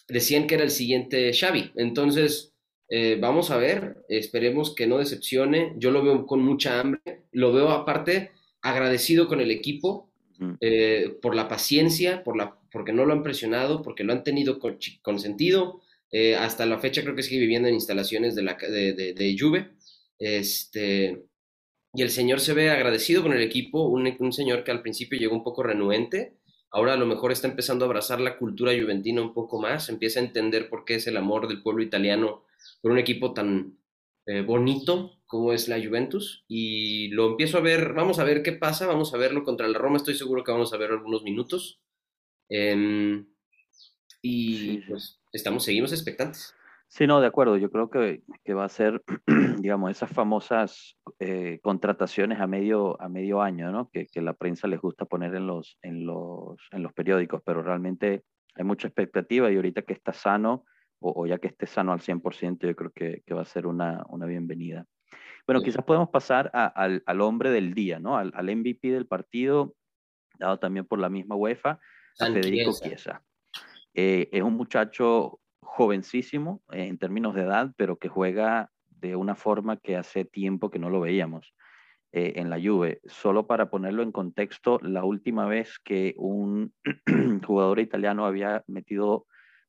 decían 0.07 0.47
que 0.47 0.55
era 0.55 0.63
el 0.63 0.71
siguiente 0.71 1.33
Xavi. 1.33 1.73
Entonces, 1.75 2.53
eh, 2.87 3.17
vamos 3.19 3.51
a 3.51 3.57
ver, 3.57 4.05
esperemos 4.07 4.73
que 4.73 4.87
no 4.87 4.99
decepcione. 4.99 5.73
Yo 5.75 5.91
lo 5.91 6.01
veo 6.01 6.25
con 6.25 6.41
mucha 6.41 6.79
hambre, 6.79 7.25
lo 7.33 7.51
veo 7.51 7.71
aparte 7.71 8.31
agradecido 8.61 9.27
con 9.27 9.41
el 9.41 9.51
equipo, 9.51 10.12
eh, 10.61 11.17
por 11.21 11.35
la 11.35 11.47
paciencia, 11.47 12.23
por 12.23 12.37
la, 12.37 12.59
porque 12.71 12.93
no 12.93 13.05
lo 13.05 13.13
han 13.13 13.23
presionado, 13.23 13.81
porque 13.81 14.03
lo 14.03 14.13
han 14.13 14.23
tenido 14.23 14.59
consentido. 15.01 15.81
Eh, 16.11 16.35
hasta 16.35 16.65
la 16.65 16.79
fecha 16.79 17.01
creo 17.01 17.15
que 17.15 17.23
sigue 17.23 17.41
viviendo 17.41 17.67
en 17.67 17.73
instalaciones 17.73 18.35
de, 18.35 18.43
la, 18.43 18.53
de, 18.55 19.35
Juve. 19.39 19.71
Este, 20.19 21.25
y 21.93 22.01
el 22.01 22.09
señor 22.09 22.39
se 22.39 22.53
ve 22.53 22.69
agradecido 22.69 23.23
con 23.23 23.33
el 23.33 23.41
equipo, 23.41 23.87
un, 23.87 24.15
un, 24.19 24.33
señor 24.33 24.63
que 24.63 24.71
al 24.71 24.81
principio 24.81 25.19
llegó 25.19 25.35
un 25.35 25.43
poco 25.43 25.63
renuente, 25.63 26.37
ahora 26.71 26.93
a 26.93 26.97
lo 26.97 27.05
mejor 27.05 27.31
está 27.31 27.47
empezando 27.47 27.85
a 27.85 27.87
abrazar 27.87 28.19
la 28.19 28.37
cultura 28.37 28.73
juventina 28.79 29.21
un 29.21 29.33
poco 29.33 29.59
más, 29.61 29.89
empieza 29.89 30.19
a 30.19 30.23
entender 30.23 30.69
por 30.69 30.85
qué 30.85 30.95
es 30.95 31.07
el 31.07 31.17
amor 31.17 31.47
del 31.47 31.61
pueblo 31.61 31.83
italiano 31.83 32.45
por 32.81 32.91
un 32.91 32.99
equipo 32.99 33.33
tan 33.33 33.77
eh, 34.25 34.41
bonito 34.41 35.11
como 35.33 35.51
es 35.51 35.67
la 35.67 35.83
Juventus 35.83 36.45
y 36.47 37.07
lo 37.07 37.31
empiezo 37.31 37.57
a 37.57 37.61
ver, 37.61 37.93
vamos 37.93 38.19
a 38.19 38.23
ver 38.23 38.43
qué 38.43 38.51
pasa, 38.51 38.85
vamos 38.85 39.15
a 39.15 39.17
verlo 39.17 39.43
contra 39.43 39.67
la 39.67 39.79
Roma, 39.79 39.97
estoy 39.97 40.13
seguro 40.13 40.43
que 40.43 40.51
vamos 40.51 40.71
a 40.71 40.77
ver 40.77 40.91
algunos 40.91 41.23
minutos. 41.23 41.81
Em, 42.49 43.25
y 44.21 44.77
pues 44.87 45.19
estamos, 45.31 45.63
seguimos 45.63 45.91
expectantes. 45.91 46.55
Sí, 46.87 47.07
no, 47.07 47.19
de 47.19 47.25
acuerdo. 47.25 47.57
Yo 47.57 47.71
creo 47.71 47.89
que, 47.89 48.21
que 48.43 48.53
va 48.53 48.65
a 48.65 48.69
ser, 48.69 49.01
digamos, 49.57 49.89
esas 49.89 50.11
famosas 50.11 50.99
eh, 51.17 51.59
contrataciones 51.63 52.39
a 52.39 52.45
medio, 52.45 53.01
a 53.01 53.09
medio 53.09 53.41
año, 53.41 53.71
¿no? 53.71 53.89
Que, 53.89 54.05
que, 54.05 54.21
la 54.21 54.33
prensa 54.33 54.67
les 54.67 54.79
gusta 54.79 55.05
poner 55.05 55.33
en 55.33 55.47
los, 55.47 55.79
en, 55.81 56.05
los, 56.05 56.57
en 56.71 56.83
los 56.83 56.93
periódicos, 56.93 57.41
pero 57.43 57.63
realmente 57.63 58.23
hay 58.53 58.65
mucha 58.65 58.87
expectativa 58.87 59.51
y 59.51 59.55
ahorita 59.55 59.81
que 59.81 59.93
está 59.93 60.13
sano, 60.13 60.65
o, 60.99 61.25
ya 61.25 61.39
que 61.39 61.47
esté 61.47 61.65
sano 61.65 61.91
al 61.91 62.01
100%, 62.01 62.67
yo 62.67 62.75
creo 62.75 62.91
que, 62.91 63.23
que 63.25 63.33
va 63.33 63.41
a 63.41 63.45
ser 63.45 63.65
una, 63.65 64.05
una 64.09 64.27
bienvenida. 64.27 64.85
Bueno, 65.45 65.61
quizás 65.61 65.83
podemos 65.83 66.09
pasar 66.09 66.49
al, 66.53 67.03
al, 67.05 67.21
hombre 67.21 67.51
del 67.51 67.73
día, 67.73 67.99
¿no? 67.99 68.17
Al, 68.17 68.31
al, 68.35 68.55
MVP 68.55 68.91
del 68.91 69.05
partido, 69.05 69.75
dado 70.39 70.57
también 70.57 70.85
por 70.85 70.99
la 70.99 71.09
misma 71.09 71.35
UEFA, 71.35 71.79
a 72.19 72.25
Federico 72.27 72.71
Chiesa. 72.81 73.23
Eh, 73.93 74.29
es 74.31 74.41
un 74.41 74.53
muchacho 74.53 75.39
jovencísimo 75.61 76.61
eh, 76.71 76.85
en 76.85 76.97
términos 76.97 77.35
de 77.35 77.41
edad, 77.41 77.73
pero 77.77 77.97
que 77.97 78.09
juega 78.09 78.71
de 78.87 79.15
una 79.15 79.35
forma 79.35 79.77
que 79.77 79.97
hace 79.97 80.25
tiempo 80.25 80.69
que 80.69 80.79
no 80.79 80.89
lo 80.89 81.01
veíamos 81.01 81.53
eh, 82.11 82.33
en 82.37 82.49
la 82.49 82.59
Juve. 82.61 83.01
Solo 83.05 83.47
para 83.47 83.69
ponerlo 83.69 84.03
en 84.03 84.11
contexto, 84.11 84.79
la 84.81 85.03
última 85.03 85.45
vez 85.45 85.79
que 85.83 86.13
un 86.17 86.73
jugador 87.45 87.79
italiano 87.79 88.25
había 88.25 88.63
metido 88.67 89.25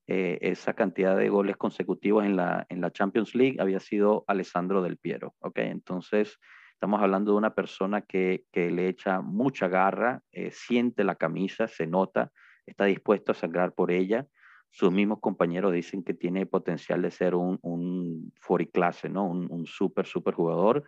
eh, 0.06 0.38
esa 0.42 0.74
cantidad 0.74 1.16
de 1.16 1.30
goles 1.30 1.56
consecutivos 1.56 2.24
en 2.24 2.36
la, 2.36 2.66
en 2.68 2.80
la 2.80 2.90
Champions 2.90 3.34
League 3.34 3.56
había 3.58 3.80
sido 3.80 4.24
Alessandro 4.26 4.82
Del 4.82 4.98
Piero. 4.98 5.34
¿okay? 5.38 5.68
Entonces, 5.68 6.38
estamos 6.72 7.00
hablando 7.00 7.32
de 7.32 7.38
una 7.38 7.54
persona 7.54 8.02
que, 8.02 8.44
que 8.52 8.70
le 8.70 8.88
echa 8.88 9.22
mucha 9.22 9.68
garra, 9.68 10.20
eh, 10.30 10.50
siente 10.52 11.04
la 11.04 11.14
camisa, 11.14 11.68
se 11.68 11.86
nota, 11.86 12.30
está 12.66 12.84
dispuesto 12.84 13.32
a 13.32 13.34
sangrar 13.34 13.72
por 13.72 13.90
ella. 13.90 14.26
Sus 14.70 14.92
mismos 14.92 15.20
compañeros 15.20 15.72
dicen 15.72 16.02
que 16.02 16.14
tiene 16.14 16.46
potencial 16.46 17.00
de 17.00 17.10
ser 17.10 17.34
un, 17.34 17.58
un 17.62 18.32
clase, 18.72 19.08
¿no? 19.08 19.24
Un, 19.26 19.46
un 19.50 19.66
súper, 19.66 20.04
súper 20.04 20.34
jugador. 20.34 20.84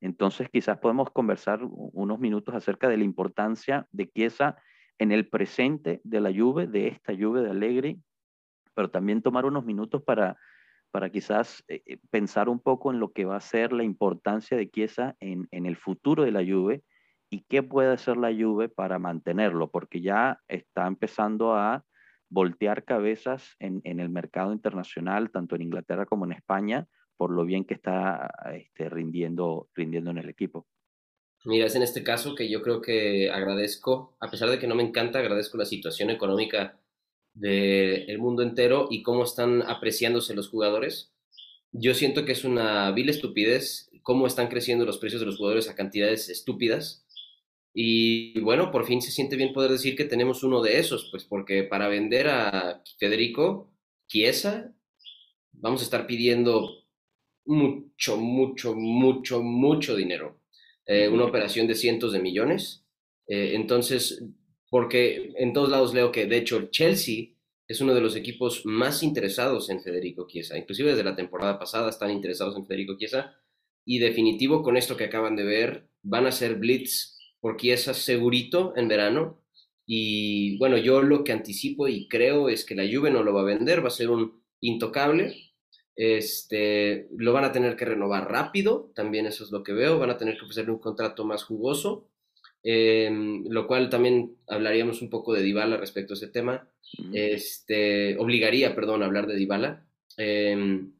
Entonces, 0.00 0.48
quizás 0.50 0.78
podemos 0.78 1.10
conversar 1.10 1.60
unos 1.62 2.18
minutos 2.18 2.54
acerca 2.54 2.88
de 2.88 2.96
la 2.96 3.04
importancia 3.04 3.86
de 3.90 4.08
Chiesa 4.08 4.56
en 4.98 5.12
el 5.12 5.28
presente 5.28 6.00
de 6.04 6.20
la 6.20 6.32
Juve, 6.32 6.66
de 6.66 6.88
esta 6.88 7.12
Juve 7.14 7.42
de 7.42 7.50
Allegri, 7.50 8.00
pero 8.74 8.90
también 8.90 9.22
tomar 9.22 9.44
unos 9.44 9.64
minutos 9.64 10.02
para, 10.02 10.36
para 10.90 11.10
quizás 11.10 11.64
eh, 11.68 11.82
eh, 11.86 11.98
pensar 12.10 12.48
un 12.48 12.60
poco 12.60 12.92
en 12.92 13.00
lo 13.00 13.12
que 13.12 13.24
va 13.24 13.36
a 13.36 13.40
ser 13.40 13.72
la 13.72 13.84
importancia 13.84 14.56
de 14.56 14.70
Chiesa 14.70 15.16
en, 15.20 15.48
en 15.50 15.66
el 15.66 15.76
futuro 15.76 16.24
de 16.24 16.32
la 16.32 16.44
Juve 16.44 16.82
y 17.30 17.44
qué 17.48 17.62
puede 17.62 17.92
hacer 17.92 18.16
la 18.16 18.32
Juve 18.32 18.68
para 18.68 18.98
mantenerlo, 18.98 19.70
porque 19.70 20.00
ya 20.00 20.40
está 20.48 20.86
empezando 20.86 21.54
a 21.54 21.84
voltear 22.28 22.84
cabezas 22.84 23.56
en, 23.58 23.80
en 23.84 24.00
el 24.00 24.08
mercado 24.08 24.52
internacional, 24.52 25.30
tanto 25.30 25.54
en 25.54 25.62
Inglaterra 25.62 26.06
como 26.06 26.24
en 26.24 26.32
España, 26.32 26.86
por 27.16 27.30
lo 27.30 27.44
bien 27.44 27.64
que 27.64 27.74
está 27.74 28.30
este, 28.54 28.88
rindiendo, 28.88 29.68
rindiendo 29.74 30.10
en 30.10 30.18
el 30.18 30.28
equipo. 30.28 30.66
Mira, 31.44 31.66
es 31.66 31.76
en 31.76 31.82
este 31.82 32.02
caso 32.02 32.34
que 32.34 32.48
yo 32.48 32.62
creo 32.62 32.80
que 32.80 33.30
agradezco, 33.30 34.16
a 34.20 34.30
pesar 34.30 34.48
de 34.48 34.58
que 34.58 34.66
no 34.66 34.74
me 34.74 34.82
encanta, 34.82 35.18
agradezco 35.18 35.58
la 35.58 35.66
situación 35.66 36.10
económica 36.10 36.78
del 37.34 38.18
mundo 38.18 38.42
entero 38.42 38.88
y 38.90 39.02
cómo 39.02 39.24
están 39.24 39.62
apreciándose 39.62 40.34
los 40.34 40.48
jugadores. 40.48 41.12
Yo 41.72 41.94
siento 41.94 42.24
que 42.24 42.32
es 42.32 42.44
una 42.44 42.90
vil 42.92 43.08
estupidez 43.08 43.90
cómo 44.04 44.26
están 44.28 44.48
creciendo 44.48 44.84
los 44.84 44.98
precios 44.98 45.20
de 45.20 45.26
los 45.26 45.38
jugadores 45.38 45.68
a 45.68 45.74
cantidades 45.74 46.28
estúpidas. 46.28 47.04
Y 47.72 48.38
bueno, 48.40 48.70
por 48.70 48.86
fin 48.86 49.02
se 49.02 49.10
siente 49.10 49.34
bien 49.34 49.52
poder 49.52 49.72
decir 49.72 49.96
que 49.96 50.04
tenemos 50.04 50.44
uno 50.44 50.62
de 50.62 50.78
esos, 50.78 51.08
pues 51.10 51.24
porque 51.24 51.64
para 51.64 51.88
vender 51.88 52.28
a 52.28 52.82
Federico 52.98 53.72
Chiesa 54.06 54.72
vamos 55.50 55.80
a 55.80 55.84
estar 55.84 56.06
pidiendo 56.06 56.84
mucho, 57.46 58.16
mucho, 58.18 58.76
mucho, 58.76 59.42
mucho 59.42 59.96
dinero. 59.96 60.38
Eh, 60.86 61.08
una 61.08 61.24
operación 61.24 61.66
de 61.66 61.74
cientos 61.74 62.12
de 62.12 62.20
millones. 62.20 62.84
Eh, 63.26 63.52
entonces, 63.54 64.22
porque 64.74 65.32
en 65.36 65.52
todos 65.52 65.70
lados 65.70 65.94
leo 65.94 66.10
que 66.10 66.26
de 66.26 66.36
hecho 66.36 66.68
Chelsea 66.72 67.26
es 67.68 67.80
uno 67.80 67.94
de 67.94 68.00
los 68.00 68.16
equipos 68.16 68.66
más 68.66 69.04
interesados 69.04 69.70
en 69.70 69.80
Federico 69.80 70.26
Chiesa, 70.26 70.58
inclusive 70.58 70.90
desde 70.90 71.04
la 71.04 71.14
temporada 71.14 71.60
pasada 71.60 71.90
están 71.90 72.10
interesados 72.10 72.56
en 72.56 72.66
Federico 72.66 72.96
Chiesa. 72.98 73.36
Y 73.84 74.00
definitivo 74.00 74.64
con 74.64 74.76
esto 74.76 74.96
que 74.96 75.04
acaban 75.04 75.36
de 75.36 75.44
ver 75.44 75.88
van 76.02 76.26
a 76.26 76.32
ser 76.32 76.56
blitz 76.56 77.16
por 77.38 77.56
Chiesa 77.56 77.94
segurito 77.94 78.72
en 78.74 78.88
verano. 78.88 79.40
Y 79.86 80.58
bueno, 80.58 80.76
yo 80.76 81.02
lo 81.02 81.22
que 81.22 81.30
anticipo 81.30 81.86
y 81.86 82.08
creo 82.08 82.48
es 82.48 82.64
que 82.64 82.74
la 82.74 82.82
Juve 82.82 83.12
no 83.12 83.22
lo 83.22 83.32
va 83.32 83.42
a 83.42 83.44
vender, 83.44 83.80
va 83.80 83.86
a 83.86 84.00
ser 84.00 84.10
un 84.10 84.42
intocable. 84.58 85.36
Este, 85.94 87.06
lo 87.16 87.32
van 87.32 87.44
a 87.44 87.52
tener 87.52 87.76
que 87.76 87.84
renovar 87.84 88.28
rápido, 88.28 88.90
también 88.96 89.26
eso 89.26 89.44
es 89.44 89.52
lo 89.52 89.62
que 89.62 89.72
veo, 89.72 90.00
van 90.00 90.10
a 90.10 90.18
tener 90.18 90.36
que 90.36 90.42
ofrecerle 90.42 90.72
un 90.72 90.80
contrato 90.80 91.24
más 91.24 91.44
jugoso 91.44 92.08
Em, 92.66 93.44
lo 93.50 93.66
cual 93.66 93.90
también 93.90 94.38
hablaríamos 94.48 95.02
un 95.02 95.10
poco 95.10 95.34
de 95.34 95.42
Dybala 95.42 95.76
respecto 95.76 96.14
a 96.14 96.16
ese 96.16 96.28
tema. 96.28 96.66
Este, 97.12 98.16
obligaría, 98.16 98.74
perdón, 98.74 99.02
a 99.02 99.06
hablar 99.06 99.26
de 99.26 99.36
Dybala. 99.36 99.86
Em, 100.16 100.90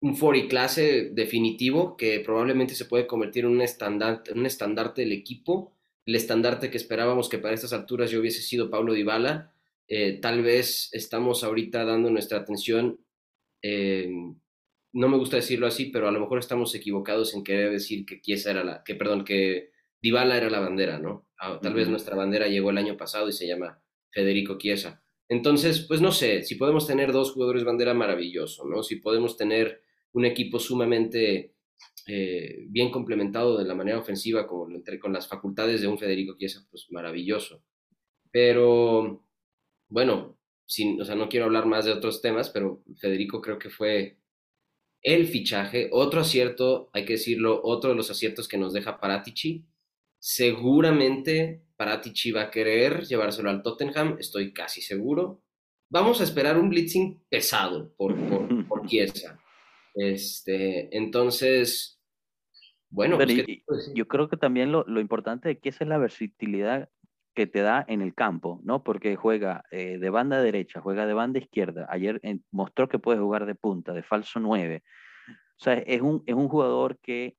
un 0.00 0.16
Fori 0.16 0.46
clase 0.46 1.10
definitivo 1.12 1.96
que 1.96 2.20
probablemente 2.20 2.74
se 2.74 2.84
puede 2.84 3.06
convertir 3.06 3.44
en 3.44 3.52
un 3.52 3.62
estandarte, 3.62 4.32
un 4.32 4.44
estandarte 4.44 5.02
del 5.02 5.12
equipo, 5.12 5.72
el 6.04 6.14
estandarte 6.14 6.70
que 6.70 6.76
esperábamos 6.76 7.28
que 7.28 7.38
para 7.38 7.54
estas 7.54 7.72
alturas 7.72 8.10
yo 8.10 8.20
hubiese 8.20 8.42
sido 8.42 8.70
Pablo 8.70 8.92
Dybala. 8.92 9.52
Eh, 9.88 10.18
tal 10.20 10.42
vez 10.42 10.90
estamos 10.92 11.44
ahorita 11.44 11.84
dando 11.86 12.10
nuestra 12.10 12.38
atención, 12.38 13.00
em, 13.62 14.36
no 14.92 15.08
me 15.08 15.16
gusta 15.16 15.36
decirlo 15.36 15.66
así, 15.66 15.86
pero 15.86 16.08
a 16.08 16.12
lo 16.12 16.20
mejor 16.20 16.38
estamos 16.38 16.74
equivocados 16.74 17.34
en 17.34 17.42
querer 17.42 17.72
decir 17.72 18.04
que 18.04 18.20
Chiesa 18.20 18.50
era 18.50 18.64
la, 18.64 18.84
que 18.84 18.94
perdón, 18.94 19.24
que 19.24 19.70
Dybala 20.00 20.36
era 20.36 20.50
la 20.50 20.60
bandera, 20.60 20.98
¿no? 20.98 21.28
Ah, 21.38 21.58
tal 21.60 21.74
vez 21.74 21.88
nuestra 21.88 22.16
bandera 22.16 22.48
llegó 22.48 22.70
el 22.70 22.78
año 22.78 22.96
pasado 22.96 23.28
y 23.28 23.32
se 23.32 23.46
llama 23.46 23.82
Federico 24.10 24.58
Chiesa. 24.58 25.02
Entonces, 25.28 25.84
pues 25.86 26.00
no 26.00 26.10
sé, 26.10 26.42
si 26.42 26.54
podemos 26.54 26.86
tener 26.86 27.12
dos 27.12 27.32
jugadores 27.32 27.64
bandera, 27.64 27.94
maravilloso, 27.94 28.66
¿no? 28.66 28.82
Si 28.82 28.96
podemos 28.96 29.36
tener 29.36 29.82
un 30.12 30.24
equipo 30.24 30.58
sumamente 30.58 31.54
eh, 32.06 32.64
bien 32.68 32.90
complementado 32.90 33.58
de 33.58 33.64
la 33.64 33.74
manera 33.74 33.98
ofensiva, 33.98 34.46
como 34.46 34.74
entre, 34.74 34.98
con 34.98 35.12
las 35.12 35.28
facultades 35.28 35.80
de 35.80 35.88
un 35.88 35.98
Federico 35.98 36.36
Chiesa, 36.38 36.66
pues 36.70 36.86
maravilloso. 36.90 37.62
Pero, 38.30 39.24
bueno, 39.88 40.38
sin, 40.64 41.00
o 41.00 41.04
sea, 41.04 41.14
no 41.14 41.28
quiero 41.28 41.46
hablar 41.46 41.66
más 41.66 41.84
de 41.84 41.92
otros 41.92 42.22
temas, 42.22 42.50
pero 42.50 42.82
Federico 42.98 43.40
creo 43.40 43.58
que 43.58 43.70
fue 43.70 44.18
el 45.02 45.26
fichaje, 45.26 45.88
otro 45.92 46.20
acierto, 46.20 46.90
hay 46.92 47.04
que 47.04 47.14
decirlo, 47.14 47.60
otro 47.62 47.90
de 47.90 47.96
los 47.96 48.10
aciertos 48.10 48.48
que 48.48 48.58
nos 48.58 48.72
deja 48.72 49.00
Paratici, 49.00 49.64
Seguramente 50.18 51.62
Paratici 51.76 52.32
va 52.32 52.42
a 52.42 52.50
querer 52.50 53.04
llevárselo 53.04 53.50
al 53.50 53.62
Tottenham, 53.62 54.16
estoy 54.18 54.52
casi 54.52 54.80
seguro. 54.80 55.42
Vamos 55.90 56.20
a 56.20 56.24
esperar 56.24 56.58
un 56.58 56.68
blitzing 56.68 57.24
pesado 57.28 57.94
por, 57.96 58.14
por, 58.28 58.48
por 58.68 58.86
Chiesa. 58.86 59.40
Este, 59.94 60.94
entonces, 60.96 62.00
bueno, 62.90 63.16
pues, 63.16 63.92
yo 63.94 64.08
creo 64.08 64.28
que 64.28 64.36
también 64.36 64.72
lo, 64.72 64.84
lo, 64.86 65.00
importante 65.00 65.48
de 65.48 65.58
Chiesa 65.58 65.84
es 65.84 65.88
la 65.88 65.98
versatilidad 65.98 66.88
que 67.34 67.46
te 67.46 67.62
da 67.62 67.84
en 67.86 68.02
el 68.02 68.14
campo, 68.14 68.60
¿no? 68.64 68.82
Porque 68.82 69.14
juega 69.14 69.62
eh, 69.70 69.98
de 69.98 70.10
banda 70.10 70.42
derecha, 70.42 70.80
juega 70.80 71.06
de 71.06 71.14
banda 71.14 71.38
izquierda. 71.38 71.86
Ayer 71.88 72.20
mostró 72.50 72.88
que 72.88 72.98
puede 72.98 73.20
jugar 73.20 73.46
de 73.46 73.54
punta, 73.54 73.92
de 73.92 74.02
falso 74.02 74.40
9. 74.40 74.82
O 75.60 75.62
sea, 75.62 75.74
es 75.74 76.00
un, 76.00 76.24
es 76.26 76.34
un 76.34 76.48
jugador 76.48 76.98
que 77.00 77.36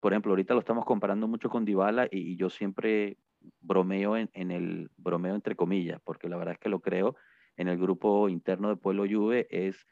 por 0.00 0.12
ejemplo, 0.12 0.32
ahorita 0.32 0.54
lo 0.54 0.60
estamos 0.60 0.84
comparando 0.84 1.28
mucho 1.28 1.50
con 1.50 1.64
Dybala 1.64 2.08
y, 2.10 2.36
yo 2.36 2.48
siempre 2.48 3.18
bromeo 3.60 4.16
en, 4.16 4.50
el 4.50 4.90
bromeo 4.96 5.34
entre 5.34 5.56
comillas, 5.56 6.00
porque 6.02 6.28
la 6.28 6.36
verdad 6.36 6.54
es 6.54 6.58
que 6.58 6.68
lo 6.68 6.80
creo 6.80 7.16
en 7.56 7.68
el 7.68 7.78
grupo 7.78 8.28
interno 8.28 8.70
de 8.70 8.76
Pueblo 8.76 9.04
Juve 9.10 9.46
es 9.50 9.86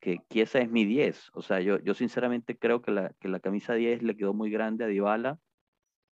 que 0.00 0.20
Chiesa 0.28 0.58
es 0.58 0.70
mi 0.70 0.84
10. 0.84 1.30
O 1.32 1.42
sea, 1.42 1.60
yo, 1.60 1.78
yo 1.80 1.94
sinceramente 1.94 2.58
creo 2.58 2.82
que 2.82 2.90
la, 2.90 3.12
que 3.20 3.28
la 3.28 3.40
camisa 3.40 3.74
10 3.74 4.02
le 4.02 4.16
quedó 4.16 4.34
muy 4.34 4.50
grande 4.50 4.84
a 4.84 4.88
Dybala 4.88 5.38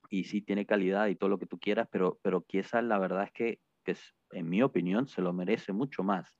y 0.09 0.25
sí 0.25 0.40
tiene 0.40 0.66
calidad 0.66 1.09
y 1.09 1.16
todo 1.16 1.29
lo 1.29 1.38
que 1.38 1.47
tú 1.47 1.59
quieras, 1.59 1.88
pero, 1.90 2.18
pero 2.23 2.44
Chiesa 2.49 2.81
la 2.83 2.99
verdad 2.99 3.25
es 3.25 3.33
que, 3.33 3.61
que 3.83 3.97
en 4.31 4.49
mi 4.49 4.62
opinión 4.62 5.09
se 5.09 5.23
lo 5.23 5.33
merece 5.33 5.73
mucho 5.73 6.05
más. 6.05 6.33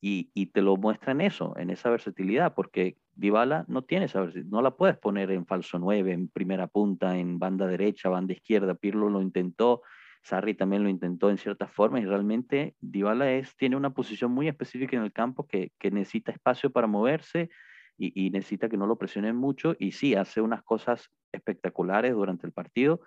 Y, 0.00 0.30
y, 0.34 0.46
te 0.46 0.60
lo 0.60 0.76
muestra 0.76 1.12
en 1.12 1.22
eso, 1.22 1.56
en 1.56 1.70
esa 1.70 1.88
versatilidad, 1.88 2.54
porque 2.54 2.98
Dybala 3.16 3.64
no 3.66 3.82
tiene 3.82 4.04
esa 4.04 4.28
no 4.44 4.62
la 4.62 4.76
puedes 4.76 4.96
poner 4.98 5.30
en 5.30 5.46
falso 5.46 5.78
9, 5.78 6.12
en 6.12 6.28
primera 6.28 6.66
punta, 6.66 7.16
en 7.16 7.38
banda 7.38 7.66
derecha, 7.66 8.08
banda 8.08 8.34
izquierda, 8.34 8.74
Pirlo 8.74 9.08
lo 9.08 9.22
intentó, 9.22 9.82
Sarri 10.22 10.54
también 10.54 10.82
lo 10.82 10.88
intentó 10.88 11.30
en 11.30 11.38
ciertas 11.38 11.72
formas 11.72 12.02
y 12.02 12.04
realmente 12.04 12.76
Dybala 12.80 13.32
es, 13.32 13.56
tiene 13.56 13.76
una 13.76 13.90
posición 13.90 14.32
muy 14.32 14.48
específica 14.48 14.96
en 14.96 15.02
el 15.02 15.12
campo 15.12 15.46
que, 15.46 15.72
que 15.78 15.90
necesita 15.90 16.32
espacio 16.32 16.70
para 16.70 16.86
moverse 16.86 17.48
y, 17.96 18.26
y, 18.26 18.30
necesita 18.30 18.68
que 18.68 18.76
no 18.76 18.86
lo 18.86 18.96
presionen 18.96 19.36
mucho 19.36 19.74
y 19.78 19.92
sí, 19.92 20.14
hace 20.14 20.42
unas 20.42 20.62
cosas 20.62 21.10
espectaculares 21.32 22.12
durante 22.12 22.46
el 22.46 22.52
partido, 22.52 23.00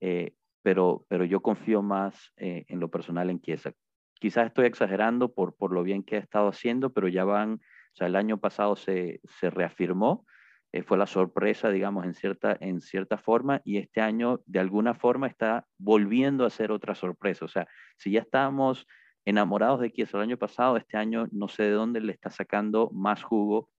eh, 0.00 0.34
pero, 0.62 1.04
pero 1.08 1.24
yo 1.24 1.40
confío 1.40 1.82
más 1.82 2.32
eh, 2.36 2.64
en 2.68 2.80
lo 2.80 2.90
personal 2.90 3.30
en 3.30 3.40
Chiesa. 3.40 3.72
Quizás 4.14 4.46
estoy 4.46 4.66
exagerando 4.66 5.32
por, 5.32 5.54
por 5.54 5.72
lo 5.72 5.82
bien 5.82 6.02
que 6.02 6.16
ha 6.16 6.20
estado 6.20 6.48
haciendo, 6.48 6.92
pero 6.92 7.08
ya 7.08 7.24
van, 7.24 7.60
o 7.94 7.96
sea, 7.96 8.08
el 8.08 8.16
año 8.16 8.38
pasado 8.38 8.74
se, 8.74 9.20
se 9.38 9.50
reafirmó, 9.50 10.26
eh, 10.72 10.82
fue 10.82 10.98
la 10.98 11.06
sorpresa, 11.06 11.70
digamos, 11.70 12.04
en 12.04 12.14
cierta, 12.14 12.56
en 12.60 12.80
cierta 12.80 13.16
forma, 13.16 13.60
y 13.64 13.78
este 13.78 14.00
año 14.00 14.40
de 14.46 14.58
alguna 14.58 14.94
forma 14.94 15.28
está 15.28 15.66
volviendo 15.78 16.44
a 16.44 16.50
ser 16.50 16.72
otra 16.72 16.96
sorpresa. 16.96 17.44
O 17.44 17.48
sea, 17.48 17.68
si 17.96 18.10
ya 18.10 18.20
estábamos 18.22 18.84
enamorados 19.24 19.80
de 19.80 19.92
Kies 19.92 20.12
el 20.12 20.20
año 20.20 20.36
pasado, 20.36 20.76
este 20.76 20.96
año 20.96 21.28
no 21.30 21.46
sé 21.46 21.62
de 21.62 21.70
dónde 21.70 22.00
le 22.00 22.12
está 22.12 22.30
sacando 22.30 22.90
más 22.92 23.22
jugo 23.22 23.70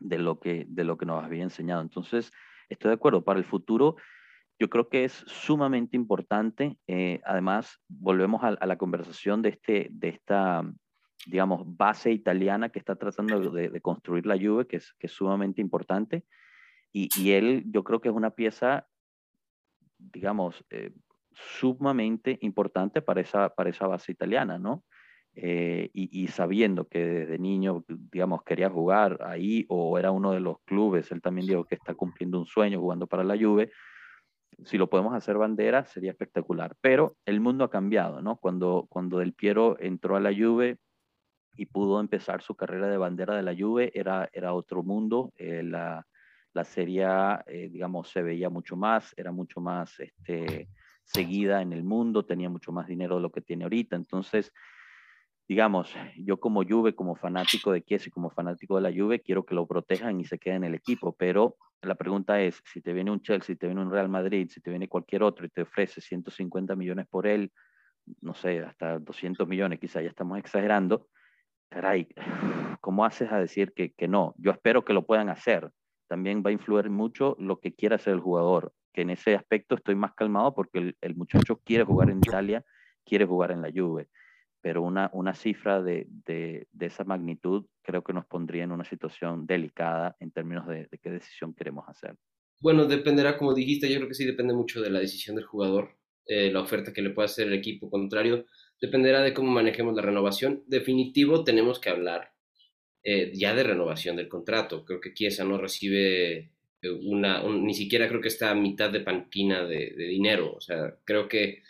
de 0.00 0.18
lo 0.18 0.40
que, 0.40 0.64
de 0.66 0.84
lo 0.84 0.96
que 0.96 1.04
nos 1.04 1.22
había 1.22 1.42
enseñado. 1.42 1.82
Entonces, 1.82 2.32
estoy 2.70 2.88
de 2.88 2.94
acuerdo, 2.94 3.22
para 3.22 3.38
el 3.38 3.44
futuro 3.44 3.96
yo 4.58 4.70
creo 4.70 4.88
que 4.88 5.04
es 5.04 5.12
sumamente 5.26 5.96
importante. 5.96 6.78
Eh, 6.86 7.20
además, 7.24 7.80
volvemos 7.88 8.42
a, 8.42 8.64
la 8.64 8.78
conversación 8.78 9.42
de, 9.42 9.50
este, 9.50 9.88
de 9.90 10.08
esta 10.08 10.62
digamos, 11.26 11.62
base 11.64 12.10
italiana 12.10 12.68
que 12.68 12.78
está 12.78 12.96
tratando 12.96 13.50
de, 13.50 13.80
construir 13.80 14.26
la 14.26 14.36
Juve, 14.36 14.66
que 14.66 14.76
es, 14.76 14.92
que 14.98 15.06
es 15.06 15.12
sumamente 15.12 15.60
importante. 15.60 16.24
Y, 16.92 17.08
y, 17.16 17.32
él, 17.32 17.64
yo 17.66 17.82
creo 17.84 18.00
que 18.00 18.08
es 18.08 18.14
una 18.14 18.30
pieza, 18.30 18.86
digamos, 19.98 20.64
eh, 20.70 20.92
sumamente 21.32 22.38
importante 22.42 23.02
para 23.02 23.20
esa, 23.20 23.48
para 23.48 23.70
esa 23.70 23.86
base 23.86 24.12
italiana, 24.12 24.58
¿no? 24.58 24.84
Eh, 25.36 25.90
y, 25.92 26.28
sabiendo 26.28 26.86
que 26.86 27.04
desde 27.04 27.38
niño, 27.40 27.84
digamos, 27.88 28.44
quería 28.44 28.70
jugar 28.70 29.18
ahí 29.24 29.66
o 29.68 29.98
era 29.98 30.12
uno 30.12 30.30
de 30.30 30.38
los 30.38 30.60
clubes, 30.64 31.10
él 31.10 31.20
también 31.20 31.48
dijo 31.48 31.64
que 31.64 31.74
está 31.74 31.94
cumpliendo 31.94 32.38
un 32.38 32.46
sueño 32.46 32.78
jugando 32.78 33.08
para 33.08 33.24
la 33.24 33.36
Juve, 33.36 33.72
si 34.62 34.78
lo 34.78 34.88
podemos 34.88 35.12
hacer 35.12 35.36
bandera 35.36 35.86
sería 35.86 36.12
espectacular. 36.12 36.76
Pero 36.80 37.16
el 37.26 37.40
mundo 37.40 37.64
ha 37.64 37.70
cambiado, 37.70 38.22
¿no? 38.22 38.36
Cuando, 38.36 38.86
cuando 38.88 39.18
Del 39.18 39.32
Piero 39.32 39.76
entró 39.80 40.14
a 40.14 40.20
la 40.20 40.32
Juve 40.32 40.78
y 41.56 41.66
pudo 41.66 42.00
empezar 42.00 42.42
su 42.42 42.54
carrera 42.54 42.88
de 42.88 42.96
bandera 42.96 43.36
de 43.36 43.42
la 43.42 43.54
Juve, 43.56 43.90
era, 43.94 44.28
era 44.32 44.54
otro 44.54 44.82
mundo, 44.82 45.32
eh, 45.36 45.62
la, 45.62 46.06
la 46.52 46.64
serie, 46.64 47.06
eh, 47.46 47.68
digamos, 47.70 48.08
se 48.08 48.22
veía 48.22 48.50
mucho 48.50 48.76
más, 48.76 49.14
era 49.16 49.32
mucho 49.32 49.60
más 49.60 49.98
este, 50.00 50.68
seguida 51.04 51.62
en 51.62 51.72
el 51.72 51.84
mundo, 51.84 52.24
tenía 52.24 52.48
mucho 52.48 52.72
más 52.72 52.86
dinero 52.86 53.16
de 53.16 53.22
lo 53.22 53.30
que 53.30 53.40
tiene 53.40 53.64
ahorita, 53.64 53.96
entonces 53.96 54.52
digamos, 55.46 55.94
yo 56.16 56.40
como 56.40 56.64
Juve, 56.64 56.94
como 56.94 57.16
fanático 57.16 57.72
de 57.72 57.82
Chiesa 57.82 58.08
y 58.08 58.10
como 58.10 58.30
fanático 58.30 58.76
de 58.76 58.82
la 58.82 58.92
Juve, 58.92 59.20
quiero 59.20 59.44
que 59.44 59.54
lo 59.54 59.66
protejan 59.66 60.20
y 60.20 60.24
se 60.24 60.38
quede 60.38 60.54
en 60.54 60.64
el 60.64 60.74
equipo, 60.74 61.14
pero 61.14 61.56
la 61.82 61.94
pregunta 61.94 62.40
es, 62.40 62.62
si 62.64 62.80
te 62.80 62.92
viene 62.92 63.10
un 63.10 63.20
Chelsea, 63.20 63.54
si 63.54 63.56
te 63.56 63.66
viene 63.66 63.82
un 63.82 63.90
Real 63.90 64.08
Madrid, 64.08 64.48
si 64.50 64.60
te 64.60 64.70
viene 64.70 64.88
cualquier 64.88 65.22
otro 65.22 65.44
y 65.44 65.50
te 65.50 65.62
ofrece 65.62 66.00
150 66.00 66.74
millones 66.76 67.06
por 67.06 67.26
él, 67.26 67.52
no 68.20 68.34
sé, 68.34 68.60
hasta 68.60 68.98
200 68.98 69.46
millones, 69.46 69.78
quizá 69.78 70.00
ya 70.00 70.08
estamos 70.08 70.38
exagerando, 70.38 71.08
caray, 71.74 72.06
¿cómo 72.80 73.04
haces 73.04 73.32
a 73.32 73.40
decir 73.40 73.72
que, 73.74 73.92
que 73.92 74.06
no? 74.06 74.34
Yo 74.38 74.52
espero 74.52 74.84
que 74.84 74.92
lo 74.92 75.04
puedan 75.04 75.28
hacer. 75.28 75.70
También 76.08 76.42
va 76.44 76.50
a 76.50 76.52
influir 76.52 76.88
mucho 76.88 77.34
lo 77.40 77.58
que 77.58 77.74
quiera 77.74 77.96
hacer 77.96 78.14
el 78.14 78.20
jugador, 78.20 78.72
que 78.92 79.02
en 79.02 79.10
ese 79.10 79.34
aspecto 79.34 79.74
estoy 79.74 79.96
más 79.96 80.14
calmado 80.14 80.54
porque 80.54 80.78
el, 80.78 80.96
el 81.00 81.16
muchacho 81.16 81.60
quiere 81.64 81.82
jugar 81.82 82.10
en 82.10 82.18
Italia, 82.18 82.64
quiere 83.04 83.24
jugar 83.26 83.50
en 83.50 83.62
la 83.62 83.70
Juve 83.74 84.08
pero 84.60 84.80
una, 84.80 85.10
una 85.12 85.34
cifra 85.34 85.82
de, 85.82 86.06
de, 86.24 86.68
de, 86.72 86.86
esa 86.86 87.04
magnitud 87.04 87.66
creo 87.82 88.02
que 88.02 88.14
nos 88.14 88.24
pondría 88.24 88.64
en 88.64 88.72
una 88.72 88.86
situación 88.86 89.44
delicada 89.44 90.16
en 90.20 90.30
términos 90.30 90.66
de, 90.66 90.88
qué 91.02 91.10
decisión 91.10 91.52
queremos 91.52 91.84
hacer. 91.86 92.16
Bueno, 92.62 92.86
dependerá, 92.86 93.36
como 93.36 93.52
dijiste, 93.52 93.90
yo 93.90 93.96
creo 93.96 94.08
que 94.08 94.14
sí 94.14 94.24
depende 94.24 94.54
mucho 94.54 94.80
de 94.80 94.88
la 94.88 95.00
decisión 95.00 95.36
del 95.36 95.44
jugador, 95.44 95.98
eh, 96.24 96.50
la 96.50 96.62
oferta 96.62 96.94
que 96.94 97.02
le 97.02 97.10
pueda 97.10 97.26
hacer 97.26 97.48
el 97.48 97.52
equipo 97.52 97.90
contrario, 97.90 98.46
dependerá 98.80 99.22
de 99.22 99.34
cómo 99.34 99.50
manejemos 99.50 99.94
la 99.94 100.02
renovación. 100.02 100.62
Definitivo, 100.66 101.44
tenemos 101.44 101.78
que 101.78 101.90
hablar 101.90 102.32
eh, 103.02 103.32
ya 103.34 103.54
de 103.54 103.62
renovación 103.62 104.16
del 104.16 104.28
contrato. 104.28 104.84
Creo 104.84 105.00
que 105.00 105.14
Chiesa 105.14 105.44
no 105.44 105.58
recibe 105.58 106.50
eh, 106.82 106.90
una, 106.90 107.42
ni 107.42 107.74
siquiera 107.74 108.08
creo 108.08 108.20
que 108.20 108.28
está 108.28 108.50
a 108.50 108.54
mitad 108.54 108.90
de 108.90 109.00
panquina 109.00 109.64
de, 109.64 109.94
de 109.96 110.04
dinero, 110.04 110.54
o 110.54 110.60
sea, 110.60 110.96
creo 111.04 111.28
que 111.28 111.62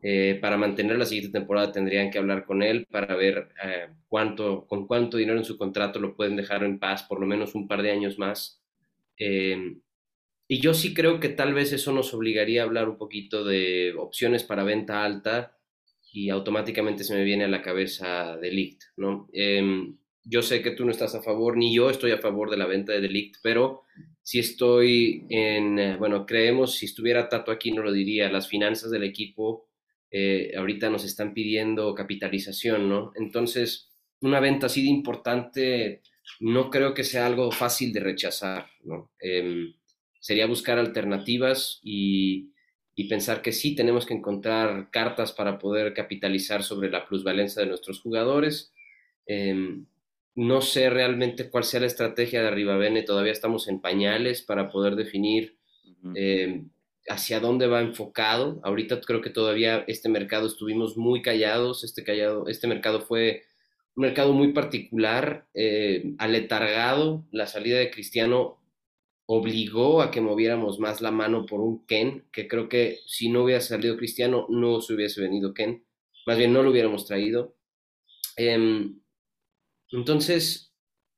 eh, 0.00 0.38
para 0.40 0.56
mantener 0.56 0.96
la 0.96 1.06
siguiente 1.06 1.36
temporada 1.36 1.72
tendrían 1.72 2.10
que 2.10 2.18
hablar 2.18 2.44
con 2.44 2.62
él 2.62 2.86
para 2.88 3.16
ver 3.16 3.48
eh, 3.64 3.88
cuánto, 4.06 4.64
con 4.68 4.86
cuánto 4.86 5.16
dinero 5.16 5.38
en 5.38 5.44
su 5.44 5.58
contrato 5.58 5.98
lo 5.98 6.14
pueden 6.14 6.36
dejar 6.36 6.62
en 6.62 6.78
paz 6.78 7.02
por 7.02 7.18
lo 7.18 7.26
menos 7.26 7.56
un 7.56 7.66
par 7.66 7.82
de 7.82 7.90
años 7.90 8.16
más. 8.18 8.62
Em, 9.16 9.80
y 10.46 10.60
yo 10.60 10.72
sí 10.74 10.94
creo 10.94 11.20
que 11.20 11.28
tal 11.30 11.52
vez 11.52 11.72
eso 11.72 11.92
nos 11.92 12.14
obligaría 12.14 12.62
a 12.62 12.64
hablar 12.64 12.88
un 12.88 12.96
poquito 12.96 13.44
de 13.44 13.94
opciones 13.98 14.44
para 14.44 14.62
venta 14.64 15.04
alta 15.04 15.57
y 16.12 16.30
automáticamente 16.30 17.04
se 17.04 17.14
me 17.14 17.24
viene 17.24 17.44
a 17.44 17.48
la 17.48 17.62
cabeza 17.62 18.36
Delict, 18.36 18.82
¿no? 18.96 19.28
Em, 19.32 19.96
yo 20.24 20.42
sé 20.42 20.62
que 20.62 20.72
tú 20.72 20.84
no 20.84 20.90
estás 20.90 21.14
a 21.14 21.22
favor, 21.22 21.56
ni 21.56 21.74
yo 21.74 21.90
estoy 21.90 22.10
a 22.12 22.18
favor 22.18 22.50
de 22.50 22.56
la 22.56 22.66
venta 22.66 22.92
de 22.92 23.00
Delict, 23.00 23.36
pero 23.42 23.82
si 24.22 24.38
estoy 24.38 25.26
en, 25.30 25.78
eh, 25.78 25.96
bueno, 25.96 26.26
creemos, 26.26 26.74
si 26.76 26.86
estuviera 26.86 27.28
Tato 27.28 27.50
aquí 27.50 27.72
no 27.72 27.82
lo 27.82 27.92
diría, 27.92 28.30
las 28.30 28.48
finanzas 28.48 28.90
del 28.90 29.04
equipo 29.04 29.68
eh, 30.10 30.52
ahorita 30.56 30.88
nos 30.90 31.04
están 31.04 31.34
pidiendo 31.34 31.94
capitalización, 31.94 32.88
¿no? 32.88 33.12
Entonces, 33.14 33.90
una 34.20 34.40
venta 34.40 34.66
así 34.66 34.82
de 34.82 34.88
importante 34.88 36.02
no 36.40 36.70
creo 36.70 36.94
que 36.94 37.04
sea 37.04 37.26
algo 37.26 37.50
fácil 37.50 37.92
de 37.92 38.00
rechazar, 38.00 38.66
¿no? 38.84 39.12
Em, 39.20 39.74
sería 40.20 40.46
buscar 40.46 40.78
alternativas 40.78 41.80
y, 41.82 42.50
pensar 43.04 43.42
que 43.42 43.52
sí 43.52 43.74
tenemos 43.74 44.06
que 44.06 44.14
encontrar 44.14 44.90
cartas 44.90 45.32
para 45.32 45.58
poder 45.58 45.94
capitalizar 45.94 46.62
sobre 46.62 46.90
la 46.90 47.06
plusvalencia 47.06 47.62
de 47.62 47.68
nuestros 47.68 48.00
jugadores. 48.00 48.72
Em, 49.26 49.86
no 50.34 50.60
sé 50.60 50.90
realmente 50.90 51.50
cuál 51.50 51.64
sea 51.64 51.80
la 51.80 51.86
estrategia 51.86 52.40
de 52.42 52.48
Arribavene, 52.48 53.02
todavía 53.02 53.32
estamos 53.32 53.68
en 53.68 53.80
pañales 53.80 54.42
para 54.42 54.70
poder 54.70 54.96
definir 54.96 55.56
hacia 57.08 57.40
dónde 57.40 57.66
va 57.66 57.80
enfocado. 57.80 58.60
Ahorita 58.62 59.00
creo 59.00 59.20
que 59.20 59.30
todavía 59.30 59.84
este 59.86 60.08
mercado 60.08 60.46
estuvimos 60.46 60.96
muy 60.96 61.22
callados, 61.22 61.84
este, 61.84 62.04
callado, 62.04 62.46
este 62.48 62.66
mercado 62.66 63.00
fue 63.00 63.42
un 63.96 64.02
mercado 64.02 64.32
muy 64.32 64.52
particular, 64.52 65.46
eh, 65.54 66.12
aletargado, 66.18 67.24
la 67.32 67.46
salida 67.46 67.78
de 67.78 67.90
Cristiano 67.90 68.57
obligó 69.30 70.00
a 70.00 70.10
que 70.10 70.22
moviéramos 70.22 70.78
más 70.78 71.02
la 71.02 71.10
mano 71.10 71.44
por 71.44 71.60
un 71.60 71.84
Ken, 71.84 72.26
que 72.32 72.48
creo 72.48 72.70
que 72.70 73.00
si 73.06 73.28
no 73.28 73.44
hubiera 73.44 73.60
salido 73.60 73.98
Cristiano 73.98 74.46
no 74.48 74.80
se 74.80 74.94
hubiese 74.94 75.20
venido 75.20 75.52
Ken, 75.52 75.84
más 76.26 76.38
bien 76.38 76.52
no 76.52 76.62
lo 76.62 76.70
hubiéramos 76.70 77.04
traído. 77.04 77.54
Em, 78.36 79.00
entonces, 79.92 80.74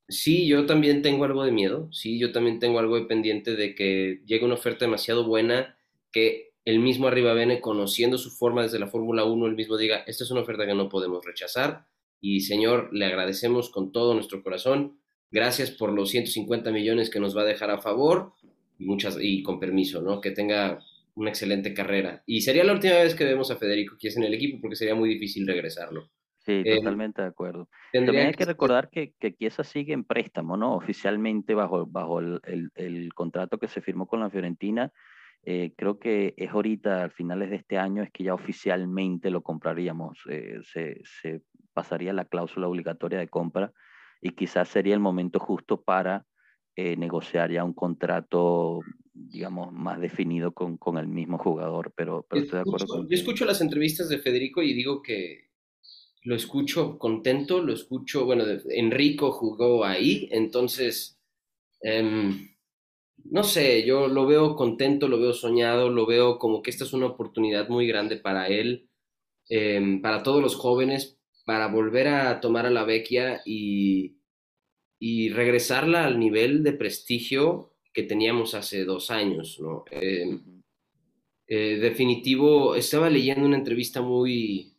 sí, 0.09 0.49
yo 0.49 0.67
también 0.67 1.03
tengo 1.03 1.25
algo 1.25 1.45
de 1.45 1.53
miedo, 1.53 1.89
sí, 1.93 2.19
yo 2.19 2.33
también 2.33 2.59
tengo 2.59 2.81
algo 2.81 2.97
de 2.97 3.07
pendiente 3.07 3.55
de 3.55 3.77
que 3.77 4.23
llegue 4.27 4.45
una 4.45 4.55
oferta 4.55 4.87
demasiado 4.87 5.25
buena 5.25 5.79
que 6.11 6.51
el 6.65 6.81
mismo 6.81 7.07
Arriba 7.07 7.33
Bene, 7.33 7.61
conociendo 7.61 8.19
su 8.19 8.31
forma 8.31 8.65
desde 8.65 8.81
la 8.81 8.89
Fórmula 8.89 9.25
1, 9.25 9.47
el 9.47 9.55
mismo 9.55 9.77
diga, 9.77 9.99
esta 10.09 10.25
es 10.25 10.31
una 10.33 10.41
oferta 10.41 10.67
que 10.67 10.75
no 10.75 10.89
podemos 10.89 11.25
rechazar 11.25 11.87
y 12.21 12.41
señor, 12.41 12.91
le 12.93 13.07
agradecemos 13.07 13.71
con 13.71 13.93
todo 13.93 14.15
nuestro 14.15 14.43
corazón. 14.43 15.00
Gracias 15.31 15.71
por 15.71 15.93
los 15.93 16.11
150 16.11 16.71
millones 16.71 17.11
que 17.11 17.21
nos 17.21 17.37
va 17.37 17.43
a 17.43 17.47
dejar 17.47 17.71
a 17.71 17.79
favor 17.79 18.33
y, 18.79 18.85
muchas, 18.85 19.17
y 19.21 19.43
con 19.43 19.61
permiso, 19.61 20.03
¿no? 20.03 20.21
Que 20.21 20.31
tenga 20.31 20.81
una 21.15 21.31
excelente 21.31 21.75
carrera. 21.75 22.23
Y 22.27 22.41
sería 22.41 22.65
la 22.65 22.73
última 22.73 22.95
vez 22.95 23.15
que 23.15 23.25
vemos 23.25 23.51
a 23.51 23.57
Federico 23.57 23.97
es 24.01 24.17
en 24.17 24.25
el 24.25 24.35
equipo 24.35 24.61
porque 24.61 24.77
sería 24.77 24.95
muy 24.95 25.09
difícil 25.09 25.47
regresarlo. 25.47 26.11
Sí, 26.39 26.63
eh, 26.65 26.77
totalmente 26.77 27.21
de 27.23 27.29
acuerdo. 27.29 27.69
También 27.93 28.29
hay 28.29 28.33
que, 28.33 28.47
recordar 28.47 28.89
que, 28.89 29.13
que 29.21 29.35
Chiesa 29.35 29.63
sigue 29.63 29.93
en 29.93 30.05
préstamo, 30.05 30.57
¿no? 30.57 30.75
Oficialmente 30.75 31.55
bajo, 31.55 31.87
bajo 31.87 32.21
el, 32.21 32.41
el, 32.45 32.71
el, 32.75 33.13
contrato 33.13 33.59
que 33.59 33.69
se 33.69 33.83
firmó 33.83 34.07
con 34.07 34.21
la 34.21 34.31
Fiorentina 34.31 34.91
eh, 35.43 35.73
creo 35.77 35.99
que 35.99 36.35
es 36.37 36.51
ahorita, 36.51 37.05
a 37.05 37.11
finales 37.11 37.51
de 37.51 37.57
este 37.57 37.79
año, 37.79 38.03
es 38.03 38.11
que 38.11 38.25
ya 38.25 38.35
oficialmente 38.35 39.31
lo 39.31 39.43
compraríamos. 39.43 40.19
Eh, 40.29 40.61
se, 40.65 41.01
se, 41.05 41.43
pasaría 41.73 42.13
la 42.13 42.25
cláusula 42.25 42.69
obligatoria 42.69 43.19
de 43.19 43.29
compra 43.29 43.73
y 44.21 44.31
quizás 44.31 44.69
sería 44.69 44.95
el 44.95 45.01
momento 45.01 45.39
justo 45.39 45.83
para 45.83 46.27
eh, 46.77 46.97
negociar 46.97 47.51
ya 47.51 47.65
un 47.65 47.73
contrato, 47.73 48.81
digamos, 49.13 49.73
más 49.73 50.01
definido 50.01 50.53
con, 50.53 50.77
con 50.77 50.99
el 50.99 51.09
mismo 51.09 51.39
jugador. 51.39 51.93
Pero, 51.97 52.27
pero 52.29 52.43
estoy 52.43 52.59
de 52.59 52.63
acuerdo 52.63 52.87
con 52.87 53.09
Yo 53.09 53.15
escucho 53.15 53.45
las 53.45 53.61
entrevistas 53.61 54.09
de 54.09 54.19
Federico 54.19 54.63
y 54.63 54.75
digo 54.75 55.03
que 55.03 55.51
lo 56.23 56.35
escucho 56.35 56.99
contento, 56.99 57.63
lo 57.63 57.73
escucho, 57.73 58.27
bueno, 58.27 58.45
Enrico 58.69 59.33
jugó 59.33 59.85
ahí, 59.85 60.29
entonces... 60.33 61.19
Em, 61.83 62.51
no 63.25 63.43
sé, 63.43 63.85
yo 63.85 64.09
lo 64.09 64.27
veo 64.27 64.57
contento, 64.57 65.09
lo 65.09 65.19
veo 65.21 65.33
soñado, 65.33 65.91
lo 65.91 66.07
veo 66.07 66.39
como 66.39 66.63
que 66.63 66.71
esta 66.71 66.85
es 66.85 66.93
una 66.93 67.07
oportunidad 67.07 67.69
muy 67.69 67.87
grande 67.87 68.17
para 68.17 68.49
él, 68.49 68.89
em, 69.49 70.01
para 70.01 70.23
todos 70.23 70.43
los 70.43 70.57
jóvenes, 70.57 71.20
para 71.51 71.67
volver 71.67 72.07
a 72.07 72.41
tomar 72.41 72.65
a 72.65 72.71
la 72.71 72.85
Vecchia 72.85 73.43
y, 73.45 74.21
y 75.01 75.31
regresarla 75.31 76.05
al 76.05 76.21
nivel 76.21 76.63
de 76.63 76.75
prestigio 76.75 77.75
que 77.93 78.05
teníamos 78.05 78.55
hace 78.55 78.85
dos 78.85 79.11
años, 79.11 79.59
¿no? 79.59 79.85
Em, 79.91 80.63
eh, 81.49 81.79
definitivo, 81.81 82.77
estaba 82.77 83.11
leyendo 83.11 83.47
una 83.47 83.57
entrevista 83.57 84.01
muy, 84.01 84.77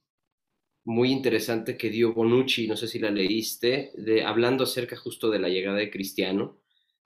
muy 0.86 1.12
interesante 1.12 1.76
que 1.76 1.90
dio 1.90 2.14
Bonucci, 2.14 2.70
no 2.70 2.78
sé 2.78 2.88
si 2.88 3.00
la 3.00 3.12
leíste, 3.12 3.92
de, 3.98 4.24
hablando 4.24 4.64
acerca 4.64 4.96
justo 4.96 5.30
de 5.30 5.40
la 5.40 5.50
llegada 5.50 5.78
de 5.78 5.92
Cristiano 5.92 6.58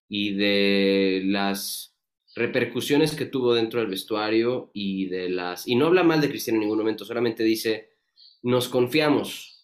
y 0.08 0.36
de 0.36 1.23
las 1.25 1.97
repercusiones 2.36 3.15
que 3.15 3.25
tuvo 3.25 3.56
dentro 3.56 3.80
del 3.80 3.89
vestuario 3.89 4.69
y 4.75 5.08
de 5.08 5.28
las... 5.30 5.67
Y 5.67 5.73
no 5.73 5.88
habla 5.88 6.04
mal 6.04 6.21
de 6.21 6.30
Cristiano 6.30 6.58
en 6.58 6.62
ningún 6.65 6.78
momento, 6.78 7.04
solamente 7.04 7.43
dice, 7.43 7.95
nos 8.43 8.69
confiamos. 8.69 9.54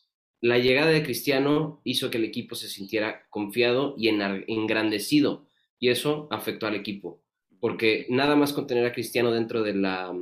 La 0.42 0.58
llegada 0.58 0.90
de 0.90 1.04
Cristiano 1.04 1.82
hizo 1.84 2.10
que 2.10 2.18
el 2.18 2.24
equipo 2.24 2.56
se 2.56 2.68
sintiera 2.68 3.28
confiado 3.30 3.94
y 3.96 4.08
engrandecido 4.10 5.48
y 5.80 5.90
eso 5.90 6.28
afectó 6.32 6.66
al 6.66 6.76
equipo, 6.76 7.24
porque 7.60 8.08
nada 8.10 8.36
más 8.36 8.52
con 8.52 8.66
tener 8.66 8.86
a 8.86 8.92
Cristiano 8.92 9.32
dentro 9.32 9.62
de 9.62 9.76
la, 9.76 10.16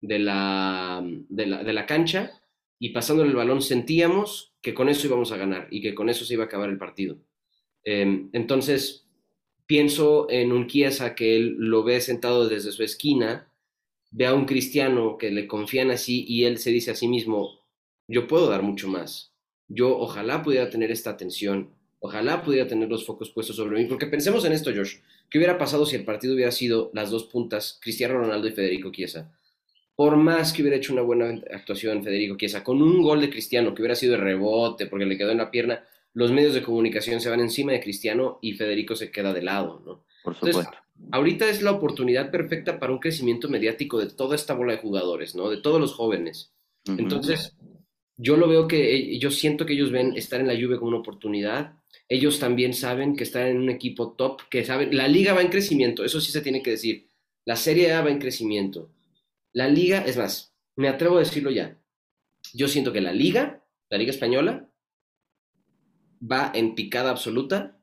de 0.00 0.18
la, 0.20 1.04
de 1.28 1.72
la, 1.72 1.86
cancha 1.86 2.40
y 2.78 2.90
pasándole 2.90 3.30
el 3.30 3.36
balón 3.36 3.60
sentíamos 3.60 4.54
que 4.62 4.72
con 4.72 4.88
eso 4.88 5.08
íbamos 5.08 5.32
a 5.32 5.36
ganar 5.36 5.66
y 5.70 5.82
que 5.82 5.96
con 5.96 6.08
eso 6.08 6.24
se 6.24 6.34
iba 6.34 6.44
a 6.44 6.46
acabar 6.46 6.70
el 6.70 6.78
partido. 6.78 7.18
Em, 7.82 8.30
entonces, 8.32 9.08
pienso 9.66 10.30
en 10.30 10.52
un 10.52 10.68
Chiesa 10.68 11.16
que 11.16 11.34
él 11.36 11.56
lo 11.58 11.82
ve 11.82 12.00
sentado 12.00 12.48
desde 12.48 12.70
su 12.70 12.84
esquina, 12.84 13.50
ve 14.12 14.26
a 14.26 14.34
un 14.34 14.44
cristiano 14.44 15.18
que 15.18 15.32
le 15.32 15.48
confían 15.48 15.90
así 15.90 16.24
y 16.28 16.44
él 16.44 16.58
se 16.58 16.70
dice 16.70 16.92
a 16.92 16.94
sí 16.94 17.08
mismo, 17.08 17.63
yo 18.08 18.26
puedo 18.26 18.48
dar 18.48 18.62
mucho 18.62 18.88
más. 18.88 19.32
Yo 19.68 19.96
ojalá 19.98 20.42
pudiera 20.42 20.68
tener 20.70 20.90
esta 20.90 21.10
atención, 21.10 21.70
ojalá 22.00 22.42
pudiera 22.42 22.68
tener 22.68 22.88
los 22.88 23.06
focos 23.06 23.30
puestos 23.30 23.56
sobre 23.56 23.80
mí, 23.80 23.86
porque 23.86 24.06
pensemos 24.06 24.44
en 24.44 24.52
esto, 24.52 24.70
Josh, 24.74 24.96
¿qué 25.30 25.38
hubiera 25.38 25.56
pasado 25.56 25.86
si 25.86 25.96
el 25.96 26.04
partido 26.04 26.34
hubiera 26.34 26.52
sido 26.52 26.90
las 26.92 27.10
dos 27.10 27.24
puntas, 27.24 27.78
Cristiano 27.80 28.18
Ronaldo 28.18 28.46
y 28.48 28.52
Federico 28.52 28.92
Chiesa? 28.92 29.32
Por 29.96 30.16
más 30.16 30.52
que 30.52 30.62
hubiera 30.62 30.76
hecho 30.76 30.92
una 30.92 31.02
buena 31.02 31.40
actuación 31.52 32.02
Federico 32.04 32.36
Chiesa, 32.36 32.62
con 32.62 32.82
un 32.82 33.02
gol 33.02 33.20
de 33.20 33.30
Cristiano 33.30 33.74
que 33.74 33.82
hubiera 33.82 33.94
sido 33.94 34.12
de 34.12 34.18
rebote 34.18 34.86
porque 34.86 35.06
le 35.06 35.16
quedó 35.16 35.30
en 35.30 35.38
la 35.38 35.50
pierna, 35.50 35.84
los 36.12 36.30
medios 36.30 36.54
de 36.54 36.62
comunicación 36.62 37.20
se 37.20 37.30
van 37.30 37.40
encima 37.40 37.72
de 37.72 37.80
Cristiano 37.80 38.38
y 38.42 38.52
Federico 38.52 38.94
se 38.96 39.10
queda 39.10 39.32
de 39.32 39.42
lado, 39.42 39.82
¿no? 39.84 40.04
Por 40.22 40.34
supuesto. 40.34 40.72
ahorita 41.10 41.48
es 41.48 41.62
la 41.62 41.72
oportunidad 41.72 42.30
perfecta 42.30 42.78
para 42.78 42.92
un 42.92 42.98
crecimiento 42.98 43.48
mediático 43.48 43.98
de 43.98 44.10
toda 44.10 44.36
esta 44.36 44.54
bola 44.54 44.72
de 44.72 44.78
jugadores, 44.78 45.34
¿no? 45.34 45.50
De 45.50 45.58
todos 45.58 45.80
los 45.80 45.92
jóvenes. 45.94 46.52
Entonces, 46.86 47.56
yo 48.16 48.36
lo 48.36 48.48
veo 48.48 48.68
que, 48.68 49.18
yo 49.18 49.30
siento 49.30 49.66
que 49.66 49.72
ellos 49.72 49.90
ven 49.90 50.16
estar 50.16 50.40
en 50.40 50.46
la 50.46 50.54
lluvia 50.54 50.78
como 50.78 50.90
una 50.90 50.98
oportunidad. 50.98 51.74
Ellos 52.08 52.38
también 52.38 52.74
saben 52.74 53.16
que 53.16 53.24
están 53.24 53.46
en 53.48 53.58
un 53.58 53.70
equipo 53.70 54.12
top, 54.12 54.42
que 54.50 54.64
saben, 54.64 54.96
la 54.96 55.08
liga 55.08 55.32
va 55.32 55.42
en 55.42 55.48
crecimiento, 55.48 56.04
eso 56.04 56.20
sí 56.20 56.30
se 56.30 56.40
tiene 56.40 56.62
que 56.62 56.72
decir. 56.72 57.08
La 57.44 57.56
Serie 57.56 57.92
A 57.92 58.02
va 58.02 58.10
en 58.10 58.18
crecimiento. 58.18 58.90
La 59.52 59.68
liga, 59.68 60.04
es 60.06 60.16
más, 60.16 60.54
me 60.76 60.88
atrevo 60.88 61.16
a 61.16 61.20
decirlo 61.20 61.50
ya. 61.50 61.78
Yo 62.52 62.68
siento 62.68 62.92
que 62.92 63.00
la 63.00 63.12
liga, 63.12 63.64
la 63.90 63.98
liga 63.98 64.10
española, 64.10 64.68
va 66.20 66.52
en 66.54 66.74
picada 66.74 67.10
absoluta 67.10 67.78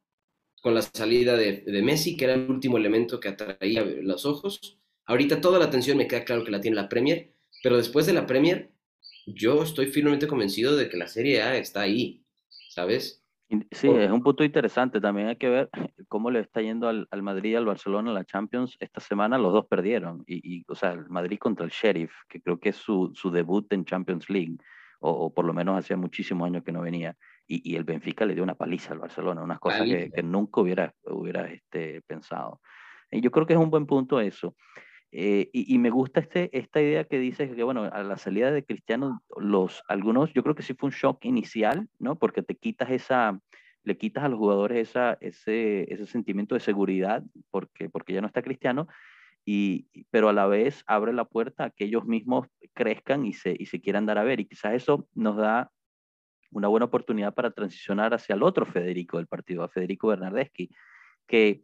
con 0.62 0.76
la 0.76 0.82
salida 0.82 1.36
de, 1.36 1.82
Messi, 1.84 2.16
que 2.16 2.26
era 2.26 2.36
el 2.36 2.50
último 2.50 2.78
elemento 2.78 3.20
que 3.20 3.30
atraía 3.30 3.84
los 3.84 4.26
ojos. 4.26 4.80
Ahorita 5.06 5.42
toda 5.42 5.60
la 5.60 5.66
atención 5.66 5.98
me 5.98 6.08
queda 6.08 6.24
claro 6.24 6.44
que 6.44 6.52
la 6.52 6.62
tiene 6.62 6.76
la 6.76 6.90
Premier, 6.90 7.34
pero 7.64 7.78
después 7.78 8.06
de 8.06 8.14
la 8.14 8.28
Premier, 8.28 8.71
yo 9.26 9.64
estoy 9.64 9.88
firmemente 9.88 10.28
convencido 10.28 10.76
de 10.76 10.90
que 10.90 10.98
la 10.98 11.08
Serie 11.08 11.42
A 11.42 11.58
está 11.58 11.82
ahí, 11.82 12.24
¿sabes? 12.70 13.22
Sí, 13.72 13.90
es 13.90 14.12
un 14.12 14.24
punto 14.24 14.44
interesante. 14.44 15.02
También 15.02 15.28
hay 15.28 15.36
que 15.36 15.50
ver 15.50 15.70
cómo 16.08 16.32
le 16.32 16.40
está 16.40 16.62
yendo 16.62 16.88
al, 16.88 17.08
Madrid 17.22 17.52
y 17.52 17.56
al 17.56 17.66
Barcelona 17.66 18.14
la 18.14 18.24
Champions. 18.24 18.78
Esta 18.80 19.02
semana 19.02 19.38
los 19.38 19.52
dos 19.52 19.66
perdieron. 19.68 20.24
Y, 20.26 20.64
o 20.68 20.76
sea, 20.76 20.94
el 20.94 21.10
Madrid 21.10 21.38
contra 21.38 21.66
el 21.66 21.72
Sheriff, 21.72 22.14
que 22.30 22.42
creo 22.42 22.60
que 22.60 22.70
es 22.70 22.78
su, 22.78 23.12
su 23.14 23.30
debut 23.30 23.72
en 23.74 23.84
Champions 23.84 24.30
League, 24.30 24.56
o, 25.00 25.34
por 25.34 25.46
lo 25.46 25.54
menos 25.54 25.78
hacía 25.78 25.98
muchísimos 25.98 26.46
años 26.48 26.64
que 26.64 26.72
no 26.72 26.82
venía. 26.82 27.18
Y, 27.48 27.76
el 27.76 27.84
Benfica 27.84 28.26
le 28.26 28.34
dio 28.34 28.44
una 28.44 28.56
paliza 28.56 28.94
al 28.94 29.00
Barcelona, 29.00 29.44
unas 29.44 29.60
cosas 29.60 29.84
que, 29.84 30.10
que, 30.10 30.24
nunca 30.24 30.62
hubiera, 30.62 30.94
hubiera 31.04 31.52
este, 31.52 32.02
pensado. 32.04 32.62
Y 33.12 33.20
yo 33.20 33.30
creo 33.30 33.46
que 33.46 33.54
es 33.54 33.60
un 33.60 33.70
buen 33.70 33.86
punto 33.86 34.22
eso. 34.22 34.56
Eh, 35.14 35.50
y, 35.52 35.78
me 35.78 35.90
gusta 35.90 36.22
este, 36.22 36.50
esta 36.58 36.82
idea 36.82 37.04
que 37.04 37.20
dices 37.20 37.54
que, 37.54 37.64
bueno, 37.64 37.84
a 37.84 38.04
la 38.04 38.18
salida 38.18 38.50
de 38.52 38.64
Cristiano, 38.64 39.22
los, 39.38 39.84
algunos, 39.90 40.32
yo 40.34 40.42
creo 40.42 40.56
que 40.56 40.64
sí 40.64 40.74
fue 40.74 40.88
un 40.88 40.96
shock 40.96 41.26
inicial, 41.26 41.90
¿no? 42.00 42.18
Porque 42.18 42.42
te 42.44 42.56
quitas 42.56 42.90
esa, 42.92 43.38
le 43.84 43.98
quitas 43.98 44.24
a 44.24 44.30
los 44.30 44.40
jugadores 44.40 44.90
esa, 44.90 45.18
ese, 45.20 45.94
ese 45.94 46.06
sentimiento 46.06 46.56
de 46.56 46.62
seguridad, 46.62 47.24
porque, 47.50 47.90
porque 47.90 48.14
ya 48.14 48.22
no 48.22 48.28
está 48.28 48.42
Cristiano, 48.42 48.88
y, 49.44 49.88
pero 50.12 50.30
a 50.30 50.34
la 50.34 50.48
vez 50.48 50.84
abre 50.88 51.12
la 51.12 51.26
puerta 51.26 51.66
a 51.66 51.70
que 51.72 51.86
ellos 51.86 52.06
mismos 52.06 52.48
crezcan 52.74 53.26
y 53.26 53.34
se, 53.34 53.54
y 53.58 53.66
se 53.66 53.82
quieran 53.82 54.06
dar 54.06 54.18
a 54.18 54.24
ver. 54.24 54.40
Y 54.40 54.46
quizás 54.46 54.76
eso 54.76 55.10
nos 55.14 55.36
da 55.36 55.72
una 56.52 56.70
buena 56.70 56.86
oportunidad 56.86 57.34
para 57.34 57.52
transicionar 57.52 58.14
hacia 58.14 58.36
el 58.36 58.44
otro 58.44 58.66
Federico 58.66 59.18
del 59.18 59.28
partido, 59.28 59.64
a 59.64 59.70
Federico 59.70 60.08
Bernardeschi, 60.08 60.70
que 61.28 61.64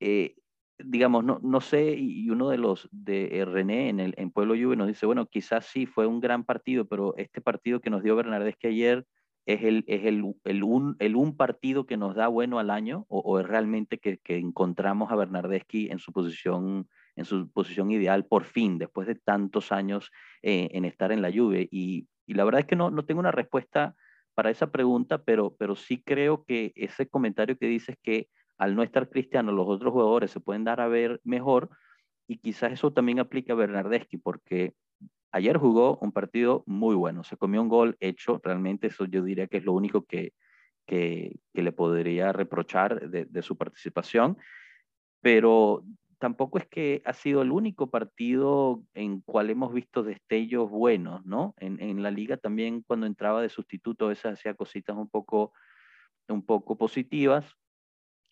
eh, 0.00 0.36
digamos, 0.78 1.24
no, 1.24 1.40
no 1.42 1.60
sé, 1.60 1.94
y 1.98 2.30
uno 2.30 2.48
de 2.50 2.58
los 2.58 2.88
de 2.92 3.44
René 3.44 3.88
en 3.88 4.00
el 4.00 4.14
en 4.16 4.30
Pueblo 4.30 4.54
Juve 4.54 4.76
nos 4.76 4.88
dice, 4.88 5.06
bueno, 5.06 5.26
quizás 5.26 5.66
sí 5.66 5.86
fue 5.86 6.06
un 6.06 6.20
gran 6.20 6.44
partido, 6.44 6.86
pero 6.86 7.14
este 7.16 7.40
partido 7.40 7.80
que 7.80 7.90
nos 7.90 8.02
dio 8.02 8.16
Bernardeschi 8.16 8.68
ayer 8.68 9.06
es 9.46 9.62
el, 9.62 9.84
es 9.86 10.04
el, 10.04 10.34
el, 10.44 10.62
un, 10.62 10.96
el 10.98 11.16
un 11.16 11.36
partido 11.36 11.86
que 11.86 11.96
nos 11.96 12.14
da 12.14 12.28
bueno 12.28 12.58
al 12.58 12.70
año, 12.70 13.06
o, 13.08 13.40
es 13.40 13.46
realmente 13.46 13.98
que, 13.98 14.18
que, 14.18 14.36
encontramos 14.36 15.10
a 15.10 15.16
Bernardeschi 15.16 15.88
en 15.90 15.98
su 15.98 16.12
posición 16.12 16.88
en 17.16 17.24
su 17.24 17.50
posición 17.50 17.90
ideal 17.90 18.26
por 18.26 18.44
fin, 18.44 18.78
después 18.78 19.08
de 19.08 19.16
tantos 19.16 19.72
años 19.72 20.10
eh, 20.42 20.68
en 20.72 20.84
estar 20.84 21.10
en 21.10 21.20
la 21.20 21.32
Juve. 21.32 21.66
Y, 21.70 22.06
y, 22.26 22.34
la 22.34 22.44
verdad 22.44 22.60
es 22.60 22.66
que 22.66 22.76
no, 22.76 22.90
no 22.90 23.04
tengo 23.04 23.18
una 23.18 23.32
respuesta 23.32 23.96
para 24.34 24.50
esa 24.50 24.70
pregunta, 24.70 25.24
pero, 25.24 25.56
pero 25.58 25.74
sí 25.74 26.00
creo 26.00 26.44
que 26.44 26.70
ese 26.76 27.08
comentario 27.08 27.58
que 27.58 27.66
dices 27.66 27.96
que 28.04 28.28
al 28.58 28.74
no 28.74 28.82
estar 28.82 29.08
Cristiano, 29.08 29.52
los 29.52 29.68
otros 29.68 29.92
jugadores 29.92 30.30
se 30.30 30.40
pueden 30.40 30.64
dar 30.64 30.80
a 30.80 30.88
ver 30.88 31.20
mejor 31.24 31.70
y 32.26 32.38
quizás 32.38 32.72
eso 32.72 32.92
también 32.92 33.20
aplica 33.20 33.54
a 33.54 33.56
Bernardeschi 33.56 34.18
porque 34.18 34.74
ayer 35.32 35.56
jugó 35.56 35.98
un 35.98 36.12
partido 36.12 36.64
muy 36.66 36.94
bueno, 36.94 37.24
se 37.24 37.36
comió 37.36 37.62
un 37.62 37.68
gol 37.68 37.96
hecho, 38.00 38.40
realmente 38.42 38.88
eso 38.88 39.04
yo 39.06 39.22
diría 39.22 39.46
que 39.46 39.58
es 39.58 39.64
lo 39.64 39.72
único 39.72 40.04
que, 40.04 40.32
que, 40.86 41.38
le 41.52 41.72
podría 41.72 42.32
reprochar 42.32 43.10
de, 43.10 43.42
su 43.42 43.56
participación, 43.56 44.38
pero 45.20 45.84
tampoco 46.18 46.58
es 46.58 46.66
que 46.66 47.02
ha 47.04 47.12
sido 47.12 47.42
el 47.42 47.52
único 47.52 47.90
partido 47.90 48.82
en 48.94 49.20
cual 49.20 49.50
hemos 49.50 49.72
visto 49.72 50.02
destellos 50.02 50.70
buenos, 50.70 51.24
¿no? 51.26 51.54
En, 51.58 52.02
la 52.02 52.10
liga 52.10 52.36
también 52.36 52.82
cuando 52.82 53.06
entraba 53.06 53.42
de 53.42 53.48
sustituto 53.50 54.06
a 54.06 54.08
veces 54.08 54.32
hacía 54.32 54.54
cositas 54.54 54.96
un 54.96 55.08
poco, 55.08 55.52
un 56.28 56.44
poco 56.44 56.76
positivas, 56.78 57.54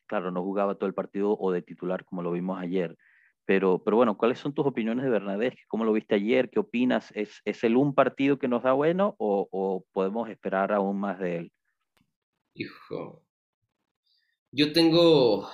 claro, 0.07 0.31
no 0.31 0.43
jugaba 0.43 0.77
todo 0.77 0.87
el 0.87 0.95
partido 0.95 1.37
o 1.39 1.53
de 1.53 1.63
titular 1.63 2.05
como 2.05 2.23
lo 2.23 2.33
vimos 2.33 2.61
ayer. 2.61 2.97
Pero, 3.45 3.83
pero 3.85 3.97
bueno, 3.97 4.17
¿cuáles 4.17 4.41
son 4.41 4.53
tus 4.55 4.67
opiniones 4.67 5.05
de 5.05 5.11
Bernadette? 5.11 5.59
¿Cómo 5.69 5.85
lo 5.85 5.93
viste 5.93 6.17
ayer? 6.17 6.51
¿Qué 6.51 6.59
opinas? 6.59 7.13
¿Es, 7.15 7.41
es 7.45 7.63
el 7.63 7.77
un 7.77 7.95
partido 7.95 8.39
que 8.39 8.49
nos 8.49 8.65
da 8.65 8.73
bueno 8.73 9.15
o, 9.19 9.49
o, 9.53 9.85
podemos 9.93 10.29
esperar 10.29 10.73
aún 10.73 10.99
más 10.99 11.19
de 11.21 11.37
él? 11.37 11.53
Hijo, 12.55 13.23
yo 14.51 14.73
tengo, 14.73 15.49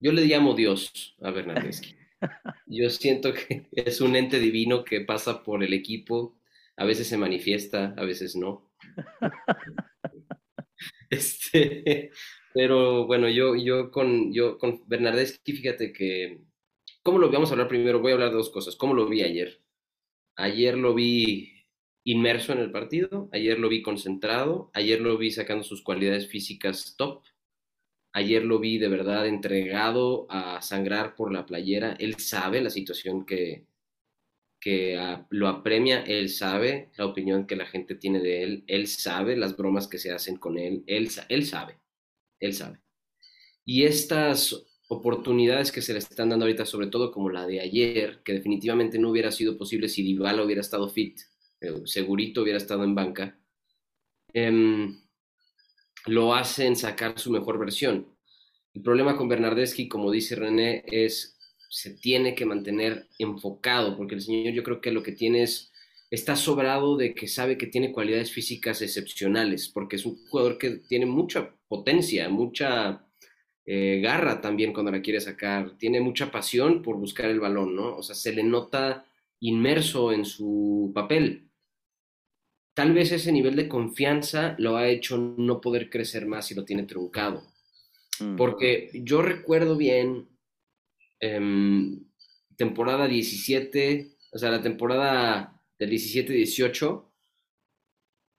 yo 0.00 0.12
le 0.12 0.24
llamo 0.24 0.54
Dios 0.54 1.16
a 1.20 1.30
Bernadeschi. 1.30 1.96
Yo 2.66 2.88
siento 2.88 3.34
que 3.34 3.68
es 3.72 4.00
un 4.00 4.16
ente 4.16 4.40
divino 4.40 4.84
que 4.84 5.02
pasa 5.02 5.42
por 5.42 5.62
el 5.62 5.74
equipo, 5.74 6.38
a 6.76 6.84
veces 6.86 7.08
se 7.08 7.18
manifiesta, 7.18 7.94
a 7.96 8.04
veces 8.04 8.36
no. 8.36 8.70
Este, 11.08 12.10
pero 12.56 13.06
bueno, 13.06 13.28
yo, 13.28 13.54
yo, 13.54 13.90
con, 13.90 14.32
yo 14.32 14.56
con 14.56 14.82
Bernardeschi, 14.86 15.52
fíjate 15.52 15.92
que, 15.92 16.40
¿cómo 17.02 17.18
lo 17.18 17.30
vamos 17.30 17.50
a 17.50 17.52
hablar 17.52 17.68
primero? 17.68 18.00
Voy 18.00 18.12
a 18.12 18.14
hablar 18.14 18.30
de 18.30 18.36
dos 18.36 18.48
cosas. 18.48 18.76
¿Cómo 18.76 18.94
lo 18.94 19.06
vi 19.06 19.20
ayer? 19.20 19.60
Ayer 20.36 20.78
lo 20.78 20.94
vi 20.94 21.52
inmerso 22.04 22.54
en 22.54 22.60
el 22.60 22.72
partido, 22.72 23.28
ayer 23.32 23.58
lo 23.58 23.68
vi 23.68 23.82
concentrado, 23.82 24.70
ayer 24.72 25.02
lo 25.02 25.18
vi 25.18 25.32
sacando 25.32 25.64
sus 25.64 25.82
cualidades 25.82 26.28
físicas 26.28 26.94
top, 26.96 27.24
ayer 28.14 28.42
lo 28.42 28.58
vi 28.58 28.78
de 28.78 28.88
verdad 28.88 29.26
entregado 29.26 30.26
a 30.30 30.62
sangrar 30.62 31.14
por 31.14 31.34
la 31.34 31.44
playera. 31.44 31.94
Él 31.98 32.16
sabe 32.18 32.62
la 32.62 32.70
situación 32.70 33.26
que, 33.26 33.66
que 34.62 34.98
lo 35.28 35.48
apremia, 35.48 36.04
él 36.04 36.30
sabe 36.30 36.90
la 36.96 37.04
opinión 37.04 37.46
que 37.46 37.56
la 37.56 37.66
gente 37.66 37.96
tiene 37.96 38.20
de 38.20 38.42
él, 38.44 38.64
él 38.66 38.86
sabe 38.86 39.36
las 39.36 39.58
bromas 39.58 39.88
que 39.88 39.98
se 39.98 40.10
hacen 40.10 40.38
con 40.38 40.56
él, 40.58 40.84
él, 40.86 41.10
él 41.28 41.44
sabe 41.44 41.80
él 42.40 42.54
sabe. 42.54 42.80
Y 43.64 43.84
estas 43.84 44.64
oportunidades 44.88 45.72
que 45.72 45.82
se 45.82 45.92
le 45.92 45.98
están 45.98 46.28
dando 46.28 46.44
ahorita, 46.44 46.64
sobre 46.64 46.86
todo 46.86 47.10
como 47.10 47.30
la 47.30 47.46
de 47.46 47.60
ayer, 47.60 48.22
que 48.24 48.34
definitivamente 48.34 48.98
no 48.98 49.10
hubiera 49.10 49.32
sido 49.32 49.58
posible 49.58 49.88
si 49.88 50.02
Dybala 50.02 50.44
hubiera 50.44 50.60
estado 50.60 50.88
fit, 50.88 51.20
eh, 51.60 51.82
segurito 51.84 52.42
hubiera 52.42 52.58
estado 52.58 52.84
en 52.84 52.94
banca, 52.94 53.38
em, 54.32 55.00
lo 56.06 56.34
hacen 56.34 56.76
sacar 56.76 57.18
su 57.18 57.30
mejor 57.32 57.58
versión. 57.58 58.06
El 58.74 58.82
problema 58.82 59.16
con 59.16 59.28
Bernardeschi, 59.28 59.88
como 59.88 60.10
dice 60.10 60.36
René, 60.36 60.84
es 60.86 61.36
se 61.68 61.90
tiene 61.94 62.34
que 62.34 62.46
mantener 62.46 63.08
enfocado, 63.18 63.96
porque 63.96 64.14
el 64.14 64.22
señor 64.22 64.54
yo 64.54 64.62
creo 64.62 64.80
que 64.80 64.92
lo 64.92 65.02
que 65.02 65.12
tiene 65.12 65.42
es 65.42 65.72
está 66.10 66.36
sobrado 66.36 66.96
de 66.96 67.14
que 67.14 67.26
sabe 67.26 67.58
que 67.58 67.66
tiene 67.66 67.92
cualidades 67.92 68.30
físicas 68.30 68.80
excepcionales, 68.82 69.68
porque 69.68 69.96
es 69.96 70.06
un 70.06 70.16
jugador 70.28 70.58
que 70.58 70.70
tiene 70.88 71.06
mucha 71.06 71.54
potencia, 71.68 72.28
mucha 72.28 73.04
eh, 73.64 74.00
garra 74.00 74.40
también 74.40 74.72
cuando 74.72 74.92
la 74.92 75.02
quiere 75.02 75.20
sacar, 75.20 75.76
tiene 75.76 76.00
mucha 76.00 76.30
pasión 76.30 76.82
por 76.82 76.96
buscar 76.96 77.26
el 77.26 77.40
balón, 77.40 77.74
¿no? 77.74 77.96
O 77.96 78.02
sea, 78.02 78.14
se 78.14 78.32
le 78.32 78.44
nota 78.44 79.04
inmerso 79.40 80.12
en 80.12 80.24
su 80.24 80.92
papel. 80.94 81.50
Tal 82.74 82.92
vez 82.92 83.10
ese 83.10 83.32
nivel 83.32 83.56
de 83.56 83.68
confianza 83.68 84.54
lo 84.58 84.76
ha 84.76 84.86
hecho 84.86 85.18
no 85.18 85.60
poder 85.60 85.90
crecer 85.90 86.26
más 86.26 86.50
y 86.50 86.54
lo 86.54 86.64
tiene 86.64 86.84
truncado. 86.84 87.42
Mm. 88.20 88.36
Porque 88.36 88.90
yo 88.94 89.22
recuerdo 89.22 89.76
bien 89.76 90.28
em, 91.20 92.04
temporada 92.56 93.08
17, 93.08 94.12
o 94.30 94.38
sea, 94.38 94.50
la 94.50 94.62
temporada 94.62 95.55
del 95.78 95.90
17-18, 95.90 97.04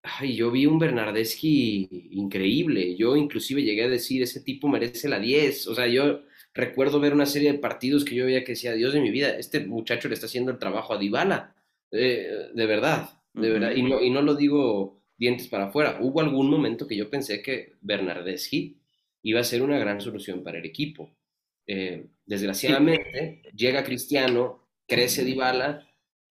ay, 0.03 0.35
yo 0.35 0.51
vi 0.51 0.65
un 0.65 0.79
Bernardeschi 0.79 1.87
increíble. 2.11 2.95
Yo 2.95 3.15
inclusive 3.15 3.63
llegué 3.63 3.83
a 3.83 3.89
decir, 3.89 4.21
ese 4.21 4.41
tipo 4.41 4.67
merece 4.67 5.09
la 5.09 5.19
10. 5.19 5.67
O 5.67 5.75
sea, 5.75 5.87
yo 5.87 6.21
recuerdo 6.53 6.99
ver 6.99 7.13
una 7.13 7.25
serie 7.25 7.51
de 7.51 7.59
partidos 7.59 8.05
que 8.05 8.15
yo 8.15 8.25
veía 8.25 8.43
que 8.43 8.53
decía, 8.53 8.73
Dios 8.73 8.93
de 8.93 9.01
mi 9.01 9.11
vida, 9.11 9.29
este 9.37 9.59
muchacho 9.61 10.07
le 10.07 10.15
está 10.15 10.25
haciendo 10.25 10.51
el 10.51 10.59
trabajo 10.59 10.93
a 10.93 10.97
Dybala. 10.97 11.55
Eh, 11.91 12.49
de 12.53 12.65
verdad, 12.65 13.09
de 13.33 13.49
verdad. 13.49 13.71
Y 13.75 13.83
no, 13.83 14.01
y 14.01 14.09
no 14.09 14.21
lo 14.21 14.35
digo 14.35 15.01
dientes 15.17 15.47
para 15.47 15.65
afuera. 15.65 15.99
Hubo 16.01 16.21
algún 16.21 16.49
momento 16.49 16.87
que 16.87 16.95
yo 16.95 17.09
pensé 17.09 17.41
que 17.41 17.73
Bernardeschi 17.81 18.77
iba 19.23 19.39
a 19.39 19.43
ser 19.43 19.61
una 19.61 19.77
gran 19.79 20.01
solución 20.01 20.43
para 20.43 20.59
el 20.59 20.65
equipo. 20.65 21.15
Eh, 21.65 22.07
desgraciadamente, 22.25 23.41
llega 23.53 23.83
Cristiano, 23.83 24.69
crece 24.87 25.25
Dybala, 25.25 25.86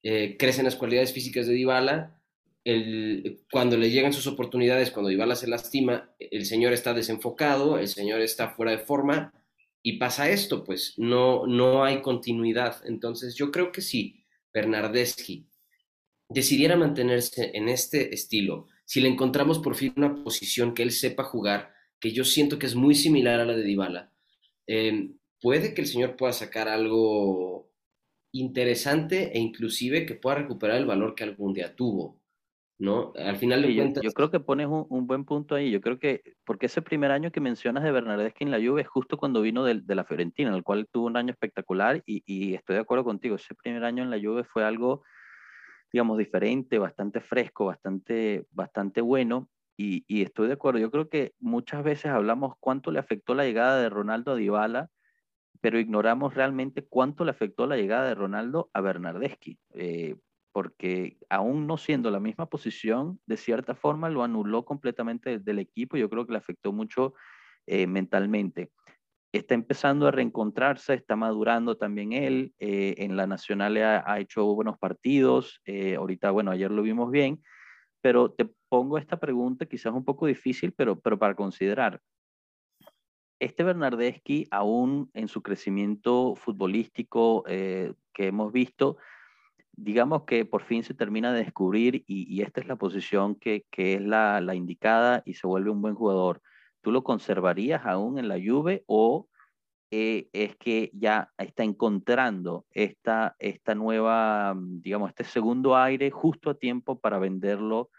eh, 0.09 0.37
crecen 0.39 0.65
las 0.65 0.77
cualidades 0.77 1.13
físicas 1.13 1.49
de 1.49 1.55
Dybala 1.55 2.17
el, 2.63 3.41
cuando 3.51 3.77
le 3.77 3.91
llegan 3.91 4.13
sus 4.13 4.29
oportunidades, 4.29 4.93
cuando 4.93 5.09
Dybala 5.09 5.35
se 5.35 5.49
lastima, 5.49 6.15
el 6.21 6.47
señor 6.47 6.73
está 6.73 6.95
desenfocado, 6.95 7.77
el 7.77 7.89
señor 7.89 8.21
está 8.21 8.51
fuera 8.51 8.71
de 8.71 8.79
forma 8.79 9.35
y 9.83 9.99
pasa 9.99 10.31
esto, 10.31 10.63
pues 10.63 10.95
no, 10.97 11.49
no 11.49 11.83
hay 11.83 12.03
continuidad. 12.03 12.87
Entonces 12.87 13.35
yo 13.35 13.51
creo 13.51 13.73
que 13.73 13.81
si 13.81 14.25
Bernardeschi 14.55 15.49
decidiera 16.29 16.77
mantenerse 16.77 17.51
en 17.55 17.69
este 17.69 18.15
estilo, 18.15 18.69
si 18.85 19.01
le 19.01 19.09
encontramos 19.09 19.59
por 19.59 19.75
fin 19.75 19.93
una 19.97 20.23
posición 20.23 20.73
que 20.73 20.85
él 20.85 20.93
sepa 20.93 21.25
jugar, 21.25 21.75
que 21.99 22.13
yo 22.13 22.25
siento 22.25 22.61
que 22.61 22.67
es 22.67 22.77
muy 22.77 22.95
similar 22.95 23.41
a 23.41 23.45
la 23.45 23.57
de 23.57 23.65
Dybala, 23.65 24.13
eh, 24.69 25.11
puede 25.41 25.75
que 25.75 25.81
el 25.81 25.89
señor 25.89 26.15
pueda 26.15 26.33
sacar 26.33 26.69
algo 26.69 27.66
interesante 28.41 29.37
e 29.37 29.39
inclusive 29.39 30.07
que 30.07 30.15
pueda 30.15 30.37
recuperar 30.37 30.77
el 30.77 30.87
valor 30.87 31.15
que 31.15 31.25
algún 31.25 31.53
día 31.53 31.75
tuvo. 31.75 32.21
¿no? 32.79 33.13
Al 33.17 33.37
final 33.37 33.63
de 33.63 33.75
cuentas... 33.75 34.03
Yo, 34.03 34.13
creo 34.13 34.31
que 34.31 34.41
pones 34.41 34.67
un, 34.67 35.07
buen 35.07 35.25
punto 35.25 35.55
ahí. 35.55 35.71
Yo 35.71 35.81
creo 35.81 35.99
que, 35.99 36.23
porque 36.45 36.67
ese 36.67 36.83
primer 36.83 37.11
año 37.11 37.31
que 37.31 37.41
mencionas 37.41 37.83
de 37.83 37.91
Bernardeschi 37.91 38.45
en 38.45 38.51
la 38.51 38.59
Juve 38.59 38.83
es 38.83 38.89
justo 38.89 39.17
cuando 39.17 39.41
vino 39.41 39.65
de, 39.65 39.83
la 39.95 40.05
Fiorentina, 40.05 40.51
en 40.51 40.57
el 40.57 40.63
cual 40.63 40.87
tuvo 40.91 41.07
un 41.07 41.17
año 41.17 41.33
espectacular 41.33 42.03
y, 42.05 42.55
estoy 42.55 42.75
de 42.77 42.83
acuerdo 42.83 43.05
contigo. 43.05 43.37
Ese 43.37 43.55
primer 43.55 43.85
año 43.85 44.03
en 44.03 44.11
la 44.11 44.21
Juve 44.21 44.45
fue 44.45 44.65
algo, 44.65 45.03
digamos, 45.93 46.19
diferente, 46.19 46.79
bastante 46.79 47.21
fresco, 47.21 47.67
bastante, 47.67 48.47
bastante 48.51 49.01
bueno. 49.01 49.49
Y, 49.79 50.05
y, 50.07 50.23
estoy 50.23 50.49
de 50.49 50.55
acuerdo. 50.55 50.79
Yo 50.79 50.91
creo 50.91 51.09
que 51.09 51.33
muchas 51.39 51.83
veces 51.83 52.07
hablamos 52.07 52.55
cuánto 52.61 52.91
le 52.91 52.99
afectó 52.99 53.35
la 53.35 53.45
llegada 53.45 53.81
de 53.81 53.91
Ronaldo 53.91 54.33
a 54.33 54.37
Dybala, 54.37 54.91
pero 55.67 55.81
ignoramos 55.81 56.33
realmente 56.33 56.87
cuánto 56.87 57.25
le 57.25 57.33
afectó 57.33 57.67
la 57.67 57.77
llegada 57.77 58.07
de 58.07 58.15
Ronaldo 58.15 58.71
a 58.73 58.81
Bernardeschi. 58.81 59.59
Eh, 59.75 60.15
porque 60.53 61.19
aún 61.29 61.67
no 61.67 61.77
siendo 61.77 62.09
la 62.13 62.21
misma 62.21 62.47
posición, 62.47 63.19
de 63.27 63.37
cierta 63.37 63.75
forma 63.75 64.09
lo 64.09 64.23
anuló 64.23 64.65
completamente 64.65 65.41
del 65.41 65.59
equipo. 65.59 65.97
Yo 65.97 66.09
creo 66.09 66.25
que 66.25 66.31
le 66.31 66.39
afectó 66.39 66.73
mucho 66.73 67.15
eh, 67.67 67.89
mentalmente. 67.89 68.71
Está 69.33 69.55
empezando 69.55 70.07
a 70.07 70.13
reencontrarse, 70.13 70.95
está 70.95 71.17
madurando 71.17 71.77
también 71.77 72.13
él. 72.13 72.55
Eh, 72.61 72.95
en 72.99 73.17
la 73.17 73.27
Nacional 73.27 73.77
ha, 73.79 74.21
hecho 74.21 74.45
buenos 74.55 74.79
partidos. 74.79 75.61
Ahorita, 75.99 76.31
bueno, 76.31 76.53
ayer 76.53 76.71
lo 76.71 76.83
vimos 76.83 77.11
bien. 77.11 77.43
Pero 78.01 78.31
te 78.31 78.49
pongo 78.69 78.99
esta 78.99 79.19
pregunta, 79.19 79.67
quizás 79.67 79.93
un 79.93 80.05
poco 80.05 80.27
difícil, 80.27 80.73
pero, 80.75 81.01
pero 81.01 81.19
para 81.19 81.35
considerar. 81.35 82.01
Este 83.39 83.63
Bernardeschi, 83.65 84.47
aún 84.51 85.11
en 85.15 85.29
su 85.29 85.43
crecimiento 85.43 86.35
futbolístico 86.37 87.45
que 87.45 87.93
hemos 88.17 88.53
visto, 88.53 88.97
digamos 89.77 90.23
que 90.23 90.45
por 90.45 90.63
fin 90.63 90.83
se 90.83 90.95
termina 90.95 91.33
de 91.33 91.45
descubrir 91.45 92.03
y, 92.07 92.43
esta 92.43 92.61
es 92.61 92.67
la 92.67 92.77
posición 92.77 93.35
que, 93.35 93.67
es 93.71 94.01
la, 94.01 94.55
indicada 94.55 95.23
y 95.25 95.35
se 95.35 95.47
vuelve 95.47 95.71
un 95.71 95.83
buen 95.83 95.95
jugador. 95.95 96.41
¿Tú 96.81 96.91
lo 96.91 97.05
conservarías 97.05 97.85
aún 97.85 98.19
en 98.19 98.29
la 98.29 98.37
Juve 98.37 98.85
o 98.87 99.29
eh, 99.91 100.29
es 100.33 100.57
que 100.57 100.91
ya 100.95 101.31
está 101.39 101.63
encontrando 101.63 102.67
esta, 102.73 103.37
esta 103.39 103.75
nueva, 103.75 104.55
digamos, 104.57 105.11
este 105.11 105.25
segundo 105.25 105.77
aire 105.77 106.11
justo 106.11 106.51
a 106.51 106.55
tiempo 106.55 106.99
para 106.99 107.19
venderlo 107.19 107.91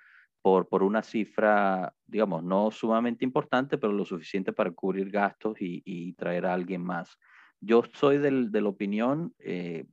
por, 0.69 0.83
una 0.83 1.03
cifra, 1.03 1.93
digamos, 2.05 2.43
no 2.43 2.71
sumamente 2.71 3.25
importante, 3.25 3.77
pero 3.77 3.91
lo 3.91 4.05
suficiente 4.05 4.53
para 4.53 4.71
cubrir 4.71 5.09
gastos 5.09 5.57
y, 5.59 6.13
traer 6.13 6.45
a 6.45 6.53
alguien 6.53 6.83
más? 6.83 7.17
Yo 7.59 7.83
soy 7.93 8.17
de 8.17 8.61
la 8.61 8.69
opinión, 8.69 9.33
eh, 9.39 9.85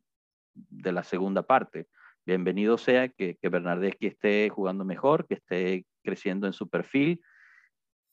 de 0.55 0.93
la 0.93 1.03
segunda 1.03 1.43
parte. 1.43 1.89
Bienvenido 2.25 2.79
sea 2.79 3.09
que, 3.09 3.37
que 3.37 3.49
Bernardeschi 3.49 4.07
esté 4.07 4.49
jugando 4.49 4.85
mejor, 4.85 5.27
que 5.27 5.35
esté 5.35 5.87
creciendo 6.05 6.47
en 6.47 6.53
su 6.53 6.69
perfil, 6.69 7.21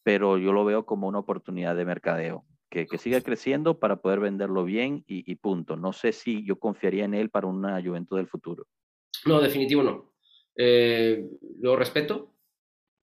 pero 0.03 0.37
yo 0.37 0.51
lo 0.51 0.65
veo 0.65 0.85
como 0.85 1.07
una 1.07 1.19
oportunidad 1.19 1.75
de 1.75 1.85
mercadeo, 1.85 2.45
que, 2.71 2.87
que 2.87 2.97
siga 2.97 3.21
creciendo 3.21 3.79
para 3.79 3.97
poder 3.97 4.19
venderlo 4.19 4.63
bien 4.63 5.03
y, 5.05 5.35
punto. 5.35 5.75
No 5.75 5.93
sé 5.93 6.11
si 6.11 6.43
yo 6.43 6.57
confiaría 6.57 7.05
en 7.05 7.13
él 7.13 7.29
para 7.29 7.47
una 7.47 7.81
Juventud 7.83 8.17
del 8.17 8.27
futuro. 8.27 8.65
No, 9.25 9.39
definitivo 9.39 9.83
no. 9.83 10.10
Eh, 10.55 11.27
lo 11.59 11.75
respeto. 11.75 12.33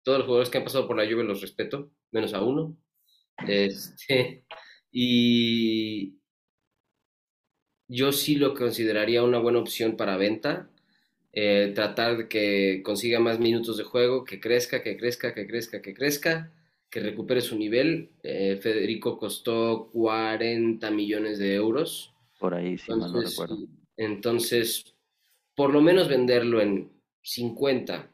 Todos 0.03 0.19
los 0.19 0.25
jugadores 0.25 0.49
que 0.49 0.57
han 0.57 0.63
pasado 0.63 0.87
por 0.87 0.97
la 0.97 1.05
Juve 1.05 1.23
los 1.23 1.41
respeto, 1.41 1.91
menos 2.11 2.33
a 2.33 2.43
uno. 2.43 2.77
Este, 3.47 4.45
y, 4.91 6.19
yo 7.89 8.11
sí 8.11 8.35
lo 8.35 8.53
consideraría 8.53 9.23
una 9.23 9.39
buena 9.39 9.59
opción 9.59 9.97
para 9.97 10.15
venta. 10.15 10.69
Eh, 11.33 11.71
tratar 11.75 12.17
de 12.17 12.27
que 12.27 12.81
consiga 12.83 13.19
más 13.19 13.39
minutos 13.39 13.77
de 13.77 13.83
juego, 13.83 14.23
que 14.23 14.39
crezca, 14.39 14.81
que 14.81 14.95
crezca, 14.95 15.33
que 15.33 15.47
crezca, 15.47 15.81
que 15.81 15.93
crezca, 15.93 16.51
que 16.89 16.99
recupere 16.99 17.41
su 17.41 17.57
nivel. 17.57 18.11
Eh, 18.23 18.59
Federico 18.61 19.17
costó 19.17 19.89
40 19.91 20.89
millones 20.91 21.39
de 21.39 21.55
euros. 21.55 22.13
Por 22.39 22.53
ahí, 22.53 22.77
sí, 22.77 22.91
no 22.91 23.21
recuerdo. 23.21 23.57
Entonces, 23.97 24.95
por 25.55 25.73
lo 25.73 25.81
menos 25.81 26.07
venderlo 26.07 26.61
en 26.61 26.91
50, 27.21 28.11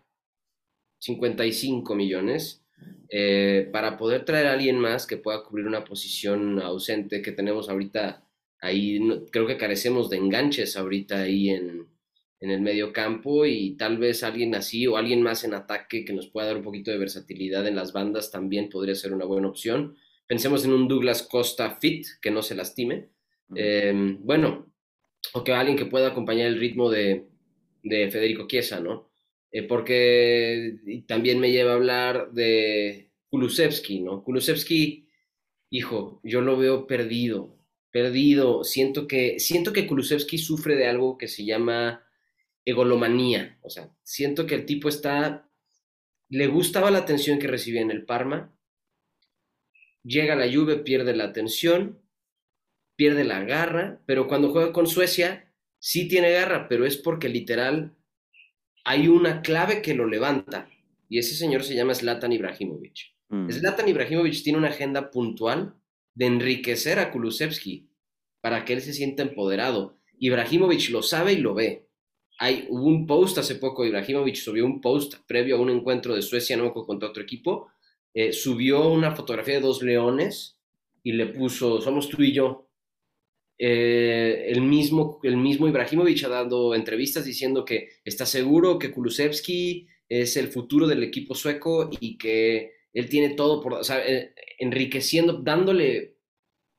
55 1.00 1.96
millones. 1.96 2.62
Eh, 3.10 3.70
para 3.72 3.98
poder 3.98 4.26
traer 4.26 4.48
a 4.48 4.54
alguien 4.54 4.78
más 4.78 5.08
que 5.08 5.18
pueda 5.18 5.44
cubrir 5.44 5.66
una 5.66 5.86
posición 5.86 6.62
ausente 6.62 7.22
que 7.22 7.32
tenemos 7.32 7.70
ahorita 7.70 8.26
Ahí 8.66 9.00
creo 9.32 9.46
que 9.46 9.58
carecemos 9.58 10.10
de 10.10 10.18
enganches 10.18 10.76
ahorita 10.76 11.22
ahí 11.22 11.50
en, 11.50 11.88
el 12.40 12.62
medio 12.62 12.94
campo 12.94 13.46
y 13.48 13.76
tal 13.76 13.98
vez 13.98 14.24
alguien 14.24 14.54
así 14.54 14.86
o 14.86 14.98
alguien 14.98 15.24
más 15.24 15.44
en 15.44 15.56
ataque 15.56 16.06
que 16.06 16.14
nos 16.14 16.28
pueda 16.28 16.48
dar 16.48 16.58
un 16.58 16.64
poquito 16.64 16.92
de 16.92 17.00
versatilidad 17.00 17.66
en 17.66 17.76
las 17.76 17.92
bandas 17.92 18.30
también 18.30 18.70
podría 18.70 18.94
ser 18.94 19.14
una 19.14 19.26
buena 19.26 19.48
opción. 19.48 19.98
Pensemos 20.28 20.64
en 20.64 20.74
un 20.74 20.88
Douglas 20.88 21.24
Costa 21.24 21.78
fit, 21.82 22.06
que 22.22 22.30
no 22.30 22.44
se 22.44 22.54
lastime. 22.54 23.10
Em, 23.56 24.20
bueno, 24.24 24.72
o 25.34 25.44
que 25.44 25.54
alguien 25.54 25.78
que 25.78 25.88
pueda 25.88 26.10
acompañar 26.10 26.48
el 26.48 26.60
ritmo 26.60 26.92
de, 26.92 27.26
Federico 28.12 28.48
Chiesa, 28.48 28.80
¿no? 28.80 29.10
Eh, 29.52 29.64
porque 29.64 31.04
también 31.08 31.40
me 31.40 31.52
lleva 31.52 31.72
a 31.72 31.76
hablar 31.76 32.32
de 32.34 33.12
Kulusevski, 33.30 34.02
¿no? 34.02 34.24
Kulusevski, 34.24 35.08
hijo, 35.70 36.20
yo 36.24 36.42
lo 36.42 36.58
veo 36.58 36.88
perdido, 36.88 37.58
perdido. 37.92 38.64
Siento 38.64 39.08
que, 39.08 39.40
siento 39.40 39.72
que 39.72 39.88
Kulusevski 39.88 40.38
sufre 40.38 40.76
de 40.76 40.88
algo 40.88 41.18
que 41.18 41.28
se 41.28 41.46
llama 41.46 42.06
egolomanía. 42.66 43.58
O 43.62 43.70
sea, 43.70 43.96
siento 44.04 44.46
que 44.46 44.56
el 44.56 44.66
tipo 44.66 44.90
está. 44.90 45.50
Le 46.28 46.48
gustaba 46.48 46.92
la 46.92 46.98
atención 47.00 47.40
que 47.40 47.48
recibía 47.48 47.82
en 47.82 47.92
el 47.92 48.06
Parma. 48.06 48.54
Llega 50.04 50.36
la 50.36 50.48
lluvia, 50.48 50.84
pierde 50.84 51.16
la 51.16 51.26
atención, 51.26 52.02
pierde 52.96 53.24
la 53.24 53.44
garra, 53.44 54.02
pero 54.06 54.28
cuando 54.28 54.52
juega 54.52 54.74
con 54.74 54.88
Suecia, 54.88 55.54
sí 55.86 56.08
tiene 56.08 56.32
garra, 56.32 56.68
pero 56.68 56.84
es 56.84 56.98
porque 56.98 57.30
literal 57.30 57.96
hay 58.86 59.08
una 59.08 59.44
clave 59.44 59.84
que 59.84 59.94
lo 59.94 60.08
levanta. 60.08 60.68
Y 61.10 61.20
ese 61.20 61.36
señor 61.36 61.64
se 61.64 61.76
llama 61.76 61.94
Zlatan 61.94 62.32
Ibrahimovic. 62.32 63.14
Mm. 63.30 63.52
Zlatan 63.52 63.88
Ibrahimovic 63.88 64.42
tiene 64.42 64.58
una 64.58 64.70
agenda 64.70 65.12
puntual 65.12 65.76
de 66.16 66.26
enriquecer 66.26 66.98
a 66.98 67.12
Kulusevski 67.12 67.88
para 68.42 68.66
que 68.66 68.74
él 68.74 68.82
se 68.82 68.94
sienta 68.94 69.22
empoderado. 69.22 70.00
Ibrahimovic 70.18 70.90
lo 70.90 71.04
sabe 71.04 71.34
y 71.34 71.38
lo 71.38 71.54
ve. 71.54 71.88
Hay 72.40 72.66
un 72.70 73.06
post 73.06 73.38
hace 73.38 73.54
poco, 73.54 73.86
Ibrahimovic 73.86 74.38
subió 74.38 74.66
un 74.66 74.82
post 74.82 75.18
previo 75.28 75.58
a 75.58 75.62
un 75.62 75.70
encuentro 75.70 76.16
de 76.16 76.24
Suecia, 76.24 76.58
no 76.58 76.74
contra 76.74 77.10
otro 77.10 77.22
equipo, 77.22 77.70
eh, 78.12 78.34
subió 78.34 78.90
una 78.90 79.16
fotografía 79.16 79.56
de 79.56 79.62
dos 79.62 79.84
leones 79.84 80.58
y 81.04 81.12
le 81.12 81.28
puso, 81.28 81.80
somos 81.80 82.10
tú 82.10 82.24
y 82.24 82.34
yo. 82.34 82.68
Eh, 83.58 84.46
el, 84.50 84.62
mismo, 84.62 85.20
el 85.24 85.38
mismo 85.38 85.68
Ibrahimovic 85.68 86.24
ha 86.26 86.30
dado 86.30 86.76
entrevistas 86.76 87.24
diciendo 87.24 87.64
que 87.64 87.90
está 88.04 88.26
seguro 88.26 88.78
que 88.78 88.92
Kulusevski 88.92 89.88
es 90.10 90.36
el 90.38 90.50
futuro 90.50 90.88
del 90.88 91.04
equipo 91.04 91.36
sueco 91.36 91.90
y 92.00 92.18
que 92.18 92.74
él 92.94 93.10
tiene 93.10 93.36
todo 93.36 93.62
por, 93.62 93.74
o 93.74 93.84
sea, 93.84 94.06
eh, 94.06 94.34
enriqueciendo, 94.60 95.42
dándole 95.42 96.16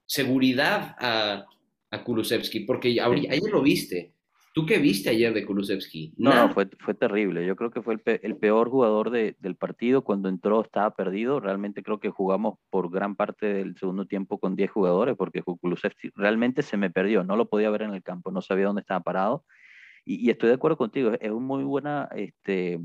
seguridad 0.07 0.97
a, 0.99 1.47
a 1.91 2.05
Kulusevski, 2.05 2.61
porque 2.61 2.89
ayer 3.01 3.51
lo 3.51 3.62
viste. 3.62 4.16
¿Tú 4.57 4.65
qué 4.65 4.79
viste 4.79 5.11
ayer 5.11 5.35
de 5.35 5.45
Kulusevski? 5.45 6.15
No, 6.17 6.35
no, 6.35 6.49
fue, 6.49 6.67
fue 6.79 6.95
terrible. 6.95 7.45
Yo 7.45 7.57
creo 7.57 7.71
que 7.71 7.83
fue 7.83 7.99
el, 8.23 8.37
peor 8.39 8.71
jugador 8.71 9.11
del 9.11 9.55
partido. 9.55 10.03
Cuando 10.03 10.31
entró 10.31 10.63
estaba 10.63 10.95
perdido. 10.95 11.41
Realmente 11.41 11.83
creo 11.83 12.01
que 12.01 12.09
jugamos 12.09 12.59
por 12.71 12.91
gran 12.91 13.17
parte 13.17 13.53
del 13.53 13.77
segundo 13.77 14.07
tiempo 14.07 14.39
con 14.39 14.57
10 14.57 14.71
jugadores 14.71 15.15
porque 15.15 15.43
Kulusevski 15.43 16.09
realmente 16.15 16.63
se 16.63 16.79
me 16.79 16.89
perdió. 16.89 17.23
No 17.23 17.37
lo 17.37 17.51
podía 17.51 17.69
ver 17.69 17.83
en 17.83 17.93
el 17.93 18.03
campo, 18.03 18.31
no 18.31 18.41
sabía 18.41 18.65
dónde 18.65 18.81
estaba 18.81 19.01
parado. 19.01 19.45
Y, 20.07 20.31
estoy 20.31 20.49
de 20.49 20.55
acuerdo 20.55 20.79
contigo, 20.79 21.13
es 21.21 21.31
una 21.31 21.47
muy 21.47 21.63
buena, 21.63 22.09
este, 22.17 22.81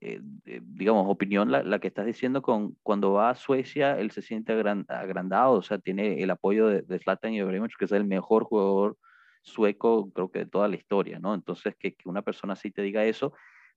eh, 0.00 0.20
digamos, 0.62 1.04
opinión 1.06 1.50
la, 1.52 1.62
la, 1.64 1.80
que 1.80 1.88
estás 1.88 2.06
diciendo 2.06 2.40
con 2.40 2.78
cuando 2.82 3.12
va 3.12 3.28
a 3.28 3.34
Suecia, 3.34 3.98
él 3.98 4.10
se 4.10 4.22
siente 4.22 4.54
agrandado, 4.54 5.52
o 5.52 5.62
sea, 5.62 5.78
tiene 5.78 6.22
el 6.22 6.30
apoyo 6.30 6.68
de, 6.68 6.80
de 6.80 6.98
Zlatan 6.98 7.34
Ibrahimovic, 7.34 7.76
que 7.76 7.84
es 7.84 7.92
el 7.92 8.06
mejor 8.06 8.44
jugador 8.44 8.96
sueco, 9.42 10.10
creo 10.12 10.30
que 10.30 10.40
de 10.40 10.46
toda 10.46 10.68
la 10.68 10.76
historia, 10.76 11.18
¿no? 11.18 11.34
Entonces, 11.34 11.74
que, 11.76 11.96
una 12.04 12.22
persona 12.22 12.54
así 12.54 12.70
te 12.70 12.82
diga 12.82 13.04
eso, 13.04 13.32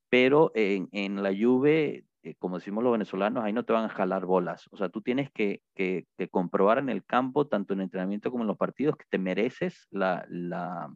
pero 0.10 0.52
en, 0.56 0.88
en 0.92 1.22
la 1.24 1.32
Juve, 1.32 2.06
eh, 2.24 2.36
como 2.40 2.58
decimos 2.58 2.84
los 2.84 2.94
venezolanos, 2.94 3.44
ahí 3.44 3.54
no 3.54 3.66
te 3.66 3.74
van 3.74 3.86
a 3.86 3.90
jalar 3.90 4.26
bolas. 4.26 4.68
O 4.72 4.78
sea, 4.78 4.90
tú 4.90 5.02
tienes 5.02 5.32
que, 5.32 5.62
que, 5.76 6.06
comprobar 6.32 6.78
en 6.80 6.90
el 6.90 7.04
campo, 7.04 7.48
tanto 7.48 7.74
en 7.74 7.82
entrenamiento 7.82 8.32
como 8.32 8.44
en 8.44 8.48
los 8.48 8.58
partidos, 8.58 8.98
que 8.98 9.06
te 9.10 9.18
mereces 9.18 9.88
la, 9.92 10.26
la, 10.30 10.90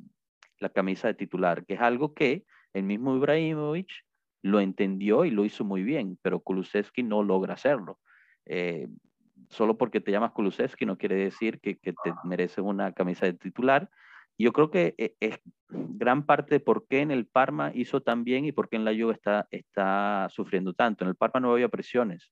la 0.60 0.70
camisa 0.70 1.08
de 1.08 1.16
titular, 1.16 1.66
que 1.66 1.76
es 1.76 1.82
algo 1.82 2.14
que 2.14 2.46
el 2.74 2.84
mismo 2.84 3.16
Ibrahimovic 3.16 3.90
lo 4.42 4.60
entendió 4.60 5.26
y 5.26 5.32
lo 5.32 5.44
hizo 5.44 5.66
muy 5.66 5.84
bien, 5.84 6.18
pero 6.22 6.40
Kulusevski 6.40 7.04
no 7.04 7.24
logra 7.24 7.56
hacerlo. 7.56 8.00
Eh, 8.46 8.88
solo 9.50 9.78
porque 9.78 10.00
te 10.02 10.12
llamas 10.12 10.32
Kulusevski 10.32 10.86
no 10.86 10.98
quiere 10.98 11.16
decir 11.16 11.60
que, 11.60 11.78
que 11.78 11.94
te 11.94 12.14
mereces 12.24 12.60
una 12.60 12.94
camisa 12.94 13.26
de 13.26 13.34
titular 13.34 13.90
yo 14.44 14.54
creo 14.54 14.72
que 14.72 14.96
eh, 14.98 15.16
es 15.20 15.40
gran 15.68 16.26
parte 16.26 16.56
de 16.56 16.60
por 16.62 16.88
qué 16.88 17.02
en 17.02 17.12
el 17.12 17.28
Parma 17.28 17.72
hizo 17.76 18.02
tan 18.02 18.24
bien 18.24 18.46
y 18.46 18.52
por 18.52 18.70
qué 18.70 18.78
en 18.78 18.86
la 18.86 18.92
Juve 18.92 19.14
está, 19.14 19.48
está 19.52 20.28
sufriendo 20.32 20.74
tanto. 20.74 21.04
En 21.04 21.10
el 21.10 21.16
Parma 21.16 21.42
no 21.42 21.52
había 21.52 21.68
presiones. 21.68 22.32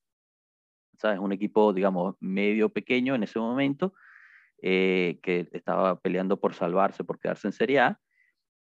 ¿Sabes? 0.97 1.19
Un 1.19 1.33
equipo, 1.33 1.73
digamos, 1.73 2.15
medio 2.19 2.69
pequeño 2.69 3.13
en 3.13 3.23
ese 3.23 3.39
momento, 3.39 3.93
eh, 4.61 5.19
que 5.21 5.47
estaba 5.51 5.99
peleando 5.99 6.39
por 6.39 6.55
salvarse, 6.55 7.03
por 7.03 7.19
quedarse 7.19 7.47
en 7.47 7.53
Serie 7.53 7.79
A, 7.81 7.99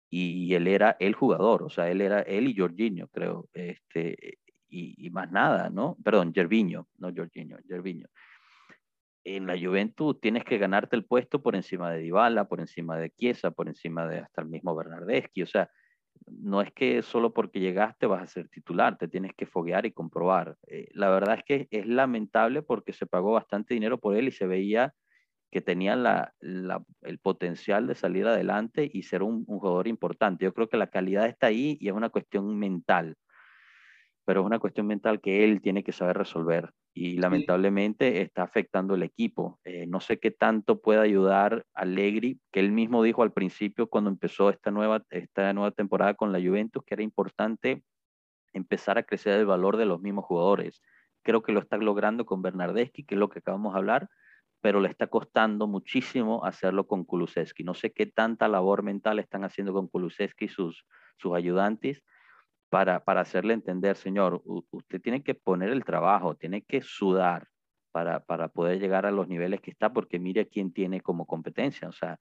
y, 0.09 0.53
él 0.53 0.67
era 0.67 0.95
el 0.99 1.15
jugador, 1.15 1.63
o 1.63 1.69
sea, 1.69 1.89
él 1.89 1.99
era 1.99 2.21
él 2.21 2.47
y 2.47 2.55
Jorginho, 2.55 3.09
creo, 3.09 3.49
este, 3.53 4.39
y, 4.69 5.05
y 5.05 5.09
más 5.09 5.29
nada, 5.31 5.69
¿no? 5.69 5.97
Perdón, 6.01 6.31
Gervinho, 6.33 6.87
no 6.97 7.11
Jorginho, 7.13 7.57
Gervinho 7.67 8.07
en 9.35 9.45
la 9.45 9.59
Juventus 9.59 10.19
tienes 10.21 10.45
que 10.45 10.57
ganarte 10.57 10.95
el 10.95 11.03
puesto 11.03 11.41
por 11.41 11.55
encima 11.55 11.91
de 11.91 11.99
Dybala, 11.99 12.47
por 12.47 12.61
encima 12.61 12.97
de 12.97 13.09
Chiesa, 13.09 13.51
por 13.51 13.67
encima 13.67 14.07
de 14.07 14.19
hasta 14.19 14.41
el 14.41 14.47
mismo 14.47 14.73
Bernardeschi. 14.73 15.41
O 15.41 15.45
sea, 15.45 15.69
no 16.27 16.61
es 16.61 16.71
que 16.71 17.01
solo 17.01 17.33
porque 17.33 17.59
llegaste 17.59 18.05
vas 18.05 18.23
a 18.23 18.27
ser 18.27 18.47
titular, 18.47 18.97
te 18.97 19.09
tienes 19.09 19.33
que 19.35 19.45
foguear 19.45 19.85
y 19.85 19.91
comprobar. 19.91 20.55
Eh, 20.67 20.87
la 20.93 21.09
verdad 21.09 21.39
es 21.39 21.43
que 21.43 21.67
es 21.71 21.85
lamentable 21.85 22.61
porque 22.61 22.93
se 22.93 23.05
pagó 23.05 23.33
bastante 23.33 23.73
dinero 23.73 23.99
por 23.99 24.15
él 24.15 24.29
y 24.29 24.31
se 24.31 24.47
veía 24.47 24.93
que 25.51 25.61
tenía 25.61 26.31
el 27.01 27.19
potencial 27.19 27.87
de 27.87 27.95
salir 27.95 28.27
adelante 28.27 28.89
y 28.91 29.03
ser 29.03 29.23
un, 29.23 29.43
un 29.47 29.59
jugador 29.59 29.87
importante. 29.87 30.45
Yo 30.45 30.53
creo 30.53 30.69
que 30.69 30.77
la 30.77 30.87
calidad 30.87 31.27
está 31.27 31.47
ahí 31.47 31.77
y 31.81 31.89
es 31.89 31.93
una 31.93 32.09
cuestión 32.09 32.57
mental 32.57 33.17
pero 34.27 34.41
es 34.41 34.45
una 34.45 34.59
cuestión 34.59 34.87
mental 34.87 35.21
que 35.21 35.45
él 35.45 35.61
tiene 35.61 35.85
que 35.85 35.93
saber 35.93 36.17
resolver 36.17 36.73
y 36.93 37.15
lamentablemente 37.17 38.21
está 38.21 38.43
afectando 38.43 38.93
el 38.93 39.03
equipo. 39.03 39.57
Eh, 39.63 39.87
no 39.87 40.01
sé 40.01 40.19
qué 40.19 40.31
tanto 40.31 40.81
puede 40.81 40.99
ayudar 40.99 41.65
a 41.73 41.83
Allegri, 41.83 42.37
que 42.51 42.59
él 42.59 42.73
mismo 42.73 43.01
dijo 43.03 43.23
al 43.23 43.31
principio 43.31 43.87
cuando 43.87 44.09
empezó 44.09 44.49
esta 44.49 44.69
nueva, 44.69 45.01
esta 45.11 45.53
nueva 45.53 45.71
temporada 45.71 46.13
con 46.15 46.33
la 46.33 46.41
Juventus, 46.41 46.83
que 46.85 46.95
era 46.95 47.03
importante 47.03 47.83
empezar 48.51 48.97
a 48.97 49.03
crecer 49.03 49.39
el 49.39 49.45
valor 49.45 49.77
de 49.77 49.85
los 49.85 50.01
mismos 50.01 50.25
jugadores. 50.25 50.81
Creo 51.23 51.41
que 51.41 51.53
lo 51.53 51.61
está 51.61 51.77
logrando 51.77 52.25
con 52.25 52.41
Bernardeschi, 52.41 53.05
que 53.05 53.15
es 53.15 53.19
lo 53.19 53.29
que 53.29 53.39
acabamos 53.39 53.75
de 53.75 53.79
hablar, 53.79 54.09
pero 54.59 54.81
le 54.81 54.89
está 54.89 55.07
costando 55.07 55.67
muchísimo 55.67 56.43
hacerlo 56.43 56.85
con 56.85 57.05
Kulusevski. 57.05 57.63
No 57.63 57.75
sé 57.75 57.93
qué 57.93 58.07
tanta 58.07 58.49
labor 58.49 58.83
mental 58.83 59.19
están 59.19 59.45
haciendo 59.45 59.71
con 59.71 59.87
Kulusevski 59.87 60.45
y 60.45 60.49
sus, 60.49 60.85
sus 61.15 61.33
ayudantes, 61.33 62.03
para, 62.69 63.03
para 63.03 63.21
hacerle 63.21 63.53
entender, 63.53 63.95
señor, 63.95 64.41
usted 64.45 65.01
tiene 65.01 65.23
que 65.23 65.35
poner 65.35 65.69
el 65.69 65.85
trabajo, 65.85 66.35
tiene 66.35 66.63
que 66.63 66.81
sudar 66.81 67.47
para, 67.91 68.19
para 68.19 68.49
poder 68.49 68.79
llegar 68.79 69.05
a 69.05 69.11
los 69.11 69.27
niveles 69.27 69.61
que 69.61 69.71
está, 69.71 69.93
porque 69.93 70.19
mire 70.19 70.41
a 70.41 70.45
quién 70.45 70.71
tiene 70.71 71.01
como 71.01 71.25
competencia. 71.25 71.87
O 71.87 71.93
sea, 71.93 72.19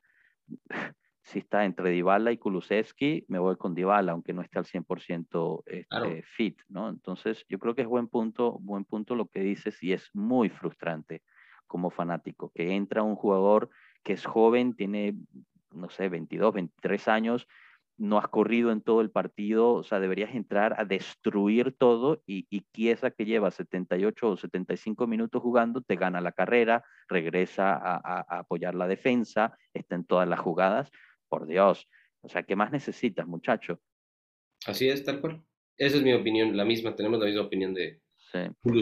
si 1.23 1.41
está 1.41 1.65
entre 1.65 1.91
Dybala 1.91 2.31
y 2.31 2.39
Kulusevski, 2.39 3.25
me 3.29 3.41
voy 3.41 3.57
con 3.57 3.75
Dybala, 3.75 4.13
aunque 4.13 4.33
no 4.33 4.43
esté 4.43 4.59
al 4.61 4.65
100% 4.65 5.63
este, 5.67 6.23
fit, 6.23 6.61
¿no? 6.69 6.89
Entonces, 6.89 7.45
yo 7.49 7.59
creo 7.59 7.75
que 7.75 7.83
es 7.83 7.89
buen 7.89 8.07
punto, 8.07 8.59
buen 8.61 8.85
punto 8.85 9.17
lo 9.17 9.27
que 9.27 9.41
dices 9.41 9.83
y 9.83 9.93
es 9.93 10.09
muy 10.15 10.49
frustrante 10.49 11.23
como 11.67 11.91
fanático, 11.91 12.53
que 12.55 12.75
entra 12.75 13.03
un 13.03 13.17
jugador 13.17 13.71
que 14.05 14.13
es 14.13 14.25
joven, 14.25 14.77
tiene, 14.77 15.17
no 15.73 15.91
sé, 15.91 16.09
22, 16.09 16.55
23 16.55 17.09
años, 17.09 17.49
no 17.99 18.19
has 18.19 18.29
corrido 18.29 18.73
en 18.73 18.83
todo 18.83 19.01
el 19.01 19.11
partido, 19.11 19.73
o 19.73 19.83
sea, 19.83 20.01
deberías 20.01 20.35
entrar 20.35 20.79
a 20.79 20.85
destruir 20.85 21.75
todo 21.77 22.23
y, 22.27 22.47
y 22.51 22.63
Chiesa 22.73 23.11
que 23.11 23.25
lleva 23.25 23.51
78 23.51 24.29
o 24.29 24.37
75 24.37 25.07
minutos 25.07 25.43
jugando, 25.43 25.81
te 25.81 25.97
gana 25.97 26.21
la 26.21 26.33
carrera, 26.33 26.85
regresa 27.09 27.75
a, 27.75 28.39
apoyar 28.39 28.75
la 28.75 28.87
defensa, 28.87 29.57
está 29.73 29.95
en 29.95 30.05
todas 30.05 30.29
las 30.29 30.41
jugadas, 30.41 30.91
por 31.29 31.47
Dios, 31.47 31.89
o 32.21 32.29
sea, 32.29 32.43
¿qué 32.43 32.57
más 32.57 32.71
necesitas, 32.71 33.27
muchacho? 33.27 33.81
Así 34.67 34.89
es, 34.89 35.05
tal 35.05 35.21
cual. 35.21 35.43
Esa 35.77 35.97
es 35.97 36.03
mi 36.03 36.13
opinión, 36.13 36.57
la 36.57 36.65
misma, 36.65 36.95
tenemos 36.95 37.19
la 37.19 37.27
misma 37.27 37.43
opinión 37.43 37.75
de 37.75 38.01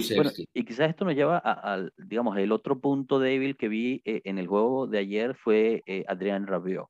sí. 0.01 0.47
y 0.53 0.65
quizás 0.65 0.91
esto 0.91 1.05
nos 1.05 1.15
lleva 1.15 1.39
al, 1.39 1.93
digamos, 1.97 2.37
el 2.39 2.51
otro 2.51 2.81
punto 2.81 3.19
débil 3.19 3.57
que 3.57 3.69
vi 3.69 4.03
eh, 4.05 4.23
en 4.25 4.39
el 4.39 4.47
juego 4.47 4.87
de 4.87 4.99
ayer 4.99 5.35
fue 5.37 5.83
eh, 5.87 6.05
Adrián 6.09 6.47
Rabiot 6.47 6.89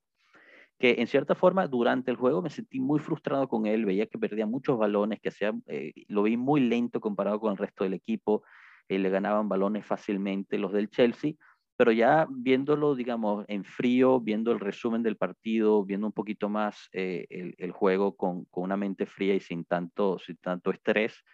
que 0.78 0.96
en 0.98 1.06
cierta 1.06 1.34
forma 1.34 1.66
durante 1.66 2.10
el 2.10 2.16
juego 2.16 2.42
me 2.42 2.50
sentí 2.50 2.80
muy 2.80 2.98
frustrado 2.98 3.48
con 3.48 3.66
él, 3.66 3.84
veía 3.84 4.06
que 4.06 4.18
perdía 4.18 4.46
muchos 4.46 4.78
balones, 4.78 5.20
que 5.20 5.28
hacía, 5.28 5.52
eh, 5.66 5.92
lo 6.08 6.24
vi 6.24 6.36
muy 6.36 6.60
lento 6.60 7.00
comparado 7.00 7.40
con 7.40 7.52
el 7.52 7.58
resto 7.58 7.84
del 7.84 7.94
equipo, 7.94 8.42
eh, 8.88 8.98
le 8.98 9.10
ganaban 9.10 9.48
balones 9.48 9.86
fácilmente 9.86 10.58
los 10.58 10.72
del 10.72 10.90
Chelsea, 10.90 11.34
pero 11.76 11.90
ya 11.90 12.26
viéndolo, 12.30 12.94
digamos, 12.94 13.44
en 13.48 13.64
frío, 13.64 14.20
viendo 14.20 14.52
el 14.52 14.60
resumen 14.60 15.02
del 15.02 15.16
partido, 15.16 15.84
viendo 15.84 16.06
un 16.06 16.12
poquito 16.12 16.48
más 16.48 16.88
eh, 16.92 17.26
el, 17.30 17.72
juego 17.72 18.16
con, 18.16 18.44
con, 18.46 18.64
una 18.64 18.76
mente 18.76 19.06
fría 19.06 19.34
y 19.34 19.40
sin 19.40 19.64
tanto, 19.64 20.18
sin 20.18 20.36
tanto 20.36 20.70
estrés, 20.70 21.24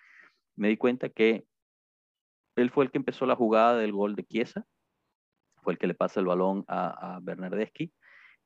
me 0.57 0.69
di 0.69 0.77
cuenta 0.77 1.09
que 1.09 1.45
él 2.57 2.71
fue 2.71 2.85
el 2.85 2.91
que 2.91 2.99
empezó 2.99 3.27
la 3.27 3.37
jugada 3.37 3.77
del 3.77 3.93
gol 3.93 4.17
de 4.17 4.25
Chiesa, 4.25 4.65
fue 5.63 5.75
el 5.75 5.79
que 5.79 5.87
le 5.87 5.95
pasa 5.95 6.21
el 6.21 6.27
balón 6.27 6.65
a, 6.69 7.17
a 7.17 7.21
Bernardeschi, 7.21 7.93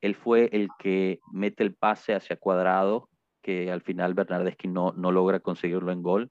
él 0.04 0.14
fue 0.14 0.50
el 0.52 0.68
que 0.78 1.20
mete 1.32 1.62
el 1.62 1.74
pase 1.74 2.14
hacia 2.14 2.36
cuadrado, 2.36 3.08
que 3.40 3.72
al 3.72 3.80
final 3.80 4.12
Bernardeschi 4.12 4.68
no, 4.68 4.92
no 4.92 5.10
logra 5.10 5.40
conseguirlo 5.40 5.92
en 5.92 6.02
gol. 6.02 6.30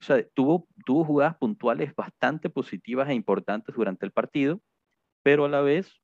O 0.00 0.04
sea, 0.04 0.24
tuvo, 0.34 0.68
tuvo 0.86 1.04
jugadas 1.04 1.36
puntuales 1.36 1.96
bastante 1.96 2.48
positivas 2.48 3.08
e 3.08 3.14
importantes 3.14 3.74
durante 3.74 4.06
el 4.06 4.12
partido, 4.12 4.60
pero 5.24 5.46
a 5.46 5.48
la 5.48 5.62
vez 5.62 6.00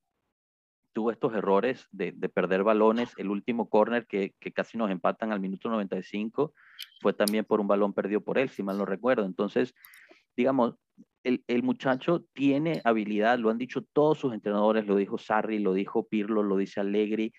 tuvo 0.93 1.13
estos 1.13 1.33
errores 1.35 1.87
de, 1.93 2.11
de 2.11 2.29
perder 2.29 2.65
balones. 2.65 3.13
El 3.17 3.31
último 3.31 3.69
córner 3.69 4.09
que, 4.09 4.35
que, 4.41 4.51
casi 4.51 4.77
nos 4.77 4.91
empatan 4.91 5.31
al 5.31 5.39
minuto 5.39 5.69
95 5.69 6.53
fue 7.01 7.13
también 7.13 7.45
por 7.45 7.61
un 7.61 7.69
balón 7.69 7.93
perdido 7.93 8.23
por 8.23 8.39
él, 8.39 8.49
si 8.49 8.65
mal 8.65 8.77
no 8.77 8.87
recuerdo. 8.87 9.25
Entonces, 9.25 9.73
digamos, 10.37 10.75
el, 11.47 11.63
muchacho 11.63 12.25
tiene 12.33 12.81
habilidad, 12.85 13.39
lo 13.39 13.51
han 13.51 13.59
dicho 13.59 13.83
todos 13.93 14.19
sus 14.19 14.33
entrenadores, 14.33 14.87
lo 14.87 14.97
dijo 14.97 15.19
Sarri, 15.19 15.59
lo 15.59 15.75
dijo 15.75 16.07
Pirlo, 16.07 16.43
lo 16.43 16.57
dice 16.57 16.81
Allegri. 16.81 17.33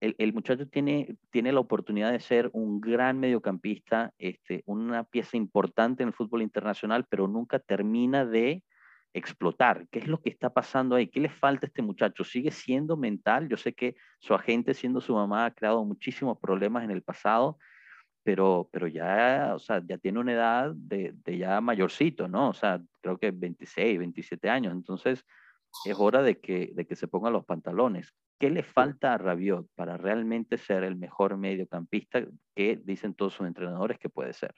El, 0.00 0.32
muchacho 0.32 0.68
tiene, 0.68 1.16
tiene 1.30 1.50
la 1.50 1.58
oportunidad 1.58 2.12
de 2.12 2.20
ser 2.20 2.50
un 2.52 2.80
gran 2.80 3.18
mediocampista, 3.18 4.12
este, 4.16 4.62
una 4.64 5.02
pieza 5.02 5.36
importante 5.36 6.04
en 6.04 6.10
el 6.10 6.14
fútbol 6.14 6.42
internacional, 6.42 7.04
pero 7.08 7.26
nunca 7.26 7.58
termina 7.58 8.24
de 8.24 8.62
explotar. 9.12 9.88
¿Qué 9.90 9.98
es 9.98 10.06
lo 10.06 10.20
que 10.20 10.30
está 10.30 10.50
pasando 10.50 10.94
ahí? 10.94 11.08
¿Qué 11.08 11.18
le 11.18 11.28
falta 11.28 11.66
a 11.66 11.68
este 11.68 11.82
muchacho? 11.82 12.22
¿Sigue 12.22 12.52
siendo 12.52 12.96
mental? 12.96 13.48
Yo 13.48 13.56
sé 13.56 13.72
que 13.72 13.96
su 14.20 14.34
agente, 14.34 14.72
siendo 14.72 15.00
su 15.00 15.14
mamá, 15.14 15.46
ha 15.46 15.50
creado 15.50 15.84
muchísimos 15.84 16.38
problemas 16.38 16.84
en 16.84 16.92
el 16.92 17.02
pasado, 17.02 17.58
pero, 18.22 18.68
pero 18.72 18.86
ya, 18.86 19.52
o 19.54 19.58
sea, 19.58 19.82
ya 19.86 19.98
tiene 19.98 20.18
una 20.18 20.32
edad 20.32 20.72
de, 20.74 21.14
de, 21.24 21.38
ya 21.38 21.60
mayorcito, 21.60 22.28
¿no? 22.28 22.50
O 22.50 22.54
sea, 22.54 22.82
creo 23.00 23.18
que 23.18 23.30
26, 23.30 23.98
27 23.98 24.48
años. 24.48 24.72
Entonces, 24.72 25.24
es 25.84 25.96
hora 25.98 26.22
de 26.22 26.40
que, 26.40 26.72
de 26.74 26.86
que 26.86 26.96
se 26.96 27.08
ponga 27.08 27.30
los 27.30 27.44
pantalones. 27.44 28.14
¿Qué 28.38 28.50
le 28.50 28.62
falta 28.62 29.14
a 29.14 29.18
Rabiot 29.18 29.68
para 29.74 29.96
realmente 29.96 30.58
ser 30.58 30.84
el 30.84 30.96
mejor 30.96 31.36
mediocampista 31.36 32.26
que 32.54 32.80
dicen 32.84 33.14
todos 33.14 33.34
sus 33.34 33.46
entrenadores 33.46 33.98
que 33.98 34.08
puede 34.08 34.32
ser? 34.32 34.54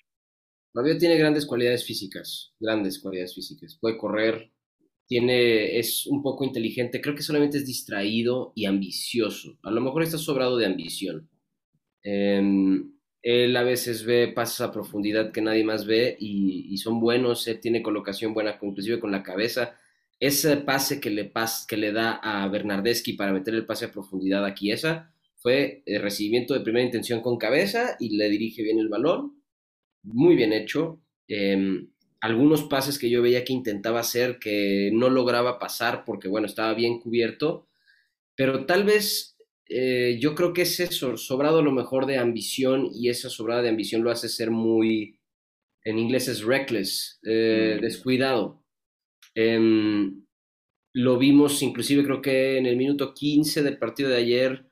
Rabiot 0.75 0.99
tiene 0.99 1.17
grandes 1.17 1.47
cualidades 1.47 1.85
físicas, 1.85 2.55
grandes 2.61 3.01
cualidades 3.01 3.35
físicas. 3.35 3.79
Puede 3.81 3.97
correr, 3.97 4.53
tiene, 5.07 5.79
es 5.79 6.07
un 6.07 6.23
poco 6.23 6.45
inteligente, 6.45 7.01
creo 7.01 7.15
que 7.15 7.23
solamente 7.23 7.59
es 7.59 7.67
distraído 7.67 8.53
y 8.55 8.67
ambicioso. 8.67 9.59
A 9.63 9.71
lo 9.71 9.81
mejor 9.81 10.03
está 10.03 10.19
sobrado 10.19 10.57
de 10.57 10.67
ambición 10.67 11.29
Em, 12.03 12.93
él 13.23 13.57
a 13.57 13.62
veces 13.62 14.05
ve 14.05 14.29
pasos 14.29 14.61
a 14.62 14.73
profundidad 14.73 15.33
que 15.33 15.43
nadie 15.43 15.64
más 15.64 15.87
ve 15.87 16.16
y, 16.18 16.77
son 16.79 17.01
buenos, 17.01 17.47
él 17.49 17.61
tiene 17.61 17.83
colocación 17.83 18.33
buena, 18.33 18.59
inclusive 18.62 19.01
con 19.01 19.11
la 19.11 19.23
cabeza. 19.23 19.77
Ese 20.18 20.57
pase 20.59 21.01
que 21.01 21.11
le, 21.11 21.33
que 21.68 21.77
le 21.77 21.93
da 21.93 22.12
a 22.23 22.49
Bernardeschi 22.49 23.14
para 23.14 23.33
meter 23.33 23.55
el 23.55 23.66
pase 23.66 23.87
a 23.87 23.93
profundidad 23.93 24.45
a 24.45 24.55
Chiesa 24.55 25.12
fue 25.37 25.83
el 25.87 26.03
recibimiento 26.03 26.55
de 26.55 26.61
primera 26.61 26.85
intención 26.85 27.21
con 27.21 27.39
cabeza 27.39 27.97
y 27.99 28.16
le 28.16 28.29
dirige 28.29 28.62
bien 28.62 28.79
el 28.79 28.89
balón. 28.89 29.43
Muy 30.03 30.37
bien 30.37 30.53
hecho. 30.53 31.03
Em, 31.29 31.91
algunos 32.21 32.64
pases 32.64 32.99
que 32.99 33.11
yo 33.11 33.23
veía 33.23 33.45
que 33.45 33.53
intentaba 33.53 34.01
hacer 34.01 34.39
que 34.39 34.91
no 34.93 35.09
lograba 35.09 35.59
pasar 35.59 36.05
porque, 36.05 36.29
bueno, 36.29 36.47
estaba 36.47 36.75
bien 36.75 37.01
cubierto, 37.01 37.66
pero 38.35 38.66
tal 38.66 38.85
vez 38.85 39.37
eh, 39.73 40.18
yo 40.21 40.35
creo 40.35 40.53
que 40.53 40.62
ese 40.62 40.89
sobrado 40.91 41.62
lo 41.62 41.71
mejor 41.71 42.07
de 42.07 42.18
ambición 42.18 42.89
y 42.93 43.09
esa 43.09 43.31
sobrada 43.31 43.62
de 43.62 43.68
ambición 43.68 44.03
lo 44.03 44.11
hace 44.11 44.29
ser 44.29 44.51
muy, 44.51 45.21
en 45.85 45.97
inglés 45.97 46.27
es 46.27 46.43
reckless, 46.43 47.21
eh, 47.23 47.77
mm. 47.79 47.81
descuidado. 47.81 48.64
Em, 49.33 50.27
lo 50.93 51.18
vimos 51.18 51.62
inclusive 51.62 52.03
creo 52.03 52.21
que 52.21 52.59
en 52.59 52.66
el 52.66 52.77
minuto 52.77 53.14
15 53.14 53.62
del 53.62 53.79
partido 53.79 54.11
de 54.11 54.16
ayer 54.16 54.66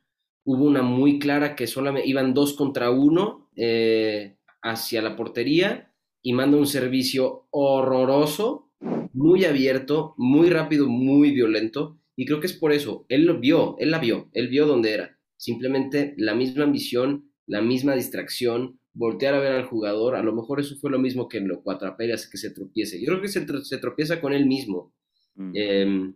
hubo 0.45 0.65
una 0.65 0.83
muy 0.83 1.21
clara 1.21 1.55
que 1.55 1.69
solamente 1.69 2.09
iban 2.09 2.35
dos 2.35 2.55
contra 2.55 2.91
uno 2.91 3.51
eh, 3.55 4.37
hacia 4.63 5.01
la 5.01 5.15
portería 5.15 5.95
y 6.25 6.33
manda 6.33 6.59
un 6.59 6.67
servicio 6.67 7.47
horroroso, 7.51 8.73
muy 9.13 9.45
abierto, 9.45 10.15
muy 10.17 10.51
rápido, 10.51 10.89
muy 10.89 11.31
violento 11.31 11.98
y 12.19 12.27
creo 12.27 12.41
que 12.41 12.49
es 12.49 12.53
por 12.53 12.73
eso, 12.73 13.07
él 13.09 13.27
lo 13.27 13.39
vio, 13.39 13.77
él 13.79 13.93
la 13.93 14.01
vio, 14.01 14.29
él 14.33 14.49
vio 14.49 14.67
dónde 14.67 14.93
era. 14.93 15.17
Simplemente 15.37 16.15
la 16.17 16.35
misma 16.35 16.65
ambición, 16.65 17.31
la 17.47 17.63
misma 17.63 17.95
distracción, 17.95 18.81
voltear 18.93 19.35
a 19.35 19.39
ver 19.39 19.53
al 19.53 19.67
jugador, 19.67 20.17
a 20.17 20.23
lo 20.25 20.35
mejor 20.35 20.59
eso 20.59 20.75
fue 20.81 20.91
lo 20.91 20.99
mismo 20.99 21.29
que 21.29 21.39
en 21.39 21.47
lo 21.47 21.63
cuatrapere 21.63 22.15
hace 22.15 22.29
que 22.29 22.37
se 22.37 22.51
tropiece. 22.51 23.01
Yo 23.01 23.07
creo 23.07 23.21
que 23.21 23.29
se, 23.29 23.47
se 23.63 23.79
tropieza 23.79 24.21
con 24.21 24.33
él 24.33 24.47
mismo. 24.47 24.93
Mm. 25.37 25.53
Em, 25.55 26.15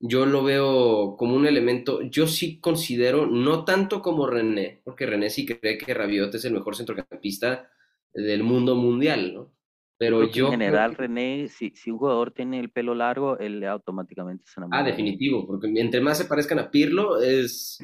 yo 0.00 0.24
lo 0.24 0.42
veo 0.42 1.16
como 1.18 1.36
un 1.36 1.46
elemento, 1.46 2.00
yo 2.00 2.26
sí 2.26 2.58
considero, 2.58 3.26
no 3.26 3.66
tanto 3.66 4.00
como 4.00 4.26
René, 4.26 4.80
porque 4.82 5.04
René 5.04 5.28
sí 5.28 5.44
cree 5.44 5.76
que 5.76 5.92
Rabiot 5.92 6.34
es 6.34 6.46
el 6.46 6.54
mejor 6.54 6.74
centrocampista 6.74 7.70
del 8.14 8.42
mundo 8.44 8.76
mundial, 8.76 9.34
¿no? 9.34 9.55
Pero 9.98 10.28
yo. 10.30 10.46
En 10.46 10.52
general, 10.52 10.94
René, 10.94 11.48
si, 11.48 11.70
si, 11.70 11.90
un 11.90 11.98
jugador 11.98 12.30
tiene 12.30 12.60
el 12.60 12.70
pelo 12.70 12.94
largo, 12.94 13.38
él 13.38 13.64
automáticamente 13.64 14.44
se 14.46 14.60
enamora. 14.60 14.80
Ah, 14.80 14.84
definitivo, 14.84 15.46
porque 15.46 15.68
entre 15.74 16.02
más 16.02 16.18
se 16.18 16.26
parezcan 16.26 16.58
a 16.58 16.70
Pirlo, 16.70 17.20
es 17.20 17.78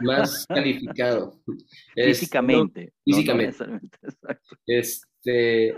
más 0.00 0.44
calificado. 0.48 1.40
físicamente. 1.94 2.92
físicamente. 3.04 3.64
este, 4.66 5.74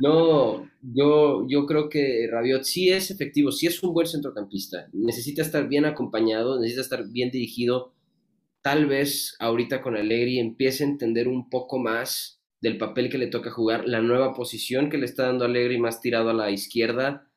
no, 0.00 0.66
yo, 0.80 1.46
yo 1.46 1.66
creo 1.66 1.90
que 1.90 2.26
Rabiot 2.30 2.64
sí 2.64 2.90
es 2.90 3.10
efectivo, 3.10 3.52
sí 3.52 3.66
es 3.66 3.82
un 3.82 3.92
buen 3.92 4.06
centrocampista. 4.06 4.88
Necesita 4.92 5.42
estar 5.42 5.68
bien 5.68 5.84
acompañado, 5.84 6.58
necesita 6.58 6.82
estar 6.82 7.06
bien 7.10 7.30
dirigido. 7.30 7.92
Tal 8.62 8.86
vez 8.86 9.36
ahorita 9.40 9.82
con 9.82 9.96
Allegri 9.96 10.38
empiece 10.38 10.84
a 10.84 10.86
entender 10.86 11.28
un 11.28 11.50
poco 11.50 11.78
más 11.78 12.41
del 12.62 12.78
papel 12.78 13.10
que 13.10 13.18
le 13.18 13.26
toca 13.26 13.50
jugar, 13.50 13.86
la 13.86 14.00
nueva 14.00 14.34
posición 14.34 14.88
que 14.88 14.96
le 14.96 15.04
está 15.04 15.26
dando 15.26 15.44
Alegre 15.44 15.74
y 15.74 15.80
más 15.80 16.00
tirado 16.00 16.30
a 16.30 16.34
la 16.34 16.50
izquierda, 16.50 17.28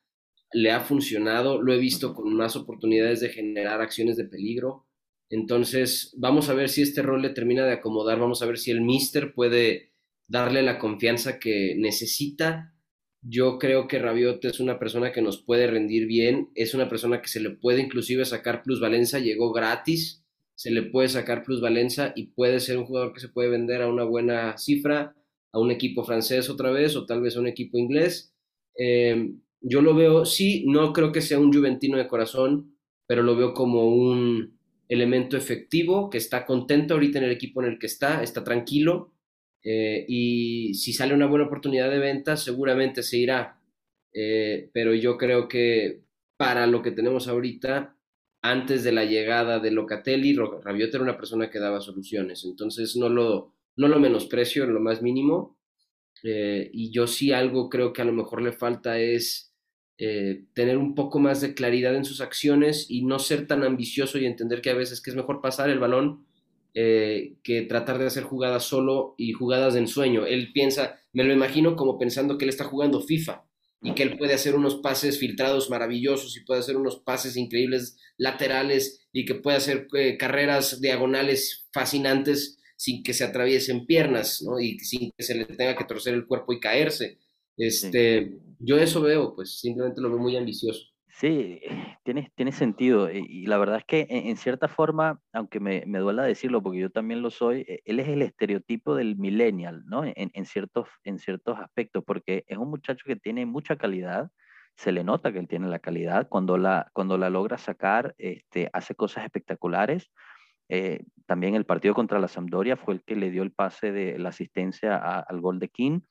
le 0.54 0.72
ha 0.72 0.80
funcionado, 0.80 1.62
lo 1.62 1.74
he 1.74 1.80
visto 1.80 2.14
con 2.14 2.34
más 2.36 2.56
oportunidades 2.56 3.20
de 3.20 3.30
generar 3.30 3.82
acciones 3.82 4.16
de 4.16 4.26
peligro. 4.26 4.88
Entonces, 5.30 6.14
vamos 6.18 6.50
a 6.50 6.54
ver 6.54 6.70
si 6.70 6.84
este 6.84 7.02
rol 7.02 7.24
le 7.24 7.32
termina 7.32 7.66
de 7.66 7.74
acomodar, 7.74 8.20
vamos 8.20 8.42
a 8.44 8.46
ver 8.46 8.60
si 8.60 8.70
el 8.70 8.82
Mister 8.82 9.34
puede 9.34 9.92
darle 10.30 10.62
la 10.62 10.78
confianza 10.78 11.40
que 11.40 11.76
necesita. 11.76 12.76
Yo 13.24 13.58
creo 13.58 13.88
que 13.88 13.98
Rabiot 13.98 14.46
es 14.46 14.60
una 14.60 14.78
persona 14.78 15.12
que 15.12 15.24
nos 15.24 15.44
puede 15.44 15.66
rendir 15.66 16.06
bien, 16.06 16.52
es 16.54 16.76
una 16.76 16.88
persona 16.88 17.22
que 17.22 17.28
se 17.28 17.40
le 17.40 17.50
puede 17.50 17.82
inclusive 17.82 18.24
sacar 18.26 18.62
plusvalencia, 18.62 19.18
llegó 19.18 19.52
gratis, 19.52 20.25
se 20.56 20.72
le 20.72 20.84
puede 20.84 21.10
sacar 21.10 21.44
plusvalencia 21.44 22.14
y 22.16 22.28
puede 22.28 22.60
ser 22.60 22.78
un 22.78 22.86
jugador 22.86 23.14
que 23.14 23.20
se 23.20 23.30
puede 23.30 23.50
vender 23.50 23.82
a 23.82 23.88
una 23.88 24.04
buena 24.04 24.58
cifra, 24.58 25.16
a 25.52 25.60
un 25.60 25.72
equipo 25.72 26.04
francés 26.04 26.50
otra 26.50 26.72
vez 26.72 26.96
o 26.96 27.06
tal 27.06 27.22
vez 27.22 27.36
a 27.36 27.40
un 27.40 27.48
equipo 27.48 27.78
inglés. 27.78 28.34
Em, 28.76 29.42
yo 29.62 29.82
lo 29.82 29.96
veo, 29.96 30.26
sí, 30.26 30.66
no 30.68 30.94
creo 30.94 31.12
que 31.12 31.22
sea 31.22 31.40
un 31.40 31.52
juventino 31.54 31.98
de 31.98 32.08
corazón, 32.08 32.78
pero 33.08 33.24
lo 33.24 33.36
veo 33.36 33.54
como 33.54 33.88
un 33.88 34.58
elemento 34.88 35.38
efectivo 35.38 36.10
que 36.10 36.18
está 36.18 36.46
contento 36.46 36.94
ahorita 36.94 37.20
en 37.20 37.26
el 37.26 37.32
equipo 37.32 37.62
en 37.62 37.70
el 37.70 37.80
que 37.80 37.88
está, 37.88 38.22
está 38.24 38.44
tranquilo 38.44 39.14
eh, 39.64 40.06
y 40.08 40.76
si 40.76 40.94
sale 40.94 41.16
una 41.16 41.26
buena 41.26 41.46
oportunidad 41.46 41.90
de 41.90 42.00
venta 42.00 42.38
seguramente 42.38 43.02
se 43.04 43.18
irá. 43.18 43.60
Eh, 44.14 44.70
pero 44.74 44.94
yo 44.94 45.18
creo 45.18 45.48
que 45.48 46.04
para 46.38 46.68
lo 46.68 46.82
que 46.82 46.92
tenemos 46.92 47.28
ahorita 47.28 47.95
antes 48.52 48.84
de 48.84 48.92
la 48.92 49.06
llegada 49.06 49.60
de 49.60 49.72
Locatelli, 49.72 50.36
Rabiot 50.36 50.94
era 50.94 51.04
una 51.04 51.18
persona 51.18 51.50
que 51.50 51.60
daba 51.60 51.82
soluciones, 51.82 52.46
entonces 52.46 52.96
no 52.96 53.10
lo, 53.10 53.54
no 53.76 53.88
lo 53.88 54.00
menosprecio 54.00 54.64
en 54.66 54.74
lo 54.74 54.80
más 54.80 55.02
mínimo. 55.02 55.58
Eh, 56.24 56.70
y 56.74 56.92
yo 56.92 57.08
sí 57.08 57.32
algo 57.32 57.70
creo 57.70 57.92
que 57.94 58.02
a 58.02 58.06
lo 58.06 58.14
mejor 58.14 58.42
le 58.42 58.52
falta 58.52 59.00
es 59.00 59.54
eh, 59.98 60.46
tener 60.54 60.78
un 60.78 60.96
poco 60.96 61.20
más 61.20 61.42
de 61.42 61.54
claridad 61.54 61.96
en 61.96 62.06
sus 62.06 62.22
acciones 62.22 62.88
y 62.90 63.04
no 63.04 63.20
ser 63.20 63.48
tan 63.48 63.64
ambicioso 63.64 64.18
y 64.18 64.26
entender 64.26 64.62
que 64.62 64.70
a 64.70 64.76
veces 64.76 65.02
que 65.02 65.10
es 65.10 65.16
mejor 65.16 65.42
pasar 65.42 65.70
el 65.70 65.80
balón 65.80 66.26
eh, 66.74 67.36
que 67.44 67.64
tratar 67.64 67.98
de 68.00 68.08
hacer 68.08 68.24
jugadas 68.24 68.64
solo 68.64 69.16
y 69.18 69.34
jugadas 69.34 69.74
de 69.74 69.82
ensueño. 69.82 70.26
Él 70.26 70.52
piensa, 70.54 71.00
me 71.14 71.24
lo 71.24 71.34
imagino 71.34 71.76
como 71.76 71.98
pensando 71.98 72.38
que 72.38 72.46
él 72.46 72.50
está 72.50 72.66
jugando 72.66 73.02
FIFA 73.02 73.46
y 73.86 73.94
que 73.94 74.02
él 74.02 74.18
puede 74.18 74.34
hacer 74.34 74.56
unos 74.56 74.76
pases 74.76 75.20
filtrados 75.20 75.70
maravillosos 75.70 76.36
y 76.36 76.44
puede 76.44 76.62
hacer 76.62 76.76
unos 76.76 76.98
pases 77.02 77.38
increíbles 77.38 77.98
laterales 78.18 79.08
y 79.14 79.26
que 79.26 79.36
puede 79.36 79.58
hacer 79.58 79.88
eh, 79.94 80.18
carreras 80.18 80.82
diagonales 80.82 81.68
fascinantes 81.72 82.58
sin 82.78 83.04
que 83.04 83.14
se 83.14 83.24
atraviesen 83.24 83.86
piernas, 83.86 84.42
¿no? 84.42 84.60
Y 84.60 84.80
sin 84.80 85.12
que 85.16 85.24
se 85.24 85.36
le 85.36 85.46
tenga 85.46 85.76
que 85.76 85.86
torcer 85.86 86.16
el 86.16 86.26
cuerpo 86.26 86.52
y 86.52 86.60
caerse. 86.60 87.20
Este, 87.58 88.34
Yo 88.60 88.78
eso 88.78 89.02
veo, 89.02 89.36
pues 89.36 89.60
simplemente 89.60 90.02
lo 90.02 90.10
veo 90.10 90.20
muy 90.20 90.36
ambicioso. 90.36 90.88
Sí, 91.18 91.62
tiene, 92.04 92.30
tiene 92.36 92.52
sentido. 92.52 93.08
Eh, 93.08 93.24
y 93.26 93.46
la 93.46 93.58
verdad 93.58 93.78
es 93.78 93.86
que 93.86 94.06
en, 94.10 94.36
cierta 94.36 94.68
forma, 94.68 95.22
aunque 95.32 95.62
me, 95.62 95.86
me, 95.88 96.00
duela 96.00 96.24
decirlo, 96.24 96.62
porque 96.62 96.80
yo 96.80 96.90
también 96.90 97.22
lo 97.22 97.30
soy, 97.30 97.62
eh, 97.70 97.82
él 97.86 98.02
es 98.02 98.10
el 98.10 98.22
estereotipo 98.22 98.96
del 98.96 99.16
millennial, 99.16 99.84
¿no? 99.86 100.04
En, 100.04 100.14
en, 100.34 100.46
ciertos, 100.46 100.90
en 101.06 101.18
ciertos 101.20 101.58
aspectos, 101.58 102.04
porque 102.06 102.44
es 102.48 102.58
un 102.58 102.70
muchacho 102.70 103.06
que 103.08 103.16
tiene 103.16 103.46
mucha 103.46 103.78
calidad, 103.78 104.30
se 104.76 104.92
le 104.92 105.06
nota 105.06 105.32
que 105.32 105.40
él 105.40 105.48
tiene 105.48 105.70
la 105.70 105.80
calidad, 105.80 106.28
cuando 106.28 106.58
la, 106.58 106.90
cuando 106.92 107.18
la 107.18 107.30
logra 107.30 107.58
sacar, 107.58 108.14
este, 108.18 108.70
hace 108.74 108.94
cosas 108.94 109.24
espectaculares. 109.24 110.12
Eh, 110.68 111.06
también 111.28 111.56
el 111.56 111.66
partido 111.66 111.94
contra 111.94 112.20
la 112.20 112.28
Sampdoria 112.28 112.76
fue 112.76 112.96
el 112.96 113.04
que 113.04 113.16
le 113.16 113.32
dio 113.32 113.44
el 113.44 113.54
pase 113.54 113.94
de 113.94 114.20
la 114.20 114.30
asistencia 114.30 114.98
al 114.98 115.40
gol 115.40 115.60
de 115.60 115.70
King. 115.70 116.02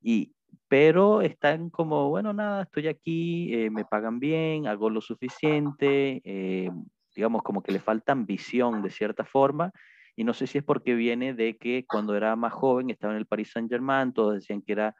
Y, 0.00 0.36
pero 0.68 1.22
están 1.22 1.70
como, 1.70 2.10
bueno, 2.10 2.32
nada, 2.32 2.62
estoy 2.62 2.88
aquí, 2.88 3.54
eh, 3.54 3.70
me 3.70 3.84
pagan 3.84 4.20
bien, 4.20 4.66
hago 4.66 4.90
lo 4.90 5.00
suficiente, 5.00 6.20
eh, 6.24 6.70
digamos 7.16 7.42
como 7.42 7.62
que 7.62 7.72
le 7.72 7.80
falta 7.80 8.12
ambición 8.12 8.82
de 8.82 8.90
cierta 8.90 9.24
forma, 9.24 9.72
y 10.14 10.24
no 10.24 10.34
sé 10.34 10.46
si 10.46 10.58
es 10.58 10.64
porque 10.64 10.94
viene 10.94 11.32
de 11.32 11.56
que 11.56 11.86
cuando 11.86 12.14
era 12.16 12.36
más 12.36 12.52
joven 12.52 12.90
estaba 12.90 13.14
en 13.14 13.18
el 13.18 13.26
Paris 13.26 13.52
Saint 13.52 13.70
Germain, 13.70 14.12
todos 14.12 14.34
decían 14.34 14.60
que 14.62 14.72
era, 14.72 14.94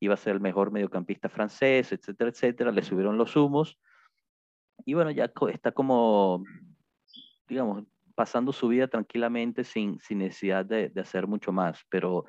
iba 0.00 0.14
a 0.14 0.16
ser 0.16 0.34
el 0.34 0.40
mejor 0.40 0.72
mediocampista 0.72 1.28
francés, 1.28 1.92
etcétera, 1.92 2.30
etcétera, 2.30 2.72
le 2.72 2.82
subieron 2.82 3.16
los 3.16 3.36
humos, 3.36 3.78
y 4.84 4.94
bueno, 4.94 5.12
ya 5.12 5.30
está 5.52 5.70
como, 5.70 6.42
digamos, 7.48 7.84
pasando 8.16 8.52
su 8.52 8.68
vida 8.68 8.88
tranquilamente 8.88 9.62
sin, 9.62 10.00
sin 10.00 10.18
necesidad 10.18 10.64
de, 10.64 10.88
de 10.88 11.00
hacer 11.00 11.26
mucho 11.26 11.52
más, 11.52 11.80
pero 11.88 12.26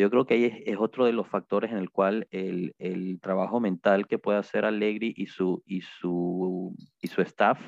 yo 0.00 0.10
creo 0.10 0.24
que 0.24 0.34
ahí 0.34 0.62
es, 0.64 0.76
otro 0.78 1.04
de 1.04 1.12
los 1.12 1.28
factores 1.28 1.70
en 1.70 1.78
el 1.78 1.90
cual 1.90 2.26
el, 2.30 2.74
el, 2.78 3.20
trabajo 3.20 3.60
mental 3.60 4.06
que 4.06 4.18
puede 4.18 4.38
hacer 4.38 4.64
Allegri 4.64 5.12
y 5.16 5.26
su, 5.26 5.62
y 5.66 5.82
su, 5.82 6.74
y 7.00 7.08
su 7.08 7.20
staff 7.22 7.60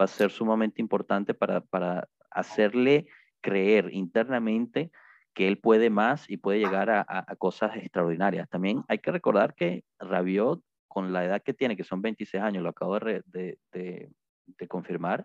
va 0.00 0.04
a 0.04 0.08
ser 0.08 0.30
sumamente 0.30 0.80
importante 0.80 1.32
para, 1.32 1.60
para 1.60 2.08
hacerle 2.30 3.06
creer 3.40 3.90
internamente 3.92 4.90
que 5.32 5.46
él 5.46 5.58
puede 5.58 5.90
más 5.90 6.28
y 6.28 6.38
puede 6.38 6.58
llegar 6.58 6.90
a, 6.90 7.04
a, 7.06 7.36
cosas 7.36 7.76
extraordinarias. 7.76 8.48
También 8.48 8.82
hay 8.88 8.98
que 8.98 9.12
recordar 9.12 9.54
que 9.54 9.84
Rabiot, 10.00 10.60
con 10.88 11.12
la 11.12 11.24
edad 11.24 11.40
que 11.40 11.54
tiene, 11.54 11.76
que 11.76 11.84
son 11.84 12.02
26 12.02 12.42
años, 12.42 12.64
lo 12.64 12.70
acabo 12.70 12.98
de, 12.98 13.22
de, 13.26 13.58
de 13.72 14.68
confirmar, 14.68 15.24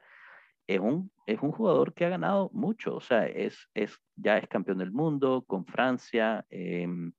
es 0.67 0.79
un, 0.79 1.11
es 1.25 1.41
un 1.41 1.51
jugador 1.51 1.93
que 1.93 2.05
ha 2.05 2.09
ganado 2.09 2.49
mucho, 2.53 2.95
o 2.95 3.01
sea, 3.01 3.25
es, 3.27 3.69
es, 3.73 3.97
ya 4.15 4.37
es 4.37 4.47
campeón 4.47 4.79
del 4.79 4.91
mundo 4.91 5.43
con 5.47 5.65
Francia, 5.65 6.45
em, 6.49 7.13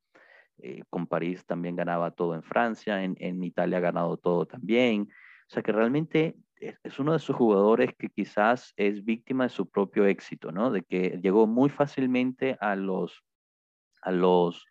eh, 0.58 0.82
con 0.90 1.06
París 1.06 1.44
también 1.46 1.76
ganaba 1.76 2.10
todo 2.10 2.34
en 2.34 2.42
Francia, 2.42 3.02
en, 3.04 3.16
en, 3.20 3.42
Italia 3.44 3.78
ha 3.78 3.80
ganado 3.80 4.16
todo 4.16 4.46
también, 4.46 5.02
o 5.02 5.50
sea 5.50 5.62
que 5.62 5.72
realmente 5.72 6.36
es 6.58 6.98
uno 6.98 7.12
de 7.12 7.18
esos 7.18 7.36
jugadores 7.36 7.90
que 7.98 8.08
quizás 8.08 8.72
es 8.76 9.04
víctima 9.04 9.44
de 9.44 9.50
su 9.50 9.68
propio 9.68 10.06
éxito, 10.06 10.52
¿no? 10.52 10.70
De 10.70 10.82
que 10.82 11.20
llegó 11.22 11.46
muy 11.46 11.68
fácilmente 11.68 12.56
a 12.60 12.74
los, 12.76 13.22
a 14.00 14.10
los 14.10 14.64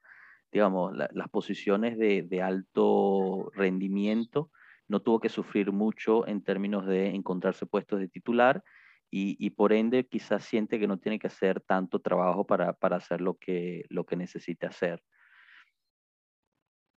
digamos, 0.51 0.95
las 0.95 1.29
posiciones 1.29 1.97
de, 1.97 2.23
de, 2.23 2.41
alto 2.41 3.51
rendimiento, 3.53 4.51
no 4.87 5.01
tuvo 5.01 5.19
que 5.19 5.29
sufrir 5.29 5.71
mucho 5.71 6.27
en 6.27 6.43
términos 6.43 6.85
de 6.85 7.09
encontrarse 7.09 7.65
puestos 7.65 7.99
de 7.99 8.07
titular 8.07 8.63
y, 9.11 9.37
y, 9.39 9.51
por 9.51 9.71
ende 9.71 10.07
quizás 10.07 10.43
siente 10.43 10.79
que 10.79 10.87
no 10.87 10.97
tiene 10.97 11.19
que 11.19 11.27
hacer 11.27 11.61
tanto 11.61 11.99
trabajo 11.99 12.45
para, 12.45 12.73
para 12.73 12.97
hacer 12.97 13.21
lo 13.21 13.35
que, 13.35 13.85
lo 13.89 14.05
que 14.05 14.15
necesita 14.15 14.67
hacer. 14.67 15.01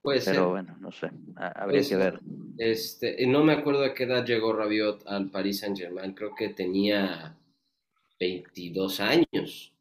Puede 0.01 0.21
Pero 0.23 0.51
bueno, 0.51 0.77
no 0.79 0.91
sé, 0.91 1.11
habría 1.35 1.81
que 1.81 1.95
ver. 1.95 2.19
Este, 2.57 3.27
no 3.27 3.43
me 3.43 3.53
acuerdo 3.53 3.83
a 3.83 3.93
qué 3.93 4.03
edad 4.05 4.25
llegó 4.25 4.53
Rabiot 4.53 5.05
al 5.05 5.29
Paris 5.29 5.59
Saint 5.59 5.77
Germain, 5.77 6.13
creo 6.13 6.33
que 6.33 6.49
tenía 6.49 7.37
22 8.19 8.99
años. 9.01 9.76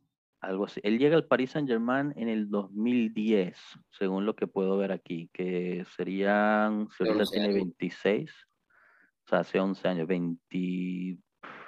Algo 0.46 0.66
así. 0.66 0.80
Él 0.84 0.98
llega 0.98 1.16
al 1.16 1.26
Paris 1.26 1.50
Saint 1.50 1.68
Germain 1.68 2.12
en 2.14 2.28
el 2.28 2.48
2010, 2.48 3.56
según 3.90 4.26
lo 4.26 4.36
que 4.36 4.46
puedo 4.46 4.76
ver 4.76 4.92
aquí, 4.92 5.28
que 5.32 5.84
serían, 5.96 6.88
si 6.96 7.04
ahorita 7.04 7.24
tiene 7.32 7.52
26, 7.52 8.30
o 8.30 9.28
sea, 9.28 9.40
hace 9.40 9.58
11 9.58 9.88
años, 9.88 10.06
20, 10.06 11.18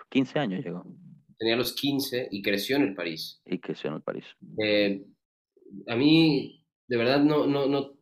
15 0.09 0.39
años 0.39 0.65
llegó. 0.65 0.85
Tenía 1.37 1.57
los 1.57 1.75
15 1.75 2.29
y 2.31 2.41
creció 2.41 2.77
en 2.77 2.83
el 2.83 2.95
París. 2.95 3.43
Y 3.45 3.59
creció 3.59 3.89
en 3.89 3.97
el 3.97 4.03
París. 4.03 4.27
Eh, 4.63 5.05
a 5.89 5.97
mí, 5.97 6.65
de 6.87 6.97
verdad, 6.97 7.21
no, 7.21 7.49
no, 7.49 7.67
no 7.67 7.99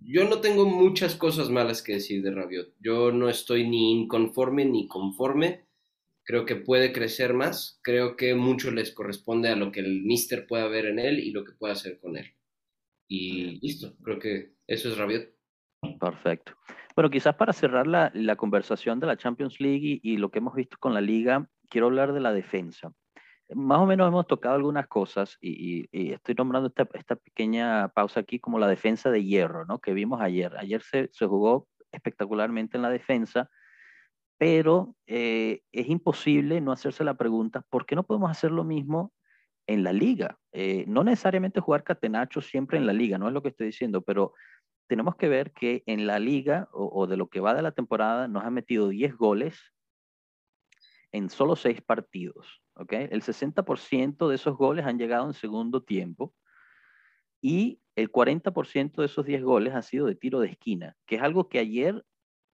yo 0.00 0.28
no 0.28 0.40
tengo 0.40 0.66
muchas 0.66 1.14
cosas 1.14 1.50
malas 1.50 1.82
que 1.82 1.94
decir 1.94 2.22
de 2.22 2.30
Rabiot. 2.30 2.74
Yo 2.80 3.12
no 3.12 3.28
estoy 3.28 3.68
ni 3.68 3.92
inconforme 3.92 4.64
ni 4.64 4.88
conforme. 4.88 5.65
Creo 6.26 6.44
que 6.44 6.56
puede 6.56 6.92
crecer 6.92 7.32
más. 7.32 7.80
Creo 7.82 8.16
que 8.16 8.34
mucho 8.34 8.70
les 8.70 8.92
corresponde 8.92 9.48
a 9.48 9.56
lo 9.56 9.72
que 9.72 9.80
el 9.80 10.02
mister 10.02 10.46
pueda 10.46 10.68
ver 10.68 10.86
en 10.86 10.98
él 10.98 11.18
y 11.20 11.30
lo 11.30 11.44
que 11.44 11.52
pueda 11.52 11.72
hacer 11.72 11.98
con 11.98 12.18
él. 12.18 12.34
Y 13.08 13.58
listo, 13.60 13.96
creo 14.02 14.18
que 14.18 14.52
eso 14.66 14.90
es 14.90 14.98
Rabiot. 14.98 15.30
Perfecto. 15.98 16.52
Bueno, 16.94 17.10
quizás 17.10 17.34
para 17.36 17.52
cerrar 17.52 17.86
la, 17.86 18.10
la 18.14 18.36
conversación 18.36 19.00
de 19.00 19.06
la 19.06 19.16
Champions 19.16 19.60
League 19.60 20.00
y, 20.02 20.12
y, 20.12 20.16
lo 20.18 20.30
que 20.30 20.40
hemos 20.40 20.54
visto 20.54 20.76
con 20.78 20.92
la 20.92 21.00
liga, 21.00 21.48
quiero 21.70 21.86
hablar 21.86 22.12
de 22.12 22.20
la 22.20 22.32
defensa 22.32 22.92
más 23.54 23.78
o 23.78 23.86
menos 23.86 24.08
hemos 24.08 24.26
tocado 24.26 24.56
algunas 24.56 24.88
cosas 24.88 25.38
y, 25.40 25.86
estoy 25.92 26.34
nombrando 26.34 26.68
esta, 26.68 26.88
esta, 26.94 27.16
pequeña 27.16 27.88
pausa 27.88 28.20
aquí 28.20 28.40
como 28.40 28.58
la 28.58 28.68
defensa 28.68 29.10
de 29.10 29.24
hierro, 29.24 29.64
¿no? 29.66 29.78
Que 29.78 29.92
vimos 29.92 30.20
ayer. 30.20 30.56
Ayer 30.56 30.82
se, 30.82 31.08
se 31.12 31.26
jugó 31.26 31.68
espectacularmente 31.92 32.76
en 32.76 32.82
la 32.82 32.90
defensa, 32.90 33.48
pero 34.38 34.94
eh, 35.06 35.62
es 35.72 35.88
imposible 35.88 36.60
no 36.60 36.72
hacerse 36.72 37.04
la 37.04 37.14
pregunta, 37.14 37.62
¿por 37.70 37.86
qué 37.86 37.96
no 37.96 38.04
podemos 38.04 38.30
hacer 38.30 38.50
lo 38.50 38.64
mismo 38.64 39.12
en 39.66 39.82
la 39.82 39.92
liga? 39.92 40.38
Eh, 40.52 40.84
no 40.88 41.04
necesariamente 41.04 41.60
jugar 41.60 41.84
catenacho 41.84 42.40
siempre 42.40 42.78
en 42.78 42.86
la 42.86 42.92
liga, 42.92 43.18
no 43.18 43.28
es 43.28 43.34
lo 43.34 43.42
que 43.42 43.48
estoy 43.48 43.66
diciendo, 43.66 44.02
pero 44.02 44.34
tenemos 44.86 45.16
que 45.16 45.28
ver 45.28 45.52
que 45.52 45.82
en 45.86 46.06
la 46.06 46.18
liga 46.18 46.68
o, 46.72 47.06
de 47.06 47.16
lo 47.16 47.28
que 47.28 47.40
va 47.40 47.54
de 47.54 47.62
la 47.62 47.72
temporada 47.72 48.28
nos 48.28 48.44
han 48.44 48.54
metido 48.54 48.88
10 48.88 49.16
goles 49.16 49.58
en 51.12 51.28
solo 51.30 51.56
6 51.56 51.80
partidos. 51.82 52.62
El 52.90 53.22
60% 53.22 54.28
de 54.28 54.34
esos 54.34 54.56
goles 54.56 54.84
han 54.84 54.98
llegado 54.98 55.26
en 55.26 55.32
segundo 55.32 55.82
tiempo 55.82 56.34
y 57.40 57.80
el 57.96 58.12
40% 58.12 58.96
de 58.96 59.06
esos 59.06 59.24
10 59.24 59.42
goles 59.42 59.74
ha 59.74 59.82
sido 59.82 60.06
de 60.06 60.14
tiro 60.14 60.40
de 60.40 60.48
esquina, 60.48 60.94
que 61.06 61.16
es 61.16 61.22
algo 61.22 61.48
que 61.48 61.58
ayer, 61.58 62.04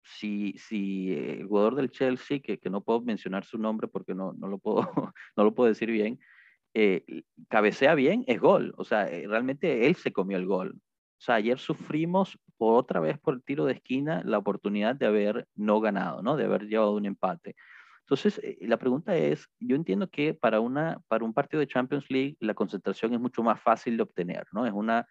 si, 0.03 0.55
si 0.59 1.13
el 1.13 1.47
jugador 1.47 1.77
del 1.77 1.91
Chelsea, 1.91 2.41
que, 2.41 2.59
que 2.59 2.71
no 2.71 2.83
puedo 2.83 3.01
mencionar 3.01 3.45
su 3.45 3.59
nombre 3.59 3.89
porque 3.89 4.15
no, 4.15 4.33
no, 4.33 4.49
lo, 4.49 4.59
puedo, 4.59 4.77
no 5.37 5.45
lo 5.45 5.55
puedo 5.55 5.69
decir 5.69 5.91
bien, 5.91 6.19
eh, 6.75 7.05
cabecea 7.49 7.95
bien, 7.95 8.25
es 8.27 8.41
gol. 8.41 8.75
O 8.77 8.85
sea, 8.85 9.09
eh, 9.09 9.27
realmente 9.27 9.87
él 9.87 9.97
se 9.97 10.13
comió 10.13 10.37
el 10.37 10.47
gol. 10.47 10.75
O 10.75 11.25
sea, 11.25 11.37
ayer 11.37 11.59
sufrimos 11.59 12.39
otra 12.59 13.01
vez 13.01 13.19
por 13.19 13.35
el 13.35 13.43
tiro 13.43 13.65
de 13.65 13.75
esquina 13.75 14.23
la 14.25 14.39
oportunidad 14.39 14.97
de 14.97 15.07
haber 15.07 15.47
no 15.55 15.81
ganado, 15.81 16.23
¿no? 16.23 16.37
De 16.37 16.45
haber 16.45 16.67
llevado 16.67 16.95
un 16.95 17.07
empate. 17.07 17.55
Entonces, 18.01 18.41
eh, 18.43 18.59
la 18.63 18.77
pregunta 18.77 19.17
es, 19.17 19.49
yo 19.61 19.77
entiendo 19.77 20.09
que 20.09 20.35
para, 20.35 20.61
una, 20.61 21.01
para 21.09 21.25
un 21.25 21.33
partido 21.33 21.61
de 21.61 21.67
Champions 21.67 22.11
League 22.11 22.37
la 22.41 22.55
concentración 22.55 23.15
es 23.15 23.21
mucho 23.21 23.43
más 23.43 23.61
fácil 23.61 23.97
de 23.97 24.03
obtener, 24.03 24.47
¿no? 24.53 24.67
Es, 24.67 24.73
una, 24.73 25.07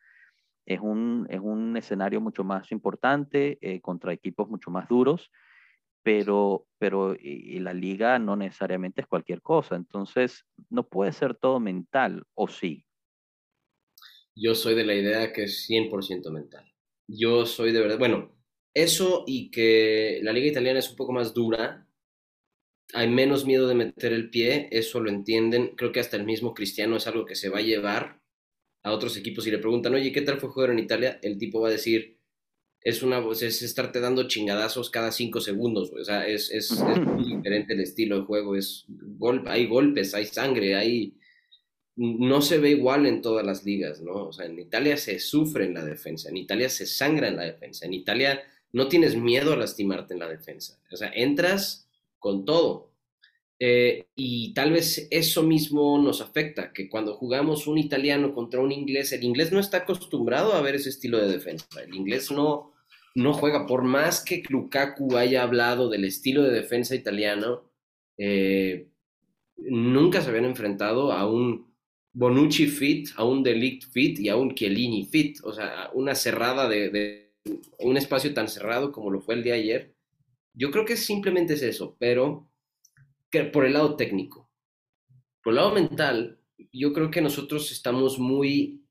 es, 0.74 0.80
un, 0.80 1.28
es 1.30 1.39
un 1.39 1.76
escenario 1.78 2.22
mucho 2.22 2.43
más 2.43 2.72
importante 2.72 3.57
eh, 3.61 3.82
contra 3.82 4.13
equipos 4.13 4.49
mucho 4.49 4.72
más 4.72 4.88
duros, 4.88 5.32
pero, 6.03 6.67
pero 6.78 7.15
la 7.22 7.74
liga 7.74 8.17
no 8.19 8.36
necesariamente 8.36 9.01
es 9.01 9.07
cualquier 9.07 9.41
cosa, 9.41 9.76
entonces 9.76 10.45
no 10.69 10.88
puede 10.88 11.11
ser 11.11 11.36
todo 11.36 11.59
mental, 11.59 12.24
¿o 12.34 12.47
sí? 12.47 12.86
Yo 14.36 14.55
soy 14.55 14.76
de 14.76 14.86
la 14.86 14.95
idea 14.95 15.34
que 15.34 15.43
es 15.43 15.67
100% 15.69 16.32
mental. 16.32 16.65
Yo 17.07 17.45
soy 17.45 17.72
de 17.72 17.82
verdad, 17.82 17.99
bueno, 17.99 18.32
eso 18.74 19.26
y 19.28 19.51
que 19.51 20.19
la 20.24 20.32
liga 20.32 20.47
italiana 20.47 20.80
es 20.80 20.89
un 20.89 20.95
poco 20.95 21.11
más 21.11 21.34
dura, 21.34 21.88
hay 22.93 23.09
menos 23.09 23.45
miedo 23.45 23.67
de 23.67 23.76
meter 23.76 24.13
el 24.13 24.30
pie, 24.30 24.69
eso 24.72 24.99
lo 24.99 25.09
entienden. 25.09 25.76
Creo 25.76 25.91
que 25.91 25.99
hasta 25.99 26.17
el 26.17 26.26
mismo 26.26 26.53
Cristiano 26.53 26.97
es 26.97 27.07
algo 27.07 27.26
que 27.26 27.36
se 27.36 27.49
va 27.49 27.59
a 27.59 27.63
llevar 27.63 28.20
a 28.84 28.91
otros 28.91 29.15
equipos 29.17 29.45
y 29.47 29.51
le 29.51 29.59
preguntan, 29.59 29.93
oye, 29.93 30.11
¿qué 30.11 30.21
tal 30.21 30.39
fue 30.39 30.49
jugar 30.49 30.71
en 30.71 30.79
Italia? 30.79 31.19
El 31.21 31.38
tipo 31.38 31.61
va 31.61 31.69
a 31.69 31.71
decir, 31.71 32.17
es 32.84 33.03
una 33.03 33.23
es 33.32 33.61
estarte 33.61 33.99
dando 33.99 34.27
chingadazos 34.27 34.89
cada 34.89 35.11
cinco 35.11 35.39
segundos, 35.39 35.91
o 35.91 36.03
sea, 36.03 36.27
es, 36.27 36.49
es, 36.51 36.71
muy 36.71 37.36
diferente 37.36 37.73
el 37.73 37.82
estilo 37.82 38.19
de 38.19 38.25
juego, 38.25 38.55
es 38.55 38.86
hay 39.45 39.67
golpes, 39.67 40.15
hay 40.15 40.25
sangre, 40.25 40.75
hay 40.75 41.15
no 41.95 42.41
se 42.41 42.57
ve 42.57 42.71
igual 42.71 43.05
en 43.05 43.21
todas 43.21 43.45
las 43.45 43.63
ligas, 43.63 44.01
¿no? 44.01 44.27
O 44.27 44.32
sea, 44.32 44.45
en 44.45 44.57
Italia 44.57 44.97
se 44.97 45.19
sufre 45.19 45.65
en 45.65 45.75
la 45.75 45.86
defensa, 45.86 46.29
en 46.29 46.38
Italia 46.38 46.69
se 46.69 46.88
sangra 46.88 47.27
en 47.27 47.36
la 47.36 47.43
defensa, 47.43 47.86
en 47.86 47.93
Italia 47.93 48.41
no 48.71 48.88
tienes 48.88 49.15
miedo 49.15 49.53
a 49.53 49.57
lastimarte 49.57 50.13
en 50.13 50.21
la 50.21 50.29
defensa, 50.29 50.79
o 50.91 50.95
sea, 50.95 51.11
entras 51.13 51.88
con 52.17 52.45
todo. 52.45 52.91
Eh, 53.64 54.07
y 54.16 54.55
tal 54.55 54.72
vez 54.72 55.07
eso 55.12 55.43
mismo 55.43 55.99
nos 55.99 56.20
afecta, 56.20 56.74
que 56.74 56.89
cuando 56.89 57.14
jugamos 57.14 57.68
un 57.68 57.78
italiano 57.78 58.34
contra 58.34 58.59
un 58.59 58.72
inglés, 58.72 59.12
el 59.12 59.24
inglés 59.24 59.51
no 59.51 59.59
está 59.59 59.78
acostumbrado 59.78 60.53
a 60.53 60.62
ver 60.62 60.74
ese 60.74 60.89
estilo 60.89 61.20
de 61.20 61.32
defensa. 61.32 61.68
El 61.86 61.93
inglés 61.93 62.32
no, 62.32 62.74
no 63.14 63.34
juega, 63.34 63.68
por 63.68 63.84
más 63.84 64.26
que 64.26 64.41
Lukaku 64.49 65.16
haya 65.16 65.43
hablado 65.43 65.89
del 65.89 66.05
estilo 66.05 66.41
de 66.41 66.49
defensa 66.49 66.95
italiano, 66.95 67.70
eh, 68.18 68.88
nunca 69.57 70.22
se 70.22 70.30
habían 70.30 70.45
enfrentado 70.45 71.12
a 71.12 71.30
un 71.32 71.72
Bonucci 72.14 72.66
fit, 72.66 73.09
a 73.16 73.26
un 73.26 73.43
Delict 73.43 73.91
fit 73.91 74.20
y 74.20 74.30
a 74.30 74.38
un 74.38 74.55
Chiellini 74.55 75.05
fit, 75.05 75.38
o 75.43 75.53
sea, 75.53 75.91
una 75.93 76.16
cerrada 76.16 76.68
de, 76.68 76.89
de 76.89 77.36
un 77.78 77.95
espacio 77.95 78.34
tan 78.34 78.47
cerrado 78.47 78.91
como 78.91 79.12
lo 79.12 79.22
fue 79.22 79.36
el 79.36 79.43
de 79.43 79.51
ayer. 79.51 79.95
Yo 80.55 80.72
creo 80.72 80.84
que 80.84 80.97
simplemente 80.97 81.53
es 81.53 81.62
eso, 81.62 81.95
pero 81.99 82.51
que 83.32 83.43
por 83.45 83.65
el 83.65 83.73
lado 83.73 83.95
técnico. 83.95 84.49
Por 85.43 85.51
el 85.51 85.57
lado 85.57 85.71
mental, 85.71 86.39
yo 86.71 86.93
creo 86.93 87.09
que 87.09 87.21
nosotros 87.21 87.71
estamos 87.71 88.19
muy, 88.19 88.86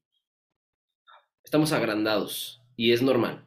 estamos 1.45 1.73
agrandados 1.73 2.63
y 2.77 2.93
es 2.93 3.03
normal. 3.03 3.45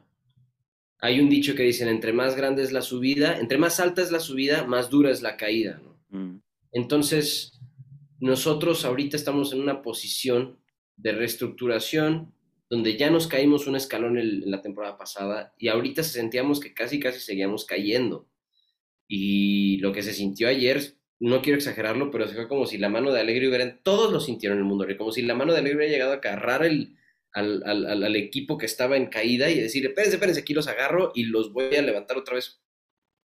Hay 1.00 1.20
un 1.20 1.28
dicho 1.28 1.54
que 1.54 1.64
dicen, 1.64 1.88
entre 1.88 2.12
más 2.12 2.34
grande 2.34 2.62
es 2.62 2.72
la 2.72 2.80
subida, 2.80 3.38
entre 3.38 3.58
más 3.58 3.78
alta 3.80 4.00
es 4.00 4.10
la 4.10 4.20
subida, 4.20 4.64
más 4.64 4.88
dura 4.88 5.10
es 5.10 5.20
la 5.20 5.36
caída. 5.36 5.82
Mm. 6.08 6.38
Entonces, 6.72 7.60
nosotros 8.20 8.84
ahorita 8.84 9.16
estamos 9.16 9.52
en 9.52 9.60
una 9.60 9.82
posición 9.82 10.58
de 10.96 11.12
reestructuración 11.12 12.32
donde 12.70 12.96
ya 12.96 13.10
nos 13.10 13.26
caímos 13.26 13.66
un 13.66 13.76
escalón 13.76 14.18
en, 14.18 14.50
la 14.50 14.62
temporada 14.62 14.96
pasada 14.96 15.54
y 15.58 15.68
ahorita 15.68 16.02
sentíamos 16.02 16.60
que 16.60 16.72
casi, 16.72 16.98
casi 16.98 17.20
seguíamos 17.20 17.64
cayendo. 17.64 18.26
Y 19.08 19.78
lo 19.78 19.92
que 19.92 20.02
se 20.02 20.12
sintió 20.12 20.48
ayer, 20.48 20.94
no 21.20 21.42
quiero 21.42 21.58
exagerarlo, 21.58 22.10
pero 22.10 22.26
se 22.26 22.34
fue 22.34 22.48
como 22.48 22.66
si 22.66 22.78
la 22.78 22.88
mano 22.88 23.12
de 23.12 23.20
Alegre 23.20 23.48
hubiera, 23.48 23.78
todos 23.82 24.12
lo 24.12 24.20
sintieron 24.20 24.58
en 24.58 24.64
el 24.64 24.68
mundo, 24.68 24.86
como 24.96 25.12
si 25.12 25.22
la 25.22 25.34
mano 25.34 25.52
de 25.52 25.58
Alegre 25.58 25.78
hubiera 25.78 25.92
llegado 25.92 26.12
a 26.12 26.16
agarrar 26.16 26.64
el, 26.64 26.96
al, 27.32 27.62
al, 27.64 28.04
al, 28.04 28.16
equipo 28.16 28.56
que 28.58 28.66
estaba 28.66 28.96
en 28.96 29.06
caída 29.06 29.50
y 29.50 29.60
decir, 29.60 29.84
espérense, 29.86 30.16
espérense, 30.16 30.40
aquí 30.40 30.54
los 30.54 30.68
agarro 30.68 31.12
y 31.14 31.24
los 31.24 31.52
voy 31.52 31.74
a 31.74 31.82
levantar 31.82 32.16
otra 32.16 32.34
vez 32.34 32.60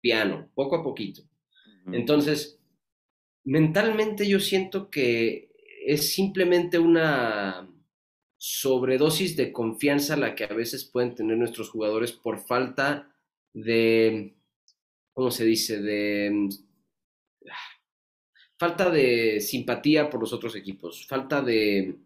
piano, 0.00 0.50
poco 0.54 0.76
a 0.76 0.82
poquito. 0.82 1.22
Entonces, 1.92 2.60
mentalmente 3.44 4.28
yo 4.28 4.40
siento 4.40 4.90
que 4.90 5.50
es 5.86 6.12
simplemente 6.12 6.78
una 6.78 7.68
sobredosis 8.36 9.36
de 9.36 9.52
confianza 9.52 10.16
la 10.16 10.34
que 10.34 10.44
a 10.44 10.48
veces 10.48 10.84
pueden 10.84 11.14
tener 11.14 11.36
nuestros 11.36 11.70
jugadores 11.70 12.12
por 12.12 12.38
falta 12.38 13.12
de, 13.52 14.37
¿cómo 15.18 15.32
se 15.32 15.44
dice? 15.44 15.82
De 15.82 16.48
falta 18.56 18.88
de 18.88 19.40
simpatía 19.40 20.08
por 20.08 20.20
los 20.20 20.32
otros 20.32 20.54
equipos, 20.54 21.08
falta 21.08 21.42
de 21.42 21.96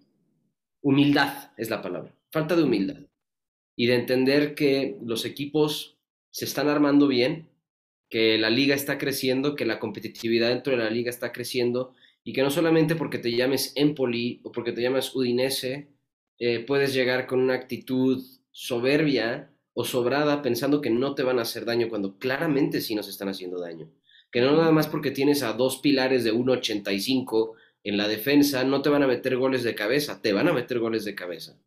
humildad 0.81 1.53
es 1.59 1.69
la 1.69 1.83
palabra, 1.83 2.17
falta 2.31 2.57
de 2.57 2.63
humildad 2.63 3.03
y 3.77 3.85
de 3.85 3.97
entender 3.97 4.55
que 4.55 4.97
los 5.05 5.27
equipos 5.27 5.99
se 6.31 6.47
están 6.47 6.71
armando 6.71 7.07
bien, 7.07 7.51
que 8.09 8.39
la 8.39 8.49
liga 8.49 8.75
está 8.75 8.97
creciendo, 8.97 9.57
que 9.57 9.67
la 9.67 9.79
competitividad 9.79 10.49
dentro 10.49 10.75
de 10.75 10.83
la 10.83 10.89
liga 10.89 11.11
está 11.11 11.33
creciendo 11.33 11.95
y 12.25 12.33
que 12.33 12.43
no 12.43 12.49
solamente 12.49 12.97
porque 12.97 13.19
te 13.19 13.37
llames 13.37 13.75
Empoli 13.77 14.41
o 14.43 14.53
porque 14.53 14.73
te 14.73 14.81
llamas 14.81 15.15
Udinese, 15.15 15.89
eh, 16.39 16.61
puedes 16.61 16.95
llegar 16.95 17.27
con 17.27 17.41
una 17.41 17.53
actitud 17.53 18.25
soberbia 18.53 19.51
o 19.75 19.85
sobrada 19.85 20.43
pensando 20.43 20.81
que 20.81 20.91
no 20.91 21.14
te 21.14 21.23
van 21.23 21.39
a 21.39 21.43
hacer 21.43 21.64
daño 21.64 21.89
cuando 21.89 22.18
claramente 22.18 22.81
sí 22.81 22.95
nos 22.95 23.09
están 23.09 23.29
haciendo 23.29 23.61
daño. 23.61 23.91
Que 24.31 24.41
no 24.41 24.57
nada 24.57 24.73
más 24.73 24.87
porque 24.87 25.11
tienes 25.11 25.43
a 25.43 25.53
dos 25.53 25.79
pilares 25.79 26.25
de 26.25 26.33
1.85 26.33 27.53
en 27.85 27.97
la 27.97 28.09
defensa, 28.09 28.64
no 28.64 28.83
te 28.83 28.91
van 28.91 29.03
a 29.03 29.07
meter 29.07 29.37
goles 29.37 29.62
de 29.62 29.75
cabeza, 29.75 30.20
te 30.23 30.33
van 30.33 30.49
a 30.49 30.53
meter 30.53 30.79
goles 30.79 31.05
de 31.05 31.14
cabeza. 31.14 31.59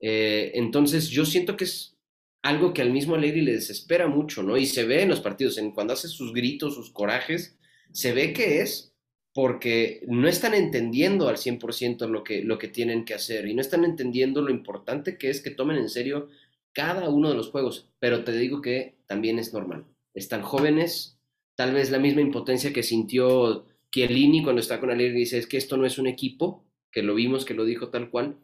Eh, 0.00 0.52
entonces 0.54 1.08
yo 1.08 1.24
siento 1.24 1.56
que 1.56 1.64
es 1.64 1.96
algo 2.42 2.74
que 2.74 2.82
al 2.82 2.90
mismo 2.90 3.14
Alegri 3.14 3.42
le 3.42 3.52
desespera 3.52 4.08
mucho, 4.08 4.42
¿no? 4.42 4.56
Y 4.56 4.66
se 4.66 4.84
ve 4.84 5.02
en 5.02 5.08
los 5.08 5.20
partidos, 5.20 5.58
en 5.58 5.70
cuando 5.70 5.92
hace 5.92 6.08
sus 6.08 6.32
gritos, 6.32 6.74
sus 6.74 6.90
corajes, 6.90 7.56
se 7.92 8.12
ve 8.12 8.32
que 8.32 8.60
es 8.60 8.92
porque 9.34 10.02
no 10.08 10.28
están 10.28 10.54
entendiendo 10.54 11.28
al 11.28 11.36
100% 11.36 12.06
lo 12.08 12.22
que, 12.22 12.42
lo 12.42 12.58
que 12.58 12.68
tienen 12.68 13.04
que 13.04 13.14
hacer 13.14 13.46
y 13.46 13.54
no 13.54 13.62
están 13.62 13.84
entendiendo 13.84 14.42
lo 14.42 14.50
importante 14.50 15.16
que 15.16 15.30
es 15.30 15.40
que 15.40 15.50
tomen 15.50 15.78
en 15.78 15.88
serio 15.88 16.28
cada 16.72 17.08
uno 17.08 17.28
de 17.28 17.34
los 17.34 17.50
juegos, 17.50 17.88
pero 17.98 18.24
te 18.24 18.32
digo 18.32 18.60
que 18.60 18.96
también 19.06 19.38
es 19.38 19.52
normal. 19.52 19.84
Están 20.14 20.42
jóvenes, 20.42 21.18
tal 21.54 21.72
vez 21.72 21.90
la 21.90 21.98
misma 21.98 22.20
impotencia 22.20 22.72
que 22.72 22.82
sintió 22.82 23.66
Chiellini 23.90 24.42
cuando 24.42 24.60
está 24.60 24.80
con 24.80 24.90
Alegre 24.90 25.16
y 25.16 25.20
dice, 25.20 25.38
es 25.38 25.46
que 25.46 25.58
esto 25.58 25.76
no 25.76 25.86
es 25.86 25.98
un 25.98 26.06
equipo, 26.06 26.64
que 26.90 27.02
lo 27.02 27.14
vimos, 27.14 27.44
que 27.44 27.54
lo 27.54 27.64
dijo 27.64 27.88
tal 27.88 28.10
cual. 28.10 28.36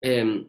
Em, 0.00 0.48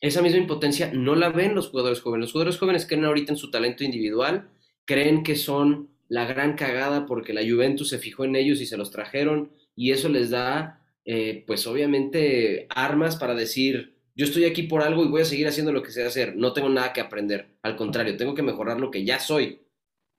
esa 0.00 0.22
misma 0.22 0.38
impotencia 0.38 0.92
no 0.92 1.14
la 1.16 1.30
ven 1.30 1.54
los 1.54 1.68
jugadores 1.68 2.00
jóvenes. 2.00 2.26
Los 2.26 2.32
jugadores 2.32 2.58
jóvenes 2.58 2.86
creen 2.86 3.04
ahorita 3.04 3.32
en 3.32 3.38
su 3.38 3.50
talento 3.50 3.84
individual, 3.84 4.48
creen 4.84 5.22
que 5.22 5.34
son 5.34 5.90
la 6.08 6.24
gran 6.24 6.54
cagada 6.54 7.06
porque 7.06 7.32
la 7.32 7.42
Juventus 7.42 7.88
se 7.88 7.98
fijó 7.98 8.24
en 8.24 8.36
ellos 8.36 8.60
y 8.60 8.66
se 8.66 8.76
los 8.76 8.90
trajeron 8.90 9.50
y 9.76 9.90
eso 9.92 10.08
les 10.08 10.30
da, 10.30 10.82
eh, 11.04 11.44
pues 11.46 11.66
obviamente, 11.66 12.66
armas 12.70 13.16
para 13.16 13.34
decir, 13.34 13.97
yo 14.18 14.24
estoy 14.24 14.46
aquí 14.46 14.64
por 14.64 14.82
algo 14.82 15.04
y 15.04 15.08
voy 15.08 15.22
a 15.22 15.24
seguir 15.24 15.46
haciendo 15.46 15.72
lo 15.72 15.80
que 15.80 15.92
sé 15.92 16.04
hacer, 16.04 16.36
no 16.36 16.52
tengo 16.52 16.68
nada 16.68 16.92
que 16.92 17.00
aprender, 17.00 17.54
al 17.62 17.76
contrario, 17.76 18.16
tengo 18.16 18.34
que 18.34 18.42
mejorar 18.42 18.80
lo 18.80 18.90
que 18.90 19.04
ya 19.04 19.20
soy. 19.20 19.62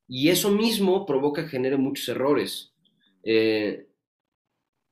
Y 0.07 0.29
eso 0.29 0.51
mismo 0.51 1.05
provoca 1.05 1.43
que 1.43 1.49
genere 1.49 1.75
muchos 1.75 2.07
errores. 2.07 2.73
Eh, 3.23 3.87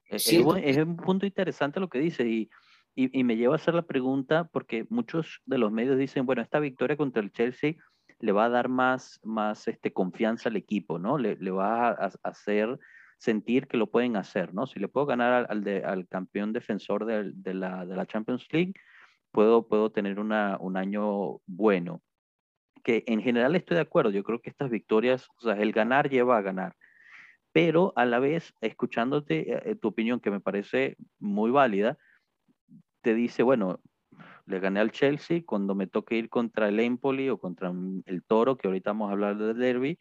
es, 0.09 0.27
un 0.33 0.97
punto 0.97 1.25
interesante 1.25 1.79
lo 1.79 1.87
que 1.87 1.99
dice 1.99 2.27
y, 2.27 2.49
y, 2.95 3.23
me 3.23 3.37
lleva 3.37 3.53
a 3.53 3.55
hacer 3.55 3.75
la 3.75 3.83
pregunta 3.83 4.49
porque 4.51 4.85
muchos 4.89 5.39
de 5.45 5.57
los 5.57 5.71
medios 5.71 5.97
dicen, 5.97 6.25
bueno, 6.25 6.41
esta 6.41 6.59
victoria 6.59 6.97
contra 6.97 7.23
el 7.23 7.31
Chelsea 7.31 7.75
le 8.19 8.31
va 8.33 8.45
a 8.45 8.49
dar 8.49 8.67
más, 8.67 9.21
más 9.23 9.69
este, 9.69 9.93
confianza 9.93 10.49
al 10.49 10.57
equipo, 10.57 10.99
¿no? 10.99 11.17
Le, 11.17 11.37
le 11.37 11.51
va 11.51 11.91
a, 11.91 12.11
hacer 12.23 12.77
sentir 13.17 13.67
que 13.67 13.77
lo 13.77 13.87
pueden 13.87 14.17
hacer, 14.17 14.53
¿no? 14.53 14.67
Si 14.67 14.81
le 14.81 14.89
puedo 14.89 15.05
ganar 15.05 15.47
al, 15.49 15.85
al 15.85 16.07
campeón 16.09 16.51
defensor 16.51 17.05
de, 17.05 17.31
de, 17.33 17.53
la, 17.53 17.85
de, 17.85 17.95
la, 17.95 18.05
Champions 18.05 18.45
League, 18.51 18.73
puedo, 19.37 19.67
puedo 19.67 19.91
tener 19.91 20.19
una, 20.19 20.57
un 20.59 20.77
año 20.77 21.41
bueno. 21.45 22.01
Que 22.83 23.03
en 23.05 23.21
general 23.21 23.55
estoy 23.55 23.75
de 23.75 23.81
acuerdo, 23.81 24.09
yo 24.09 24.23
creo 24.23 24.41
que 24.41 24.49
estas 24.49 24.71
victorias, 24.71 25.27
o 25.37 25.41
sea, 25.41 25.53
el 25.61 25.73
ganar 25.73 26.09
lleva 26.09 26.39
a 26.39 26.41
ganar. 26.41 26.73
Pero 27.51 27.93
a 27.95 28.05
la 28.05 28.17
vez, 28.17 28.55
escuchándote 28.61 29.69
eh, 29.69 29.75
tu 29.75 29.89
opinión, 29.89 30.21
que 30.21 30.31
me 30.31 30.39
parece 30.39 30.97
muy 31.19 31.51
válida, 31.51 31.99
te 33.03 33.13
dice, 33.13 33.43
bueno, 33.43 33.79
le 34.47 34.59
gané 34.59 34.79
al 34.79 34.91
Chelsea, 34.91 35.43
cuando 35.45 35.75
me 35.75 35.85
toque 35.85 36.15
ir 36.15 36.29
contra 36.29 36.69
el 36.69 36.79
Empoli 36.79 37.29
o 37.29 37.37
contra 37.37 37.71
el 38.05 38.23
Toro, 38.23 38.57
que 38.57 38.67
ahorita 38.67 38.89
vamos 38.89 39.09
a 39.09 39.11
hablar 39.11 39.37
del 39.37 39.55
derby, 39.55 39.99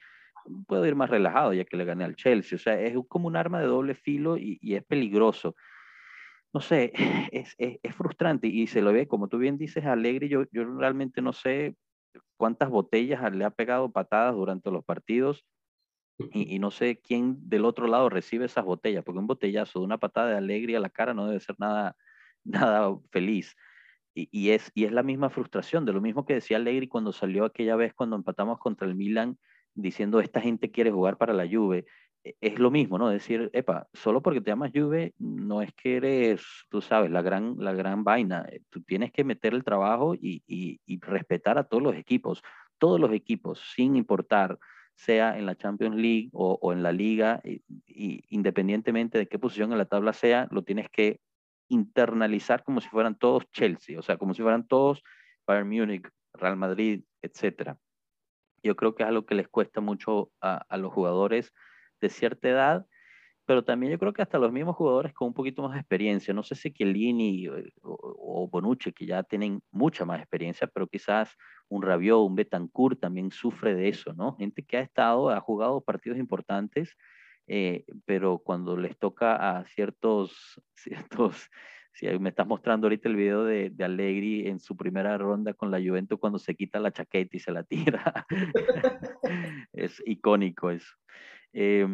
puedo 0.67 0.87
ir 0.87 0.95
más 0.95 1.11
relajado 1.11 1.53
ya 1.53 1.67
que 1.67 1.77
le 1.77 1.85
gané 1.85 2.05
al 2.05 2.17
Chelsea. 2.17 2.57
O 2.57 2.59
sea, 2.59 2.81
es 2.81 2.97
como 3.07 3.27
un 3.29 3.37
arma 3.37 3.61
de 3.61 3.67
doble 3.67 3.97
filo 3.97 4.39
y 4.39 4.59
es 4.63 4.83
peligroso 4.85 5.55
no 6.57 6.63
sé, 6.63 6.93
es, 7.33 7.55
es, 7.59 7.95
frustrante 7.95 8.47
y 8.47 8.67
se 8.67 8.81
lo 8.81 8.91
ve, 8.91 9.07
como 9.07 9.29
tú 9.29 9.37
bien 9.37 9.59
dices, 9.59 9.85
Alegre, 9.85 10.31
yo, 10.31 10.45
yo 10.53 10.65
realmente 10.65 11.21
no 11.21 11.35
sé 11.35 11.77
cuántas 12.39 12.71
botellas 12.71 13.31
le 13.35 13.45
ha 13.45 13.51
pegado 13.51 13.93
patadas 13.93 14.35
durante 14.35 14.71
los 14.71 14.83
partidos 14.83 15.45
y, 16.33 16.55
y, 16.55 16.59
no 16.59 16.71
sé 16.71 16.99
quién 16.99 17.37
del 17.47 17.67
otro 17.67 17.87
lado 17.87 18.09
recibe 18.09 18.47
esas 18.47 18.65
botellas, 18.65 19.05
porque 19.05 19.19
un 19.19 19.27
botellazo 19.27 19.81
de 19.81 19.85
una 19.85 19.99
patada 19.99 20.31
de 20.31 20.37
Alegre 20.39 20.75
a 20.75 20.81
la 20.81 20.89
cara 20.89 21.13
no 21.13 21.27
debe 21.27 21.41
ser 21.41 21.57
nada, 21.59 21.95
nada 22.45 22.97
feliz. 23.11 23.55
Y, 24.15 24.31
y, 24.33 24.53
es, 24.53 24.71
y 24.75 24.87
es 24.87 24.93
la 24.93 25.03
misma 25.03 25.29
frustración, 25.29 25.85
de 25.85 25.93
lo 25.93 26.01
mismo 26.01 26.25
que 26.25 26.33
decía 26.33 26.57
Alegri 26.57 26.89
cuando 26.89 27.13
salió 27.13 27.45
aquella 27.45 27.77
vez 27.77 27.93
cuando 27.93 28.17
empatamos 28.17 28.59
contra 28.59 28.89
el 28.89 28.95
Milan, 28.95 29.37
diciendo 29.75 30.21
esta 30.21 30.41
gente 30.41 30.71
quiere 30.71 30.91
jugar 30.91 31.19
para 31.19 31.35
la 31.35 31.47
Juve. 31.47 31.85
E, 32.27 32.35
es 32.41 32.59
lo 32.59 32.71
mismo, 32.73 32.99
¿no? 32.99 33.09
Decir, 33.09 33.51
epa, 33.53 33.89
solo 33.93 34.21
porque 34.21 34.41
te 34.41 34.51
llamas 34.51 34.73
Juve, 34.75 35.15
no 35.19 35.63
es 35.63 35.73
que 35.75 35.97
eres, 35.97 36.43
tú 36.69 36.81
sabes, 36.81 37.11
la 37.11 37.23
gran, 37.23 37.57
la 37.59 37.73
gran 37.73 38.03
vaina. 38.03 38.47
Eh, 38.51 38.63
tú 38.69 38.83
tienes 38.83 39.13
que 39.13 39.23
meter 39.23 39.55
el 39.55 39.63
trabajo 39.63 40.15
y, 40.15 40.43
y, 40.47 40.81
y 40.87 41.01
respetar 41.01 41.57
a 41.59 41.65
todos 41.65 41.83
los 41.83 41.95
equipos, 41.95 42.43
todos 42.79 42.99
los 42.99 43.13
equipos, 43.13 43.61
sin 43.75 43.95
importar 43.97 44.59
sea 44.97 45.39
en 45.39 45.47
la 45.47 45.55
Champions 45.55 45.95
League 45.95 46.31
o, 46.33 46.59
o 46.61 46.73
en 46.73 46.83
la 46.83 46.91
liga, 46.91 47.41
y, 47.45 47.63
y, 47.87 48.25
independientemente 48.31 49.19
de 49.19 49.29
qué 49.29 49.39
posición 49.39 49.71
en 49.73 49.79
la 49.79 49.85
tabla 49.85 50.13
sea, 50.13 50.49
lo 50.51 50.63
tienes 50.63 50.89
que 50.91 51.21
internalizar 51.69 52.65
como 52.65 52.81
si 52.81 52.89
fueran 52.89 53.17
todos 53.17 53.45
Chelsea, 53.53 53.99
o 53.99 54.03
sea, 54.03 54.17
como 54.17 54.35
si 54.35 54.43
fueran 54.43 54.67
todos 54.67 55.05
Bayern 55.47 55.69
Múnich, 55.69 56.09
Real 56.33 56.57
Madrid, 56.57 57.05
etcétera. 57.23 57.79
Yo 58.63 58.75
creo 58.75 58.95
que 58.95 59.03
es 59.03 59.09
algo 59.09 59.27
que 59.27 59.35
les 59.35 59.49
cuesta 59.49 59.81
mucho 59.81 60.33
a, 60.41 60.57
a 60.69 60.77
los 60.77 60.93
jugadores 60.93 61.53
de 62.07 62.11
cierta 62.11 62.49
edad, 62.49 62.87
pero 63.47 63.65
también 63.65 63.93
yo 63.93 63.99
creo 63.99 64.13
que 64.13 64.23
hasta 64.23 64.39
los 64.39 64.53
mismos 64.53 64.77
jugadores 64.77 65.13
con 65.13 65.29
un 65.29 65.35
poquito 65.35 65.63
más 65.63 65.75
de 65.75 65.81
experiencia, 65.81 66.35
no 66.35 66.43
sé 66.43 66.57
si 66.57 66.73
Chiellini 66.73 67.49
o, 67.49 67.55
o, 67.83 68.49
Bonucci, 68.49 68.93
que 68.93 69.07
ya 69.07 69.23
tienen 69.23 69.63
mucha 69.71 70.05
más 70.05 70.19
experiencia, 70.19 70.67
pero 70.67 70.89
quizás 70.89 71.37
un 71.69 71.83
Rabiot, 71.83 72.27
un 72.27 72.35
Betancourt 72.35 73.01
también 73.01 73.31
sufre 73.31 73.75
de 73.75 73.89
eso, 73.89 74.13
¿no? 74.15 74.37
Gente 74.37 74.65
que 74.65 74.79
ha 74.79 74.81
estado, 74.81 75.31
ha 75.31 75.41
jugado 75.41 75.81
partidos 75.81 76.19
importantes, 76.19 76.97
eh, 77.47 77.85
pero 78.05 78.39
cuando 78.39 78.77
les 78.77 78.99
toca 78.99 79.59
a 79.59 79.65
ciertos, 79.67 80.61
ciertos, 80.75 81.49
si 81.93 82.07
me 82.19 82.31
estás 82.31 82.47
mostrando 82.47 82.87
ahorita 82.87 83.09
el 83.09 83.17
video 83.17 83.45
de, 83.45 83.71
de 83.71 83.85
Allegri 83.85 84.49
en 84.49 84.59
su 84.59 84.77
primera 84.77 85.17
ronda 85.17 85.55
con 85.55 85.71
la 85.71 85.79
Juventus 85.79 86.19
cuando 86.19 86.39
se 86.39 86.55
quita 86.57 86.81
la 86.81 86.91
chaqueta 86.91 87.37
y 87.37 87.41
se 87.41 87.53
la 87.53 87.63
tira, 87.63 88.27
es 89.73 90.03
icónico 90.05 90.71
eso. 90.71 90.95
Eh, 91.59 91.89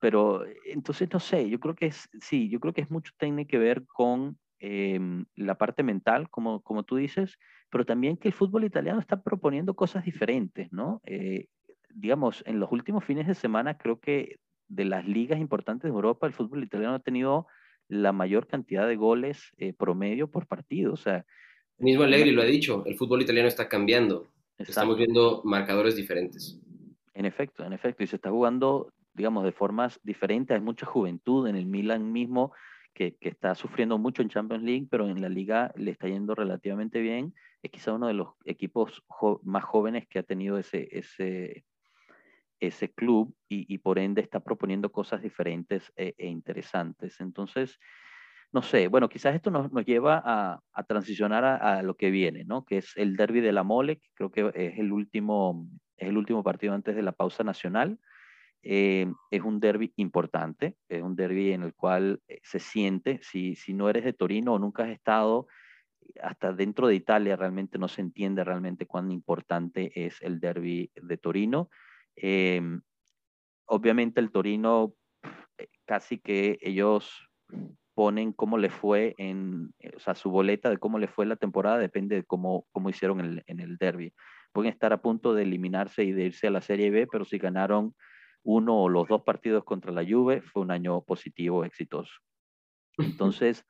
pero 0.00 0.44
entonces, 0.66 1.08
no 1.12 1.20
sé, 1.20 1.48
yo 1.48 1.60
creo 1.60 1.74
que 1.74 1.86
es, 1.86 2.08
sí, 2.20 2.48
yo 2.48 2.60
creo 2.60 2.72
que 2.72 2.80
es 2.80 2.90
mucho 2.90 3.12
tiene 3.18 3.46
que 3.46 3.58
ver 3.58 3.84
con 3.86 4.38
eh, 4.58 4.98
la 5.36 5.56
parte 5.56 5.82
mental, 5.82 6.30
como, 6.30 6.62
como 6.62 6.84
tú 6.84 6.96
dices, 6.96 7.38
pero 7.70 7.84
también 7.84 8.16
que 8.16 8.28
el 8.28 8.34
fútbol 8.34 8.64
italiano 8.64 9.00
está 9.00 9.22
proponiendo 9.22 9.74
cosas 9.74 10.04
diferentes, 10.04 10.72
¿no? 10.72 11.00
Eh, 11.06 11.46
digamos, 11.94 12.42
en 12.46 12.60
los 12.60 12.72
últimos 12.72 13.04
fines 13.04 13.26
de 13.26 13.34
semana 13.34 13.78
creo 13.78 14.00
que 14.00 14.36
de 14.68 14.84
las 14.84 15.06
ligas 15.06 15.38
importantes 15.38 15.84
de 15.84 15.94
Europa, 15.94 16.26
el 16.26 16.32
fútbol 16.32 16.62
italiano 16.64 16.94
ha 16.94 17.00
tenido 17.00 17.46
la 17.88 18.12
mayor 18.12 18.46
cantidad 18.46 18.86
de 18.88 18.96
goles 18.96 19.52
eh, 19.58 19.72
promedio 19.72 20.30
por 20.30 20.46
partido. 20.46 20.92
O 20.92 20.96
sea, 20.96 21.24
mismo 21.78 22.04
Allegri 22.04 22.30
lo 22.30 22.42
ha 22.42 22.46
dicho, 22.46 22.84
el 22.86 22.96
fútbol 22.96 23.22
italiano 23.22 23.48
está 23.48 23.68
cambiando. 23.68 24.28
Exacto. 24.58 24.70
Estamos 24.70 24.96
viendo 24.98 25.42
marcadores 25.44 25.96
diferentes. 25.96 26.60
En 27.14 27.26
efecto, 27.26 27.64
en 27.64 27.72
efecto, 27.72 28.02
y 28.02 28.06
se 28.06 28.16
está 28.16 28.30
jugando, 28.30 28.92
digamos, 29.12 29.44
de 29.44 29.52
formas 29.52 30.00
diferentes. 30.02 30.54
Hay 30.54 30.60
mucha 30.60 30.84
juventud 30.84 31.46
en 31.46 31.56
el 31.56 31.66
Milan 31.66 32.12
mismo 32.12 32.52
que, 32.92 33.16
que, 33.16 33.28
está 33.28 33.54
sufriendo 33.54 33.98
mucho 33.98 34.22
en 34.22 34.28
Champions 34.28 34.64
League, 34.64 34.86
pero 34.90 35.08
en 35.08 35.20
la 35.20 35.28
liga 35.28 35.72
le 35.76 35.92
está 35.92 36.08
yendo 36.08 36.34
relativamente 36.34 37.00
bien. 37.00 37.34
Es 37.62 37.70
quizá 37.70 37.92
uno 37.92 38.08
de 38.08 38.14
los 38.14 38.28
equipos 38.44 39.04
más 39.42 39.64
jóvenes 39.64 40.06
que 40.08 40.18
ha 40.18 40.22
tenido 40.24 40.58
ese, 40.58 40.88
ese, 40.90 41.64
ese 42.60 42.92
club 42.92 43.34
y, 43.48 43.72
y, 43.72 43.78
por 43.78 43.98
ende 43.98 44.20
está 44.20 44.40
proponiendo 44.40 44.90
cosas 44.90 45.22
diferentes 45.22 45.92
e, 45.96 46.14
e, 46.18 46.26
interesantes. 46.26 47.20
Entonces, 47.20 47.78
no 48.52 48.62
sé, 48.62 48.88
bueno, 48.88 49.08
quizás 49.08 49.34
esto 49.34 49.50
nos, 49.50 49.72
nos 49.72 49.84
lleva 49.84 50.22
a, 50.24 50.60
a 50.72 50.82
transicionar 50.84 51.44
a, 51.44 51.78
a, 51.78 51.82
lo 51.82 51.96
que 51.96 52.10
viene, 52.10 52.44
¿no? 52.44 52.64
Que 52.64 52.78
es 52.78 52.92
el 52.96 53.16
derby 53.16 53.40
de 53.40 53.52
la 53.52 53.64
Mole, 53.64 53.98
que 53.98 54.08
creo 54.14 54.30
que 54.30 54.52
es 54.54 54.78
el 54.78 54.92
último 54.92 55.66
es 55.96 56.08
el 56.08 56.16
último 56.16 56.42
partido 56.42 56.74
antes 56.74 56.94
de 56.96 57.02
la 57.02 57.12
pausa 57.12 57.44
nacional. 57.44 57.98
Eh, 58.62 59.12
es 59.30 59.42
un 59.42 59.60
derby 59.60 59.92
importante, 59.96 60.76
es 60.88 61.02
un 61.02 61.16
derby 61.16 61.52
en 61.52 61.62
el 61.62 61.74
cual 61.74 62.22
eh, 62.28 62.40
se 62.42 62.58
siente, 62.58 63.20
si, 63.22 63.56
si 63.56 63.74
no 63.74 63.90
eres 63.90 64.04
de 64.04 64.14
Torino 64.14 64.54
o 64.54 64.58
nunca 64.58 64.84
has 64.84 64.90
estado, 64.90 65.46
hasta 66.22 66.52
dentro 66.52 66.86
de 66.86 66.94
Italia 66.94 67.36
realmente 67.36 67.78
no 67.78 67.88
se 67.88 68.00
entiende 68.00 68.42
realmente 68.42 68.86
cuán 68.86 69.10
importante 69.10 69.92
es 70.06 70.20
el 70.22 70.40
derby 70.40 70.90
de 70.94 71.16
Torino. 71.18 71.68
Eh, 72.16 72.62
obviamente 73.66 74.20
el 74.20 74.30
Torino, 74.30 74.94
casi 75.84 76.18
que 76.18 76.58
ellos 76.62 77.28
ponen 77.94 78.32
cómo 78.32 78.58
le 78.58 78.70
fue 78.70 79.14
en, 79.18 79.74
o 79.94 79.98
sea, 79.98 80.14
su 80.14 80.30
boleta 80.30 80.70
de 80.70 80.78
cómo 80.78 80.98
le 80.98 81.06
fue 81.06 81.26
la 81.26 81.36
temporada 81.36 81.78
depende 81.78 82.16
de 82.16 82.24
cómo, 82.24 82.66
cómo 82.72 82.90
hicieron 82.90 83.20
el, 83.20 83.44
en 83.46 83.60
el 83.60 83.76
derby 83.76 84.12
pueden 84.54 84.72
estar 84.72 84.92
a 84.92 85.02
punto 85.02 85.34
de 85.34 85.42
eliminarse 85.42 86.04
y 86.04 86.12
de 86.12 86.26
irse 86.26 86.46
a 86.46 86.50
la 86.50 86.60
Serie 86.60 86.90
B, 86.90 87.08
pero 87.10 87.24
si 87.24 87.38
ganaron 87.38 87.94
uno 88.44 88.82
o 88.82 88.88
los 88.88 89.08
dos 89.08 89.22
partidos 89.22 89.64
contra 89.64 89.90
la 89.90 90.04
Juve, 90.04 90.42
fue 90.42 90.62
un 90.62 90.70
año 90.70 91.02
positivo, 91.02 91.64
exitoso. 91.64 92.12
Entonces, 92.98 93.66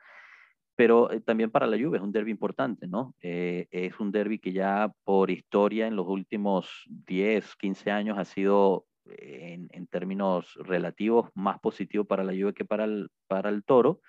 pero 0.76 1.10
eh, 1.10 1.20
también 1.20 1.50
para 1.50 1.66
la 1.66 1.78
Juve 1.78 1.96
es 1.96 2.02
un 2.02 2.12
derby 2.12 2.30
importante, 2.30 2.86
¿no? 2.86 3.14
Eh, 3.22 3.66
es 3.70 3.98
un 3.98 4.12
derby 4.12 4.38
que 4.38 4.52
ya 4.52 4.92
por 5.04 5.30
historia 5.30 5.86
en 5.86 5.96
los 5.96 6.06
últimos 6.06 6.84
10, 7.06 7.56
15 7.56 7.90
años 7.90 8.18
ha 8.18 8.26
sido 8.26 8.84
en, 9.06 9.68
en, 9.72 9.86
términos 9.86 10.54
relativos 10.56 11.30
más 11.34 11.60
positivo 11.60 12.04
para 12.04 12.24
la 12.24 12.32
Juve 12.32 12.52
que 12.52 12.66
para 12.66 12.84
el, 12.84 13.08
para 13.26 13.48
el 13.48 13.64
Toro. 13.64 14.00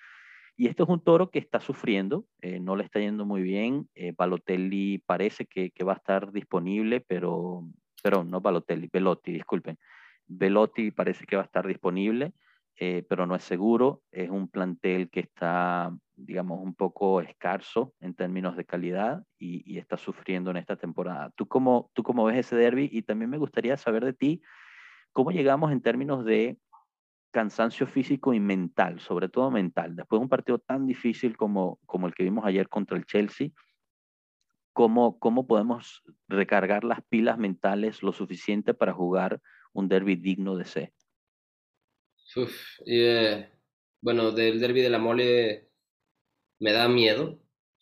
Y 0.57 0.67
este 0.67 0.83
es 0.83 0.89
un 0.89 1.01
toro 1.01 1.29
que 1.31 1.39
está 1.39 1.59
sufriendo, 1.59 2.25
eh, 2.41 2.59
no 2.59 2.75
le 2.75 2.85
está 2.85 2.99
yendo 2.99 3.25
muy 3.25 3.41
bien. 3.41 3.89
Eh, 3.93 4.13
Balotelli 4.17 4.99
parece 4.99 5.45
que, 5.45 5.71
va 5.83 5.93
a 5.93 5.97
estar 5.97 6.31
disponible, 6.31 7.01
pero, 7.01 7.67
pero 8.01 8.23
no 8.23 8.39
Balotelli, 8.39 8.89
Velotti, 8.91 9.33
disculpen. 9.33 9.77
Velotti 10.27 10.91
parece 10.91 11.25
que 11.25 11.35
va 11.35 11.41
a 11.41 11.45
estar 11.45 11.67
disponible, 11.67 12.33
eh, 12.77 13.03
pero 13.09 13.25
no 13.27 13.35
es 13.35 13.43
seguro. 13.43 14.01
Es 14.11 14.29
un 14.29 14.47
plantel 14.47 15.09
que 15.09 15.19
está, 15.19 15.93
digamos, 16.15 16.61
un 16.61 16.73
poco 16.73 17.19
escaso 17.19 17.93
en 17.99 18.13
términos 18.13 18.55
de 18.55 18.63
calidad 18.63 19.23
y, 19.37 19.61
y 19.69 19.77
está 19.77 19.97
sufriendo 19.97 20.51
en 20.51 20.57
esta 20.57 20.77
temporada. 20.77 21.31
¿Tú 21.35 21.47
cómo, 21.47 21.91
¿Tú 21.93 22.01
cómo 22.01 22.23
ves 22.23 22.37
ese 22.37 22.55
derby? 22.55 22.89
Y 22.93 23.01
también 23.01 23.29
me 23.29 23.37
gustaría 23.37 23.75
saber 23.75 24.05
de 24.05 24.13
ti, 24.13 24.41
¿cómo 25.11 25.31
llegamos 25.31 25.73
en 25.73 25.81
términos 25.81 26.23
de 26.23 26.57
cansancio 27.35 27.85
físico 27.85 28.33
y 28.33 28.39
mental, 28.39 29.01
sobre 29.01 29.27
todo 29.27 29.51
mental. 29.51 29.93
Después 29.93 30.21
de 30.21 30.23
un 30.23 30.29
partido 30.29 30.57
tan 30.57 30.87
difícil 30.87 31.35
como, 31.35 31.81
como 31.85 32.07
el 32.07 32.15
que 32.15 32.23
vimos 32.23 32.45
ayer 32.45 32.69
contra 32.69 32.95
el 32.95 33.05
Chelsea, 33.05 33.49
¿cómo, 34.71 35.19
¿cómo 35.19 35.45
podemos 35.45 36.01
recargar 36.29 36.85
las 36.85 37.01
pilas 37.09 37.37
mentales 37.37 38.01
lo 38.03 38.13
suficiente 38.13 38.73
para 38.73 38.93
jugar 38.93 39.41
un 39.73 39.89
derby 39.89 40.15
digno 40.15 40.55
de 40.55 40.63
ser? 40.63 40.93
Uf, 42.37 42.55
eh, 42.85 43.49
bueno, 43.99 44.31
del 44.31 44.61
derby 44.61 44.79
de 44.79 44.89
la 44.89 44.99
mole 44.99 45.67
me 46.61 46.71
da 46.71 46.87
miedo. 46.87 47.37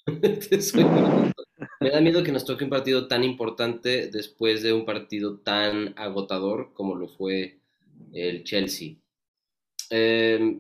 me 1.80 1.90
da 1.92 2.02
miedo 2.02 2.24
que 2.24 2.32
nos 2.32 2.44
toque 2.44 2.64
un 2.64 2.72
partido 2.72 3.08
tan 3.08 3.24
importante 3.24 4.08
después 4.08 4.64
de 4.64 4.74
un 4.74 4.84
partido 4.84 5.38
tan 5.42 5.94
agotador 5.96 6.74
como 6.74 6.96
lo 6.96 7.08
fue 7.08 7.60
el 8.14 8.44
Chelsea. 8.46 9.03
Eh, 9.96 10.60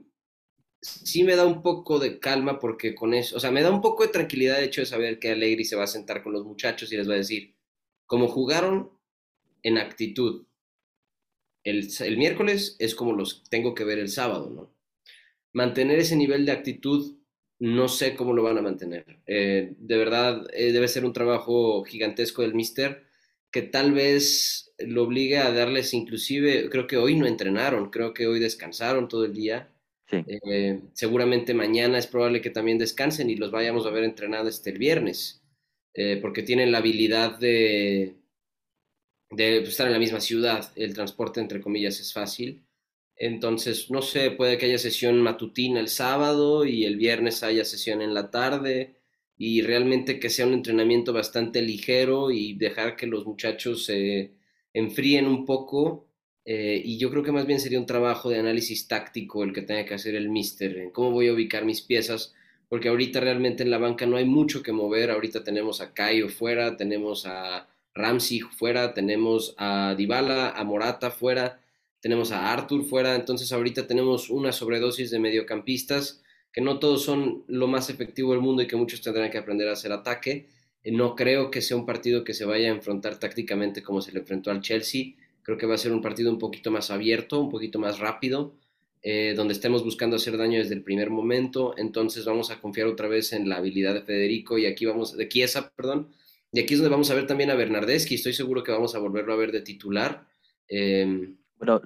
sí 0.81 1.23
me 1.23 1.35
da 1.35 1.45
un 1.45 1.63
poco 1.63 1.97
de 1.97 2.19
calma 2.19 2.59
porque 2.59 2.93
con 2.93 3.13
eso, 3.15 3.37
o 3.37 3.39
sea, 3.39 3.51
me 3.51 3.63
da 3.63 3.71
un 3.71 3.81
poco 3.81 4.03
de 4.03 4.09
tranquilidad 4.11 4.59
el 4.59 4.65
hecho 4.65 4.81
de 4.81 4.85
saber 4.85 5.17
que 5.19 5.31
Alegri 5.31 5.65
se 5.65 5.75
va 5.75 5.85
a 5.85 5.87
sentar 5.87 6.21
con 6.21 6.33
los 6.33 6.45
muchachos 6.45 6.91
y 6.93 6.97
les 6.97 7.09
va 7.09 7.13
a 7.13 7.17
decir, 7.17 7.55
como 8.05 8.27
jugaron 8.27 8.91
en 9.63 9.79
actitud 9.79 10.45
el, 11.63 11.89
el 11.99 12.17
miércoles, 12.17 12.75
es 12.79 12.95
como 12.95 13.13
los 13.13 13.43
tengo 13.49 13.73
que 13.73 13.85
ver 13.85 13.99
el 13.99 14.09
sábado, 14.09 14.49
¿no? 14.49 14.75
Mantener 15.53 15.99
ese 15.99 16.15
nivel 16.15 16.45
de 16.45 16.51
actitud, 16.51 17.17
no 17.59 17.87
sé 17.87 18.15
cómo 18.15 18.33
lo 18.33 18.43
van 18.43 18.57
a 18.57 18.61
mantener. 18.61 19.21
Eh, 19.25 19.73
de 19.77 19.97
verdad, 19.97 20.47
eh, 20.53 20.71
debe 20.71 20.87
ser 20.87 21.05
un 21.05 21.13
trabajo 21.13 21.83
gigantesco 21.85 22.41
del 22.41 22.55
mister 22.55 23.07
que 23.53 23.61
tal 23.61 23.93
vez 23.93 24.73
lo 24.79 25.03
obligue 25.03 25.37
a 25.37 25.53
darles 25.53 25.93
inclusive, 25.93 26.69
creo 26.71 26.87
que 26.87 26.97
hoy 26.97 27.15
no 27.15 27.27
entrenaron, 27.27 27.91
creo 27.91 28.11
que 28.13 28.25
hoy 28.25 28.39
descansaron 28.39 29.07
todo 29.07 29.23
el 29.25 29.33
día. 29.33 29.69
Eh, 30.11 30.81
seguramente 30.93 31.53
mañana 31.53 31.97
es 31.97 32.07
probable 32.07 32.41
que 32.41 32.49
también 32.49 32.77
descansen 32.77 33.29
y 33.29 33.35
los 33.35 33.51
vayamos 33.51 33.85
a 33.85 33.91
ver 33.91 34.03
entrenados 34.03 34.55
este 34.55 34.71
el 34.71 34.79
viernes, 34.79 35.43
eh, 35.93 36.19
porque 36.21 36.43
tienen 36.43 36.71
la 36.71 36.79
habilidad 36.79 37.39
de, 37.39 38.15
de 39.31 39.57
estar 39.59 39.87
en 39.87 39.93
la 39.93 39.99
misma 39.99 40.19
ciudad, 40.19 40.71
el 40.75 40.93
transporte 40.93 41.39
entre 41.39 41.61
comillas 41.61 41.99
es 41.99 42.11
fácil. 42.11 42.65
Entonces, 43.15 43.91
no 43.91 44.01
sé, 44.01 44.31
puede 44.31 44.57
que 44.57 44.65
haya 44.65 44.79
sesión 44.79 45.21
matutina 45.21 45.79
el 45.79 45.87
sábado 45.87 46.65
y 46.65 46.85
el 46.85 46.97
viernes 46.97 47.43
haya 47.43 47.63
sesión 47.65 48.01
en 48.01 48.15
la 48.15 48.31
tarde 48.31 49.02
y 49.45 49.61
realmente 49.61 50.21
que 50.21 50.29
sea 50.29 50.47
un 50.47 50.53
entrenamiento 50.53 51.11
bastante 51.11 51.61
ligero 51.61 52.31
y 52.31 52.53
dejar 52.53 52.95
que 52.95 53.07
los 53.07 53.25
muchachos 53.25 53.83
se 53.83 54.31
enfríen 54.71 55.27
un 55.27 55.45
poco. 55.45 56.07
Eh, 56.45 56.81
y 56.81 56.97
yo 56.97 57.09
creo 57.11 57.23
que 57.23 57.33
más 57.33 57.45
bien 57.45 57.59
sería 57.59 57.77
un 57.77 57.85
trabajo 57.85 58.29
de 58.29 58.39
análisis 58.39 58.87
táctico 58.87 59.43
el 59.43 59.51
que 59.51 59.61
tenga 59.61 59.83
que 59.83 59.95
hacer 59.95 60.15
el 60.15 60.29
mister, 60.29 60.77
en 60.77 60.91
cómo 60.91 61.11
voy 61.11 61.27
a 61.27 61.33
ubicar 61.33 61.65
mis 61.65 61.81
piezas, 61.81 62.33
porque 62.69 62.87
ahorita 62.87 63.19
realmente 63.19 63.63
en 63.63 63.71
la 63.71 63.79
banca 63.79 64.05
no 64.05 64.15
hay 64.15 64.23
mucho 64.23 64.63
que 64.63 64.71
mover. 64.71 65.11
Ahorita 65.11 65.43
tenemos 65.43 65.81
a 65.81 65.93
Caio 65.93 66.29
fuera, 66.29 66.77
tenemos 66.77 67.25
a 67.25 67.67
Ramsey 67.93 68.39
fuera, 68.39 68.93
tenemos 68.93 69.55
a 69.57 69.93
Dybala, 69.97 70.51
a 70.51 70.63
Morata 70.63 71.11
fuera, 71.11 71.59
tenemos 71.99 72.31
a 72.31 72.53
Arthur 72.53 72.85
fuera. 72.85 73.13
Entonces 73.15 73.51
ahorita 73.51 73.87
tenemos 73.87 74.29
una 74.29 74.53
sobredosis 74.53 75.11
de 75.11 75.19
mediocampistas 75.19 76.22
que 76.53 76.61
no 76.61 76.79
todos 76.79 77.03
son 77.03 77.43
lo 77.47 77.67
más 77.67 77.89
efectivo 77.89 78.31
del 78.31 78.41
mundo 78.41 78.61
y 78.61 78.67
que 78.67 78.75
muchos 78.75 79.01
tendrán 79.01 79.31
que 79.31 79.39
aprender 79.39 79.67
a 79.67 79.73
hacer 79.73 79.91
ataque. 79.91 80.45
Eh, 80.83 80.91
no 80.91 81.15
creo 81.15 81.49
que 81.49 81.61
sea 81.61 81.75
un 81.75 81.85
partido 81.85 82.23
que 82.23 82.35
se 82.35 82.45
vaya 82.45 82.67
a 82.67 82.75
enfrentar 82.75 83.19
tácticamente 83.19 83.81
como 83.81 84.01
se 84.01 84.11
le 84.11 84.19
enfrentó 84.19 84.51
al 84.51 84.61
Chelsea. 84.61 85.15
Creo 85.41 85.57
que 85.57 85.65
va 85.65 85.73
a 85.73 85.79
ser 85.79 85.91
un 85.91 86.01
partido 86.01 86.31
un 86.31 86.37
poquito 86.37 86.69
más 86.69 86.91
abierto, 86.91 87.41
un 87.41 87.49
poquito 87.49 87.79
más 87.79 87.99
rápido, 87.99 88.53
eh, 89.01 89.33
donde 89.35 89.53
estemos 89.53 89.83
buscando 89.83 90.15
hacer 90.15 90.37
daño 90.37 90.59
desde 90.59 90.75
el 90.75 90.83
primer 90.83 91.09
momento. 91.09 91.73
Entonces 91.75 92.23
vamos 92.23 92.51
a 92.51 92.61
confiar 92.61 92.85
otra 92.87 93.07
vez 93.07 93.33
en 93.33 93.49
la 93.49 93.57
habilidad 93.57 93.95
de 93.95 94.03
Federico 94.03 94.59
y 94.59 94.67
aquí 94.67 94.85
vamos, 94.85 95.17
de 95.17 95.27
Chiesa, 95.27 95.71
perdón. 95.75 96.09
Y 96.51 96.59
aquí 96.59 96.75
es 96.75 96.79
donde 96.79 96.91
vamos 96.91 97.09
a 97.09 97.15
ver 97.15 97.25
también 97.25 97.49
a 97.49 97.55
Bernardeschi. 97.55 98.13
Estoy 98.13 98.33
seguro 98.33 98.63
que 98.63 98.71
vamos 98.71 98.93
a 98.93 98.99
volverlo 98.99 99.33
a 99.33 99.37
ver 99.37 99.51
de 99.51 99.61
titular. 99.61 100.27
Eh, 100.69 101.33
bueno, 101.65 101.81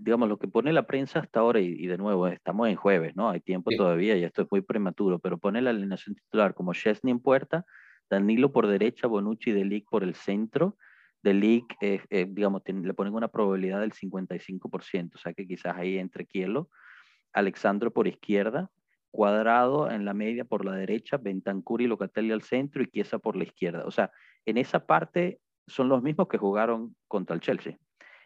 digamos, 0.00 0.28
lo 0.28 0.38
que 0.38 0.48
pone 0.48 0.72
la 0.72 0.86
prensa 0.86 1.20
hasta 1.20 1.40
ahora, 1.40 1.60
y, 1.60 1.86
de 1.86 1.98
nuevo, 1.98 2.26
estamos 2.28 2.68
en 2.68 2.76
jueves, 2.76 3.14
¿no? 3.16 3.30
Hay 3.30 3.40
tiempo 3.40 3.70
todavía 3.76 4.16
y 4.16 4.24
esto 4.24 4.42
es 4.42 4.48
muy 4.50 4.60
prematuro, 4.60 5.18
pero 5.18 5.38
pone 5.38 5.62
la 5.62 5.70
alineación 5.70 6.16
titular 6.16 6.54
como 6.54 6.72
Chesney 6.72 7.12
en 7.12 7.20
puerta, 7.20 7.64
Danilo 8.08 8.52
por 8.52 8.66
derecha, 8.66 9.06
Bonucci 9.06 9.50
y 9.50 9.52
Delic 9.52 9.88
por 9.88 10.02
el 10.02 10.14
centro. 10.14 10.76
Delic, 11.22 11.76
eh, 11.80 12.00
eh, 12.10 12.26
digamos, 12.28 12.62
le 12.66 12.94
ponen 12.94 13.14
una 13.14 13.28
probabilidad 13.28 13.80
del 13.80 13.92
55%, 13.92 15.14
o 15.14 15.18
sea 15.18 15.32
que 15.32 15.46
quizás 15.46 15.76
ahí 15.76 15.98
entre 15.98 16.26
Kielo. 16.26 16.70
Alexandro 17.32 17.92
por 17.92 18.08
izquierda, 18.08 18.70
Cuadrado 19.10 19.90
en 19.90 20.04
la 20.04 20.14
media 20.14 20.44
por 20.44 20.64
la 20.64 20.72
derecha, 20.72 21.16
Bentancur 21.16 21.82
y 21.82 21.88
Locatelli 21.88 22.30
al 22.30 22.42
centro 22.42 22.82
y 22.82 22.86
Chiesa 22.86 23.18
por 23.18 23.36
la 23.36 23.42
izquierda. 23.42 23.84
O 23.84 23.90
sea, 23.90 24.12
en 24.46 24.56
esa 24.56 24.86
parte 24.86 25.40
son 25.66 25.88
los 25.88 26.02
mismos 26.02 26.28
que 26.28 26.38
jugaron 26.38 26.94
contra 27.08 27.34
el 27.34 27.40
Chelsea. 27.40 27.76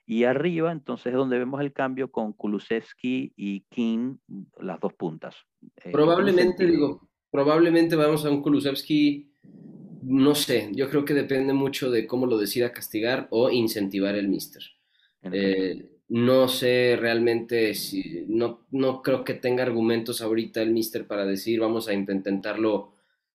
Y 0.06 0.24
arriba, 0.24 0.70
entonces, 0.70 1.06
es 1.06 1.14
donde 1.14 1.38
vemos 1.38 1.60
el 1.60 1.72
cambio 1.72 2.10
con 2.10 2.32
Kulusevski 2.32 3.32
y 3.36 3.60
King, 3.70 4.16
las 4.60 4.78
dos 4.80 4.92
puntas. 4.92 5.34
Eh, 5.82 5.92
probablemente, 5.92 6.66
digo, 6.66 7.08
probablemente 7.30 7.96
vamos 7.96 8.24
a 8.24 8.30
un 8.30 8.42
Kulusevski, 8.42 9.30
no 10.02 10.34
sé, 10.34 10.70
yo 10.74 10.90
creo 10.90 11.04
que 11.04 11.14
depende 11.14 11.54
mucho 11.54 11.90
de 11.90 12.06
cómo 12.06 12.26
lo 12.26 12.36
decida 12.36 12.72
castigar 12.72 13.28
o 13.30 13.50
incentivar 13.50 14.14
el 14.14 14.28
mister. 14.28 14.62
Eh, 15.22 15.90
no 16.08 16.48
sé 16.48 16.98
realmente 17.00 17.72
si, 17.74 18.26
no, 18.28 18.66
no 18.70 19.00
creo 19.00 19.24
que 19.24 19.32
tenga 19.32 19.62
argumentos 19.62 20.20
ahorita 20.20 20.60
el 20.60 20.70
mister 20.70 21.06
para 21.06 21.24
decir 21.24 21.60
vamos 21.60 21.88
a 21.88 21.94
intentarlo 21.94 22.92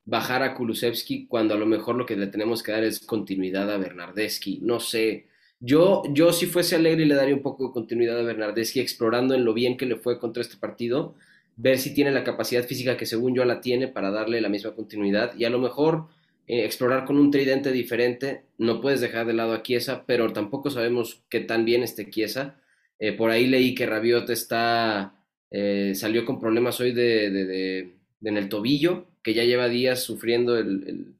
bajar 0.03 0.43
a 0.43 0.55
Kulusevski 0.55 1.27
cuando 1.27 1.53
a 1.53 1.57
lo 1.57 1.65
mejor 1.65 1.95
lo 1.95 2.05
que 2.05 2.15
le 2.15 2.27
tenemos 2.27 2.63
que 2.63 2.71
dar 2.71 2.83
es 2.83 3.05
continuidad 3.05 3.71
a 3.71 3.77
Bernardeschi. 3.77 4.59
No 4.61 4.79
sé, 4.79 5.27
yo, 5.59 6.03
yo 6.13 6.33
si 6.33 6.45
fuese 6.45 6.75
alegre 6.75 7.05
le 7.05 7.15
daría 7.15 7.35
un 7.35 7.41
poco 7.41 7.67
de 7.67 7.73
continuidad 7.73 8.19
a 8.19 8.23
Bernardeschi 8.23 8.79
explorando 8.79 9.33
en 9.33 9.45
lo 9.45 9.53
bien 9.53 9.77
que 9.77 9.85
le 9.85 9.95
fue 9.95 10.19
contra 10.19 10.41
este 10.41 10.57
partido, 10.57 11.15
ver 11.55 11.77
si 11.77 11.93
tiene 11.93 12.11
la 12.11 12.23
capacidad 12.23 12.65
física 12.65 12.97
que 12.97 13.05
según 13.05 13.35
yo 13.35 13.45
la 13.45 13.61
tiene 13.61 13.87
para 13.87 14.11
darle 14.11 14.41
la 14.41 14.49
misma 14.49 14.75
continuidad 14.75 15.33
y 15.37 15.45
a 15.45 15.49
lo 15.49 15.59
mejor 15.59 16.07
eh, 16.47 16.65
explorar 16.65 17.05
con 17.05 17.17
un 17.17 17.31
tridente 17.31 17.71
diferente. 17.71 18.43
No 18.57 18.81
puedes 18.81 19.01
dejar 19.01 19.25
de 19.25 19.33
lado 19.33 19.53
a 19.53 19.63
Chiesa, 19.63 20.03
pero 20.05 20.31
tampoco 20.33 20.69
sabemos 20.69 21.23
qué 21.29 21.39
tan 21.39 21.65
bien 21.65 21.83
esté 21.83 22.09
Chiesa. 22.09 22.55
Eh, 22.99 23.13
por 23.13 23.31
ahí 23.31 23.47
leí 23.47 23.75
que 23.75 23.85
Rabiot 23.85 24.29
está, 24.29 25.15
eh, 25.51 25.93
salió 25.95 26.25
con 26.25 26.39
problemas 26.39 26.79
hoy 26.79 26.93
de, 26.93 27.93
en 28.23 28.37
el 28.37 28.49
tobillo, 28.49 29.07
que 29.23 29.33
ya 29.33 29.43
lleva 29.43 29.69
días 29.69 30.03
sufriendo 30.03 30.57
el 30.57 31.14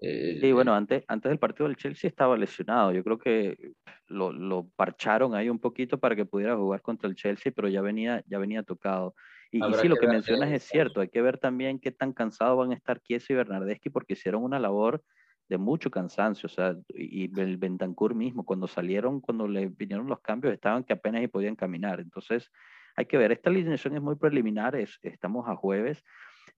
eh, 0.00 0.38
sí, 0.40 0.52
bueno, 0.52 0.74
antes, 0.74 1.04
antes 1.08 1.30
del 1.30 1.38
partido 1.38 1.66
del 1.66 1.76
Chelsea 1.76 2.08
estaba 2.08 2.36
lesionado. 2.36 2.92
Yo 2.92 3.02
creo 3.04 3.18
que 3.18 3.72
lo, 4.06 4.32
lo, 4.32 4.68
parcharon 4.76 5.34
ahí 5.34 5.48
un 5.48 5.58
poquito 5.58 5.98
para 5.98 6.16
que 6.16 6.26
pudiera 6.26 6.56
jugar 6.56 6.82
contra 6.82 7.08
el 7.08 7.16
Chelsea, 7.16 7.52
pero 7.54 7.68
ya 7.68 7.80
venía, 7.80 8.22
ya 8.26 8.38
venía 8.38 8.62
tocado. 8.62 9.14
Y, 9.50 9.60
sí, 9.74 9.86
lo 9.86 9.96
que 9.96 10.08
mencionas 10.08 10.50
es 10.50 10.64
cierto. 10.64 11.00
Hay 11.00 11.08
que 11.08 11.22
ver 11.22 11.38
también 11.38 11.78
qué 11.78 11.92
tan 11.92 12.12
cansados 12.12 12.58
van 12.58 12.72
a 12.72 12.74
estar 12.74 13.00
Chiesa 13.00 13.32
y 13.32 13.36
Bernardeschi 13.36 13.88
porque 13.88 14.14
hicieron 14.14 14.42
una 14.42 14.58
labor 14.58 15.02
de 15.48 15.58
mucho 15.58 15.90
cansancio. 15.92 16.48
O 16.48 16.50
sea, 16.50 16.76
y 16.88 17.30
el 17.38 17.56
Bentancur 17.56 18.16
mismo, 18.16 18.44
cuando 18.44 18.66
salieron, 18.66 19.20
cuando 19.20 19.46
le 19.46 19.68
vinieron 19.68 20.08
los 20.08 20.20
cambios, 20.20 20.52
estaban 20.52 20.82
que 20.82 20.92
apenas 20.92 21.22
y 21.22 21.28
podían 21.28 21.54
caminar. 21.54 22.00
Entonces, 22.00 22.50
hay 22.96 23.06
que 23.06 23.16
ver. 23.16 23.30
Esta 23.30 23.50
alineación 23.50 23.94
es 23.94 24.02
muy 24.02 24.16
preliminar, 24.16 24.74
es, 24.74 24.98
estamos 25.02 25.48
a 25.48 25.54
jueves. 25.54 26.02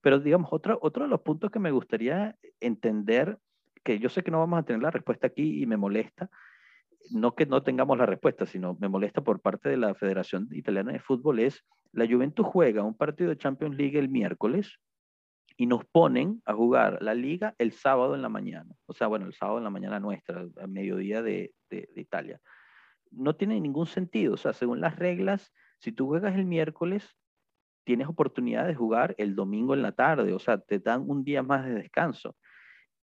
Pero 0.01 0.19
digamos, 0.19 0.49
otro, 0.51 0.77
otro 0.81 1.03
de 1.03 1.09
los 1.09 1.21
puntos 1.21 1.51
que 1.51 1.59
me 1.59 1.71
gustaría 1.71 2.37
entender 2.59 3.37
que 3.83 3.99
yo 3.99 4.09
sé 4.09 4.23
que 4.23 4.31
no 4.31 4.39
vamos 4.39 4.59
a 4.59 4.63
tener 4.63 4.81
la 4.81 4.91
respuesta 4.91 5.27
aquí 5.27 5.61
y 5.61 5.65
me 5.65 5.77
molesta, 5.77 6.29
no 7.11 7.35
que 7.35 7.45
no 7.45 7.63
tengamos 7.63 7.97
la 7.97 8.05
respuesta, 8.05 8.45
sino 8.45 8.75
me 8.79 8.89
molesta 8.89 9.21
por 9.21 9.39
parte 9.39 9.69
de 9.69 9.77
la 9.77 9.95
Federación 9.95 10.47
Italiana 10.51 10.91
de 10.91 10.99
Fútbol, 10.99 11.39
es 11.39 11.65
la 11.93 12.05
Juventus 12.05 12.45
juega 12.45 12.83
un 12.83 12.95
partido 12.95 13.29
de 13.29 13.37
Champions 13.37 13.77
League 13.77 13.97
el 13.97 14.09
miércoles 14.09 14.79
y 15.55 15.65
nos 15.65 15.85
ponen 15.85 16.41
a 16.45 16.53
jugar 16.53 17.01
la 17.01 17.13
liga 17.13 17.55
el 17.57 17.71
sábado 17.71 18.13
en 18.13 18.21
la 18.21 18.29
mañana. 18.29 18.75
O 18.85 18.93
sea, 18.93 19.07
bueno, 19.07 19.25
el 19.25 19.33
sábado 19.33 19.57
en 19.57 19.63
la 19.63 19.69
mañana 19.69 19.99
nuestra, 19.99 20.45
a 20.61 20.67
mediodía 20.67 21.21
de, 21.23 21.53
de, 21.69 21.89
de 21.95 22.01
Italia. 22.01 22.39
No 23.09 23.35
tiene 23.35 23.59
ningún 23.59 23.87
sentido. 23.87 24.35
O 24.35 24.37
sea, 24.37 24.53
según 24.53 24.81
las 24.81 24.97
reglas, 24.97 25.51
si 25.79 25.91
tú 25.91 26.07
juegas 26.07 26.35
el 26.35 26.45
miércoles, 26.45 27.15
tienes 27.87 28.09
oportunidad 28.09 28.67
de 28.67 28.75
jugar 28.75 29.15
el 29.17 29.33
domingo 29.33 29.73
en 29.73 29.81
la 29.81 29.93
tarde. 29.93 30.33
O 30.33 30.39
sea, 30.39 30.57
te 30.57 30.77
dan 30.77 31.05
un 31.07 31.23
día 31.23 31.41
más 31.41 31.63
de 31.63 31.73
descanso. 31.73 32.35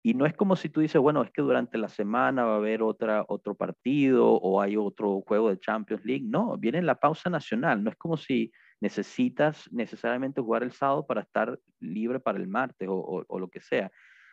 Y 0.02 0.16
no 0.16 0.26
es 0.26 0.34
como 0.34 0.56
si 0.56 0.70
tú 0.70 0.80
dices, 0.80 1.00
bueno, 1.00 1.22
es 1.22 1.30
que 1.30 1.44
durante 1.44 1.78
la 1.78 1.88
semana 1.88 2.46
va 2.46 2.54
a 2.54 2.58
haber 2.58 2.82
otra, 2.82 3.24
otro 3.28 3.54
partido 3.54 4.28
o 4.28 4.60
hay 4.60 4.76
otro 4.76 5.22
juego 5.22 5.50
de 5.50 5.60
Champions 5.60 6.04
League. 6.04 6.26
No, 6.28 6.58
viene 6.58 6.82
la 6.82 6.96
pausa 6.96 7.30
nacional. 7.30 7.84
No 7.84 7.92
es 7.92 7.96
como 7.96 8.18
si 8.18 8.52
necesitas 8.80 9.72
necesariamente 9.72 10.42
jugar 10.42 10.64
el 10.64 10.72
sábado 10.72 11.06
para 11.06 11.22
estar 11.22 11.60
libre 11.80 12.20
para 12.20 12.40
el 12.40 12.48
martes 12.48 12.88
o, 12.90 13.24
o, 13.28 13.40
lo 13.40 13.50
que 13.52 13.62
sea. 13.62 13.92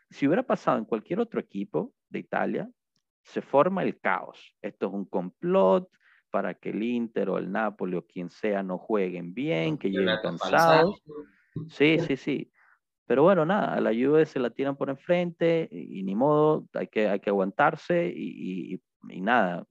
Si 0.09 0.27
hubiera 0.27 0.43
pasado 0.43 0.79
en 0.79 0.87
cualquier 0.87 1.21
otro 1.21 1.41
equipo 1.41 1.93
de 2.09 2.21
Italia, 2.21 2.71
se 3.23 3.43
forma 3.43 3.83
el 3.83 4.01
caos. 4.01 4.57
Esto 4.63 4.87
es 4.87 4.95
un 4.95 5.05
complot 5.05 5.91
para 6.31 6.55
que 6.55 6.71
el 6.71 6.83
Inter 6.83 7.31
o 7.31 7.39
el 7.39 7.51
Napoli 7.51 7.97
o 7.97 8.07
quien 8.07 8.31
sea 8.31 8.63
no 8.63 8.79
jueguen 8.79 9.35
bien, 9.35 9.79
que 9.79 9.91
lleguen 9.91 10.17
cansados. 10.23 11.03
Sí, 11.69 11.99
sí, 12.01 12.17
sí. 12.17 12.53
Pero 13.07 13.23
bueno, 13.23 13.47
nada, 13.47 13.75
a 13.75 13.81
la 13.81 13.91
Juve 13.91 14.27
se 14.27 14.39
la 14.39 14.51
tiran 14.51 14.77
por 14.77 14.91
enfrente 14.91 15.69
y, 15.71 16.03
ni 16.03 16.15
modo, 16.15 16.69
hay 16.75 16.89
que, 16.89 17.09
hay 17.09 17.21
que 17.21 17.31
aguantarse 17.31 18.13
y, 18.15 18.75
y, 19.09 19.21
nada. 19.21 19.67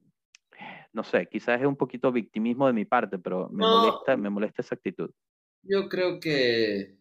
No 0.92 1.04
sé, 1.04 1.28
quizás 1.28 1.62
es 1.62 1.68
un 1.68 1.76
poquito 1.76 2.12
victimismo 2.12 2.66
de 2.66 2.74
mi 2.74 2.86
parte, 2.86 3.20
pero 3.20 3.48
me, 3.50 3.64
molesta, 3.64 4.18
me 4.18 4.32
molesta 4.32 4.64
esa 4.64 4.74
actitud. 4.74 5.12
Yo 5.62 5.88
creo 5.88 6.20
que 6.20 6.98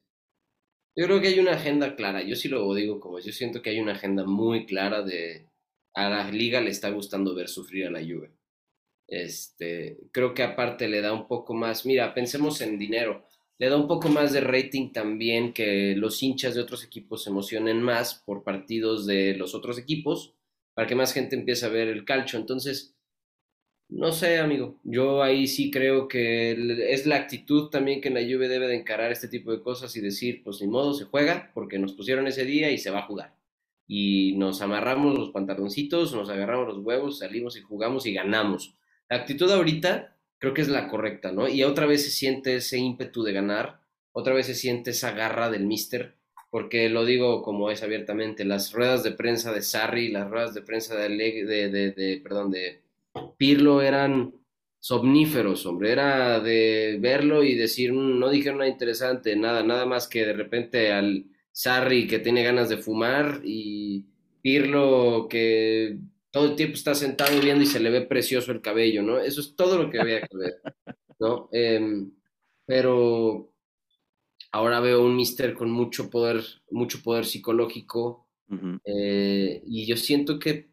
yo 0.94 1.04
creo 1.04 1.20
que 1.20 1.28
hay 1.28 1.38
una 1.38 1.52
agenda 1.52 1.94
clara. 1.96 2.22
Yo 2.22 2.36
sí 2.36 2.48
lo 2.48 2.72
digo 2.74 3.00
como 3.00 3.18
yo 3.18 3.32
siento 3.32 3.62
que 3.62 3.70
hay 3.70 3.80
una 3.80 3.92
agenda 3.92 4.24
muy 4.24 4.66
clara 4.66 5.02
de 5.02 5.48
a 5.94 6.10
la 6.10 6.30
liga 6.30 6.60
le 6.60 6.70
está 6.70 6.90
gustando 6.90 7.34
ver 7.34 7.48
sufrir 7.48 7.86
a 7.86 7.90
la 7.90 8.00
Juve. 8.00 8.30
Este, 9.08 9.98
creo 10.12 10.34
que 10.34 10.42
aparte 10.42 10.88
le 10.88 11.00
da 11.00 11.12
un 11.12 11.28
poco 11.28 11.54
más, 11.54 11.86
mira, 11.86 12.12
pensemos 12.14 12.60
en 12.60 12.78
dinero 12.78 13.26
le 13.58 13.70
da 13.70 13.76
un 13.76 13.88
poco 13.88 14.08
más 14.08 14.32
de 14.32 14.40
rating 14.40 14.92
también 14.92 15.52
que 15.52 15.94
los 15.96 16.22
hinchas 16.22 16.54
de 16.54 16.60
otros 16.60 16.84
equipos 16.84 17.24
se 17.24 17.30
emocionen 17.30 17.80
más 17.80 18.14
por 18.26 18.42
partidos 18.42 19.06
de 19.06 19.34
los 19.34 19.54
otros 19.54 19.78
equipos, 19.78 20.34
para 20.74 20.86
que 20.86 20.94
más 20.94 21.14
gente 21.14 21.36
empiece 21.36 21.64
a 21.64 21.70
ver 21.70 21.88
el 21.88 22.04
calcho. 22.04 22.36
Entonces, 22.36 22.94
no 23.88 24.12
sé, 24.12 24.38
amigo, 24.38 24.78
yo 24.84 25.22
ahí 25.22 25.46
sí 25.46 25.70
creo 25.70 26.06
que 26.06 26.52
es 26.92 27.06
la 27.06 27.16
actitud 27.16 27.70
también 27.70 28.00
que 28.00 28.10
la 28.10 28.20
Juve 28.20 28.48
debe 28.48 28.68
de 28.68 28.76
encarar 28.76 29.10
este 29.10 29.28
tipo 29.28 29.52
de 29.52 29.62
cosas 29.62 29.96
y 29.96 30.00
decir, 30.00 30.42
pues 30.44 30.60
ni 30.60 30.66
modo, 30.68 30.92
se 30.92 31.04
juega, 31.04 31.50
porque 31.54 31.78
nos 31.78 31.94
pusieron 31.94 32.26
ese 32.26 32.44
día 32.44 32.70
y 32.70 32.78
se 32.78 32.90
va 32.90 33.00
a 33.00 33.06
jugar. 33.06 33.34
Y 33.88 34.34
nos 34.36 34.60
amarramos 34.60 35.16
los 35.18 35.30
pantaloncitos, 35.30 36.12
nos 36.12 36.28
agarramos 36.28 36.66
los 36.68 36.84
huevos, 36.84 37.20
salimos 37.20 37.56
y 37.56 37.62
jugamos 37.62 38.04
y 38.04 38.12
ganamos. 38.12 38.76
La 39.08 39.18
actitud 39.18 39.50
ahorita 39.50 40.16
creo 40.38 40.54
que 40.54 40.62
es 40.62 40.68
la 40.68 40.88
correcta, 40.88 41.32
¿no? 41.32 41.48
Y 41.48 41.62
otra 41.64 41.86
vez 41.86 42.04
se 42.04 42.10
siente 42.10 42.56
ese 42.56 42.78
ímpetu 42.78 43.22
de 43.22 43.32
ganar, 43.32 43.80
otra 44.12 44.34
vez 44.34 44.46
se 44.46 44.54
siente 44.54 44.90
esa 44.90 45.12
garra 45.12 45.50
del 45.50 45.66
mister, 45.66 46.14
porque 46.50 46.88
lo 46.88 47.04
digo 47.04 47.42
como 47.42 47.70
es 47.70 47.82
abiertamente, 47.82 48.44
las 48.44 48.72
ruedas 48.72 49.02
de 49.02 49.12
prensa 49.12 49.52
de 49.52 49.62
Sarri, 49.62 50.08
las 50.08 50.30
ruedas 50.30 50.54
de 50.54 50.62
prensa 50.62 50.96
de, 50.96 51.08
de, 51.08 51.92
de, 51.92 52.20
perdón, 52.22 52.50
de 52.50 52.82
Pirlo 53.36 53.82
eran 53.82 54.34
somníferos, 54.80 55.66
hombre, 55.66 55.92
era 55.92 56.40
de 56.40 56.98
verlo 57.00 57.42
y 57.42 57.54
decir, 57.54 57.92
mm, 57.92 58.18
no 58.18 58.30
dijeron 58.30 58.58
nada 58.58 58.70
interesante, 58.70 59.36
nada, 59.36 59.62
nada 59.62 59.86
más 59.86 60.08
que 60.08 60.24
de 60.24 60.32
repente 60.32 60.92
al 60.92 61.26
Sarri 61.50 62.06
que 62.06 62.18
tiene 62.18 62.44
ganas 62.44 62.68
de 62.68 62.76
fumar 62.76 63.40
y 63.44 64.04
Pirlo 64.42 65.26
que 65.28 65.98
todo 66.36 66.50
el 66.50 66.54
tiempo 66.54 66.74
está 66.74 66.94
sentado 66.94 67.40
viendo 67.40 67.64
y 67.64 67.66
se 67.66 67.80
le 67.80 67.88
ve 67.88 68.02
precioso 68.02 68.52
el 68.52 68.60
cabello, 68.60 69.02
¿no? 69.02 69.18
Eso 69.18 69.40
es 69.40 69.56
todo 69.56 69.82
lo 69.82 69.90
que 69.90 69.98
había 69.98 70.20
que 70.20 70.36
ver, 70.36 70.60
¿no? 71.18 71.48
Em, 71.50 72.12
pero 72.66 73.54
ahora 74.52 74.80
veo 74.80 75.02
un 75.02 75.16
mister 75.16 75.54
con 75.54 75.70
mucho 75.70 76.10
poder, 76.10 76.44
mucho 76.70 77.02
poder 77.02 77.24
psicológico 77.24 78.28
eh, 78.84 79.62
y 79.66 79.86
yo 79.86 79.96
siento 79.96 80.38
que 80.38 80.68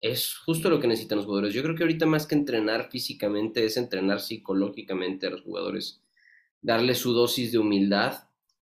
es 0.00 0.36
justo 0.36 0.70
lo 0.70 0.78
que 0.78 0.86
necesitan 0.86 1.18
los 1.18 1.26
jugadores. 1.26 1.54
Yo 1.54 1.64
creo 1.64 1.74
que 1.74 1.82
ahorita 1.82 2.06
más 2.06 2.28
que 2.28 2.36
entrenar 2.36 2.88
físicamente 2.88 3.64
es 3.64 3.76
entrenar 3.76 4.20
psicológicamente 4.20 5.26
a 5.26 5.30
los 5.30 5.40
jugadores, 5.40 6.04
darle 6.62 6.94
su 6.94 7.12
dosis 7.14 7.50
de 7.50 7.58
humildad, 7.58 8.28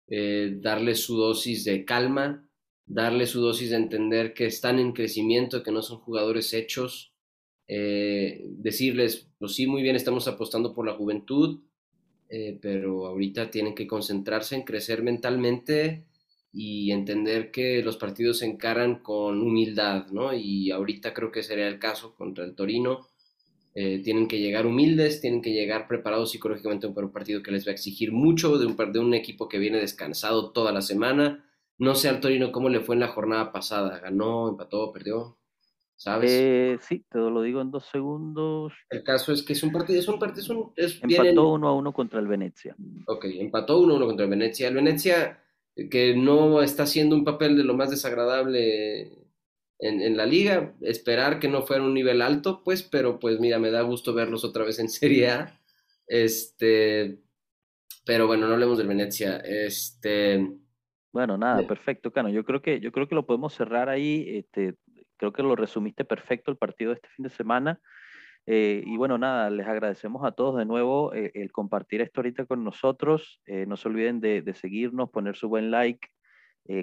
eh, 0.08 0.56
darle 0.58 0.94
su 0.94 1.18
dosis 1.18 1.64
de 1.64 1.84
calma, 1.84 2.49
darle 2.90 3.26
su 3.26 3.40
dosis 3.40 3.70
de 3.70 3.76
entender 3.76 4.34
que 4.34 4.46
están 4.46 4.80
en 4.80 4.92
crecimiento, 4.92 5.62
que 5.62 5.70
no 5.70 5.80
son 5.80 5.98
jugadores 5.98 6.52
hechos, 6.52 7.12
eh, 7.68 8.44
decirles, 8.48 9.28
pues 9.38 9.54
sí, 9.54 9.68
muy 9.68 9.80
bien, 9.80 9.94
estamos 9.94 10.26
apostando 10.26 10.74
por 10.74 10.84
la 10.84 10.94
juventud, 10.94 11.60
eh, 12.28 12.58
pero 12.60 13.06
ahorita 13.06 13.48
tienen 13.48 13.76
que 13.76 13.86
concentrarse 13.86 14.56
en 14.56 14.62
crecer 14.62 15.04
mentalmente 15.04 16.04
y 16.52 16.90
entender 16.90 17.52
que 17.52 17.80
los 17.84 17.96
partidos 17.96 18.38
se 18.38 18.46
encaran 18.46 18.96
con 18.96 19.40
humildad, 19.40 20.08
¿no? 20.08 20.34
Y 20.34 20.72
ahorita 20.72 21.14
creo 21.14 21.30
que 21.30 21.44
sería 21.44 21.68
el 21.68 21.78
caso 21.78 22.16
contra 22.16 22.44
el 22.44 22.56
Torino. 22.56 23.06
Eh, 23.76 24.00
tienen 24.02 24.26
que 24.26 24.40
llegar 24.40 24.66
humildes, 24.66 25.20
tienen 25.20 25.42
que 25.42 25.52
llegar 25.52 25.86
preparados 25.86 26.32
psicológicamente 26.32 26.88
para 26.88 27.06
un 27.06 27.12
partido 27.12 27.40
que 27.40 27.52
les 27.52 27.64
va 27.64 27.70
a 27.70 27.74
exigir 27.74 28.10
mucho 28.10 28.58
de 28.58 28.66
un, 28.66 28.76
de 28.92 28.98
un 28.98 29.14
equipo 29.14 29.48
que 29.48 29.60
viene 29.60 29.78
descansado 29.78 30.50
toda 30.50 30.72
la 30.72 30.82
semana, 30.82 31.44
no 31.80 31.94
sé 31.94 32.10
al 32.10 32.20
Torino 32.20 32.52
cómo 32.52 32.68
le 32.68 32.80
fue 32.80 32.94
en 32.94 33.00
la 33.00 33.08
jornada 33.08 33.50
pasada. 33.52 33.98
¿Ganó, 33.98 34.50
empató, 34.50 34.92
perdió? 34.92 35.38
¿Sabes? 35.96 36.30
Eh, 36.30 36.78
sí, 36.80 37.04
te 37.10 37.18
lo 37.18 37.40
digo 37.40 37.60
en 37.62 37.70
dos 37.70 37.86
segundos. 37.90 38.74
El 38.90 39.02
caso 39.02 39.32
es 39.32 39.42
que 39.42 39.54
es 39.54 39.62
un 39.62 39.72
partido, 39.72 39.98
es 39.98 40.08
un 40.08 40.18
partido, 40.18 40.72
es 40.76 41.02
empató 41.02 41.48
uno 41.48 41.68
a 41.68 41.74
uno 41.74 41.92
contra 41.92 42.20
el 42.20 42.26
Venecia. 42.26 42.76
Ok, 43.06 43.24
empató 43.24 43.80
uno 43.80 43.94
a 43.94 43.96
uno 43.96 44.06
contra 44.06 44.24
el 44.24 44.30
Venecia. 44.30 44.68
El 44.68 44.74
Venecia, 44.74 45.42
que 45.90 46.14
no 46.14 46.62
está 46.62 46.82
haciendo 46.82 47.16
un 47.16 47.24
papel 47.24 47.56
de 47.56 47.64
lo 47.64 47.74
más 47.74 47.90
desagradable 47.90 49.26
en, 49.78 50.02
en, 50.02 50.16
la 50.18 50.26
liga, 50.26 50.74
esperar 50.82 51.38
que 51.38 51.48
no 51.48 51.62
fuera 51.62 51.82
un 51.82 51.94
nivel 51.94 52.20
alto, 52.20 52.62
pues, 52.62 52.82
pero 52.82 53.18
pues 53.18 53.40
mira, 53.40 53.58
me 53.58 53.70
da 53.70 53.80
gusto 53.80 54.12
verlos 54.12 54.44
otra 54.44 54.64
vez 54.64 54.78
en 54.78 54.88
Serie 54.90 55.30
A. 55.30 55.60
Este, 56.06 57.20
pero 58.04 58.26
bueno, 58.26 58.46
no 58.46 58.52
hablemos 58.52 58.76
del 58.76 58.88
Venecia. 58.88 59.38
Este, 59.38 60.59
bueno, 61.12 61.36
nada, 61.36 61.66
perfecto, 61.66 62.12
Cano. 62.12 62.28
Yo 62.28 62.44
creo 62.44 62.62
que, 62.62 62.80
yo 62.80 62.92
creo 62.92 63.08
que 63.08 63.14
lo 63.14 63.26
podemos 63.26 63.54
cerrar 63.54 63.88
ahí. 63.88 64.24
Este, 64.28 64.74
creo 65.16 65.32
que 65.32 65.42
lo 65.42 65.56
resumiste 65.56 66.04
perfecto 66.04 66.50
el 66.50 66.56
partido 66.56 66.90
de 66.90 66.96
este 66.96 67.08
fin 67.08 67.24
de 67.24 67.30
semana. 67.30 67.80
Eh, 68.46 68.82
y 68.86 68.96
bueno, 68.96 69.18
nada, 69.18 69.50
les 69.50 69.66
agradecemos 69.66 70.24
a 70.24 70.32
todos 70.32 70.56
de 70.56 70.64
nuevo 70.64 71.12
eh, 71.14 71.30
el 71.34 71.52
compartir 71.52 72.00
esto 72.00 72.20
ahorita 72.20 72.46
con 72.46 72.64
nosotros. 72.64 73.42
Eh, 73.46 73.66
no 73.66 73.76
se 73.76 73.88
olviden 73.88 74.20
de, 74.20 74.40
de, 74.42 74.54
seguirnos, 74.54 75.10
poner 75.10 75.36
su 75.36 75.48
buen 75.48 75.70
like, 75.70 76.08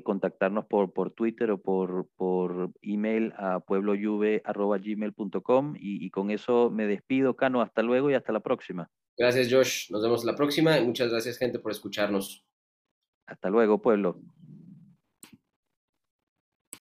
contactarnos 0.03 0.65
por, 0.65 0.91
por 0.91 1.11
Twitter 1.11 1.49
o 1.51 1.61
por, 1.61 2.09
por 2.17 2.71
email 2.81 3.31
a 3.37 3.61
pueblojuve.gmail.com 3.61 5.75
y, 5.77 6.05
y 6.05 6.09
con 6.09 6.29
eso 6.29 6.69
me 6.69 6.87
despido, 6.87 7.37
Cano. 7.37 7.61
Hasta 7.61 7.83
luego 7.83 8.11
y 8.11 8.13
hasta 8.13 8.33
la 8.33 8.41
próxima. 8.41 8.89
Gracias, 9.17 9.47
Josh. 9.49 9.89
Nos 9.89 10.03
vemos 10.03 10.25
la 10.25 10.35
próxima 10.35 10.77
y 10.77 10.85
muchas 10.85 11.09
gracias, 11.09 11.37
gente, 11.37 11.59
por 11.59 11.71
escucharnos. 11.71 12.45
Hasta 13.27 13.49
luego, 13.49 13.77
pueblo. 13.81 14.17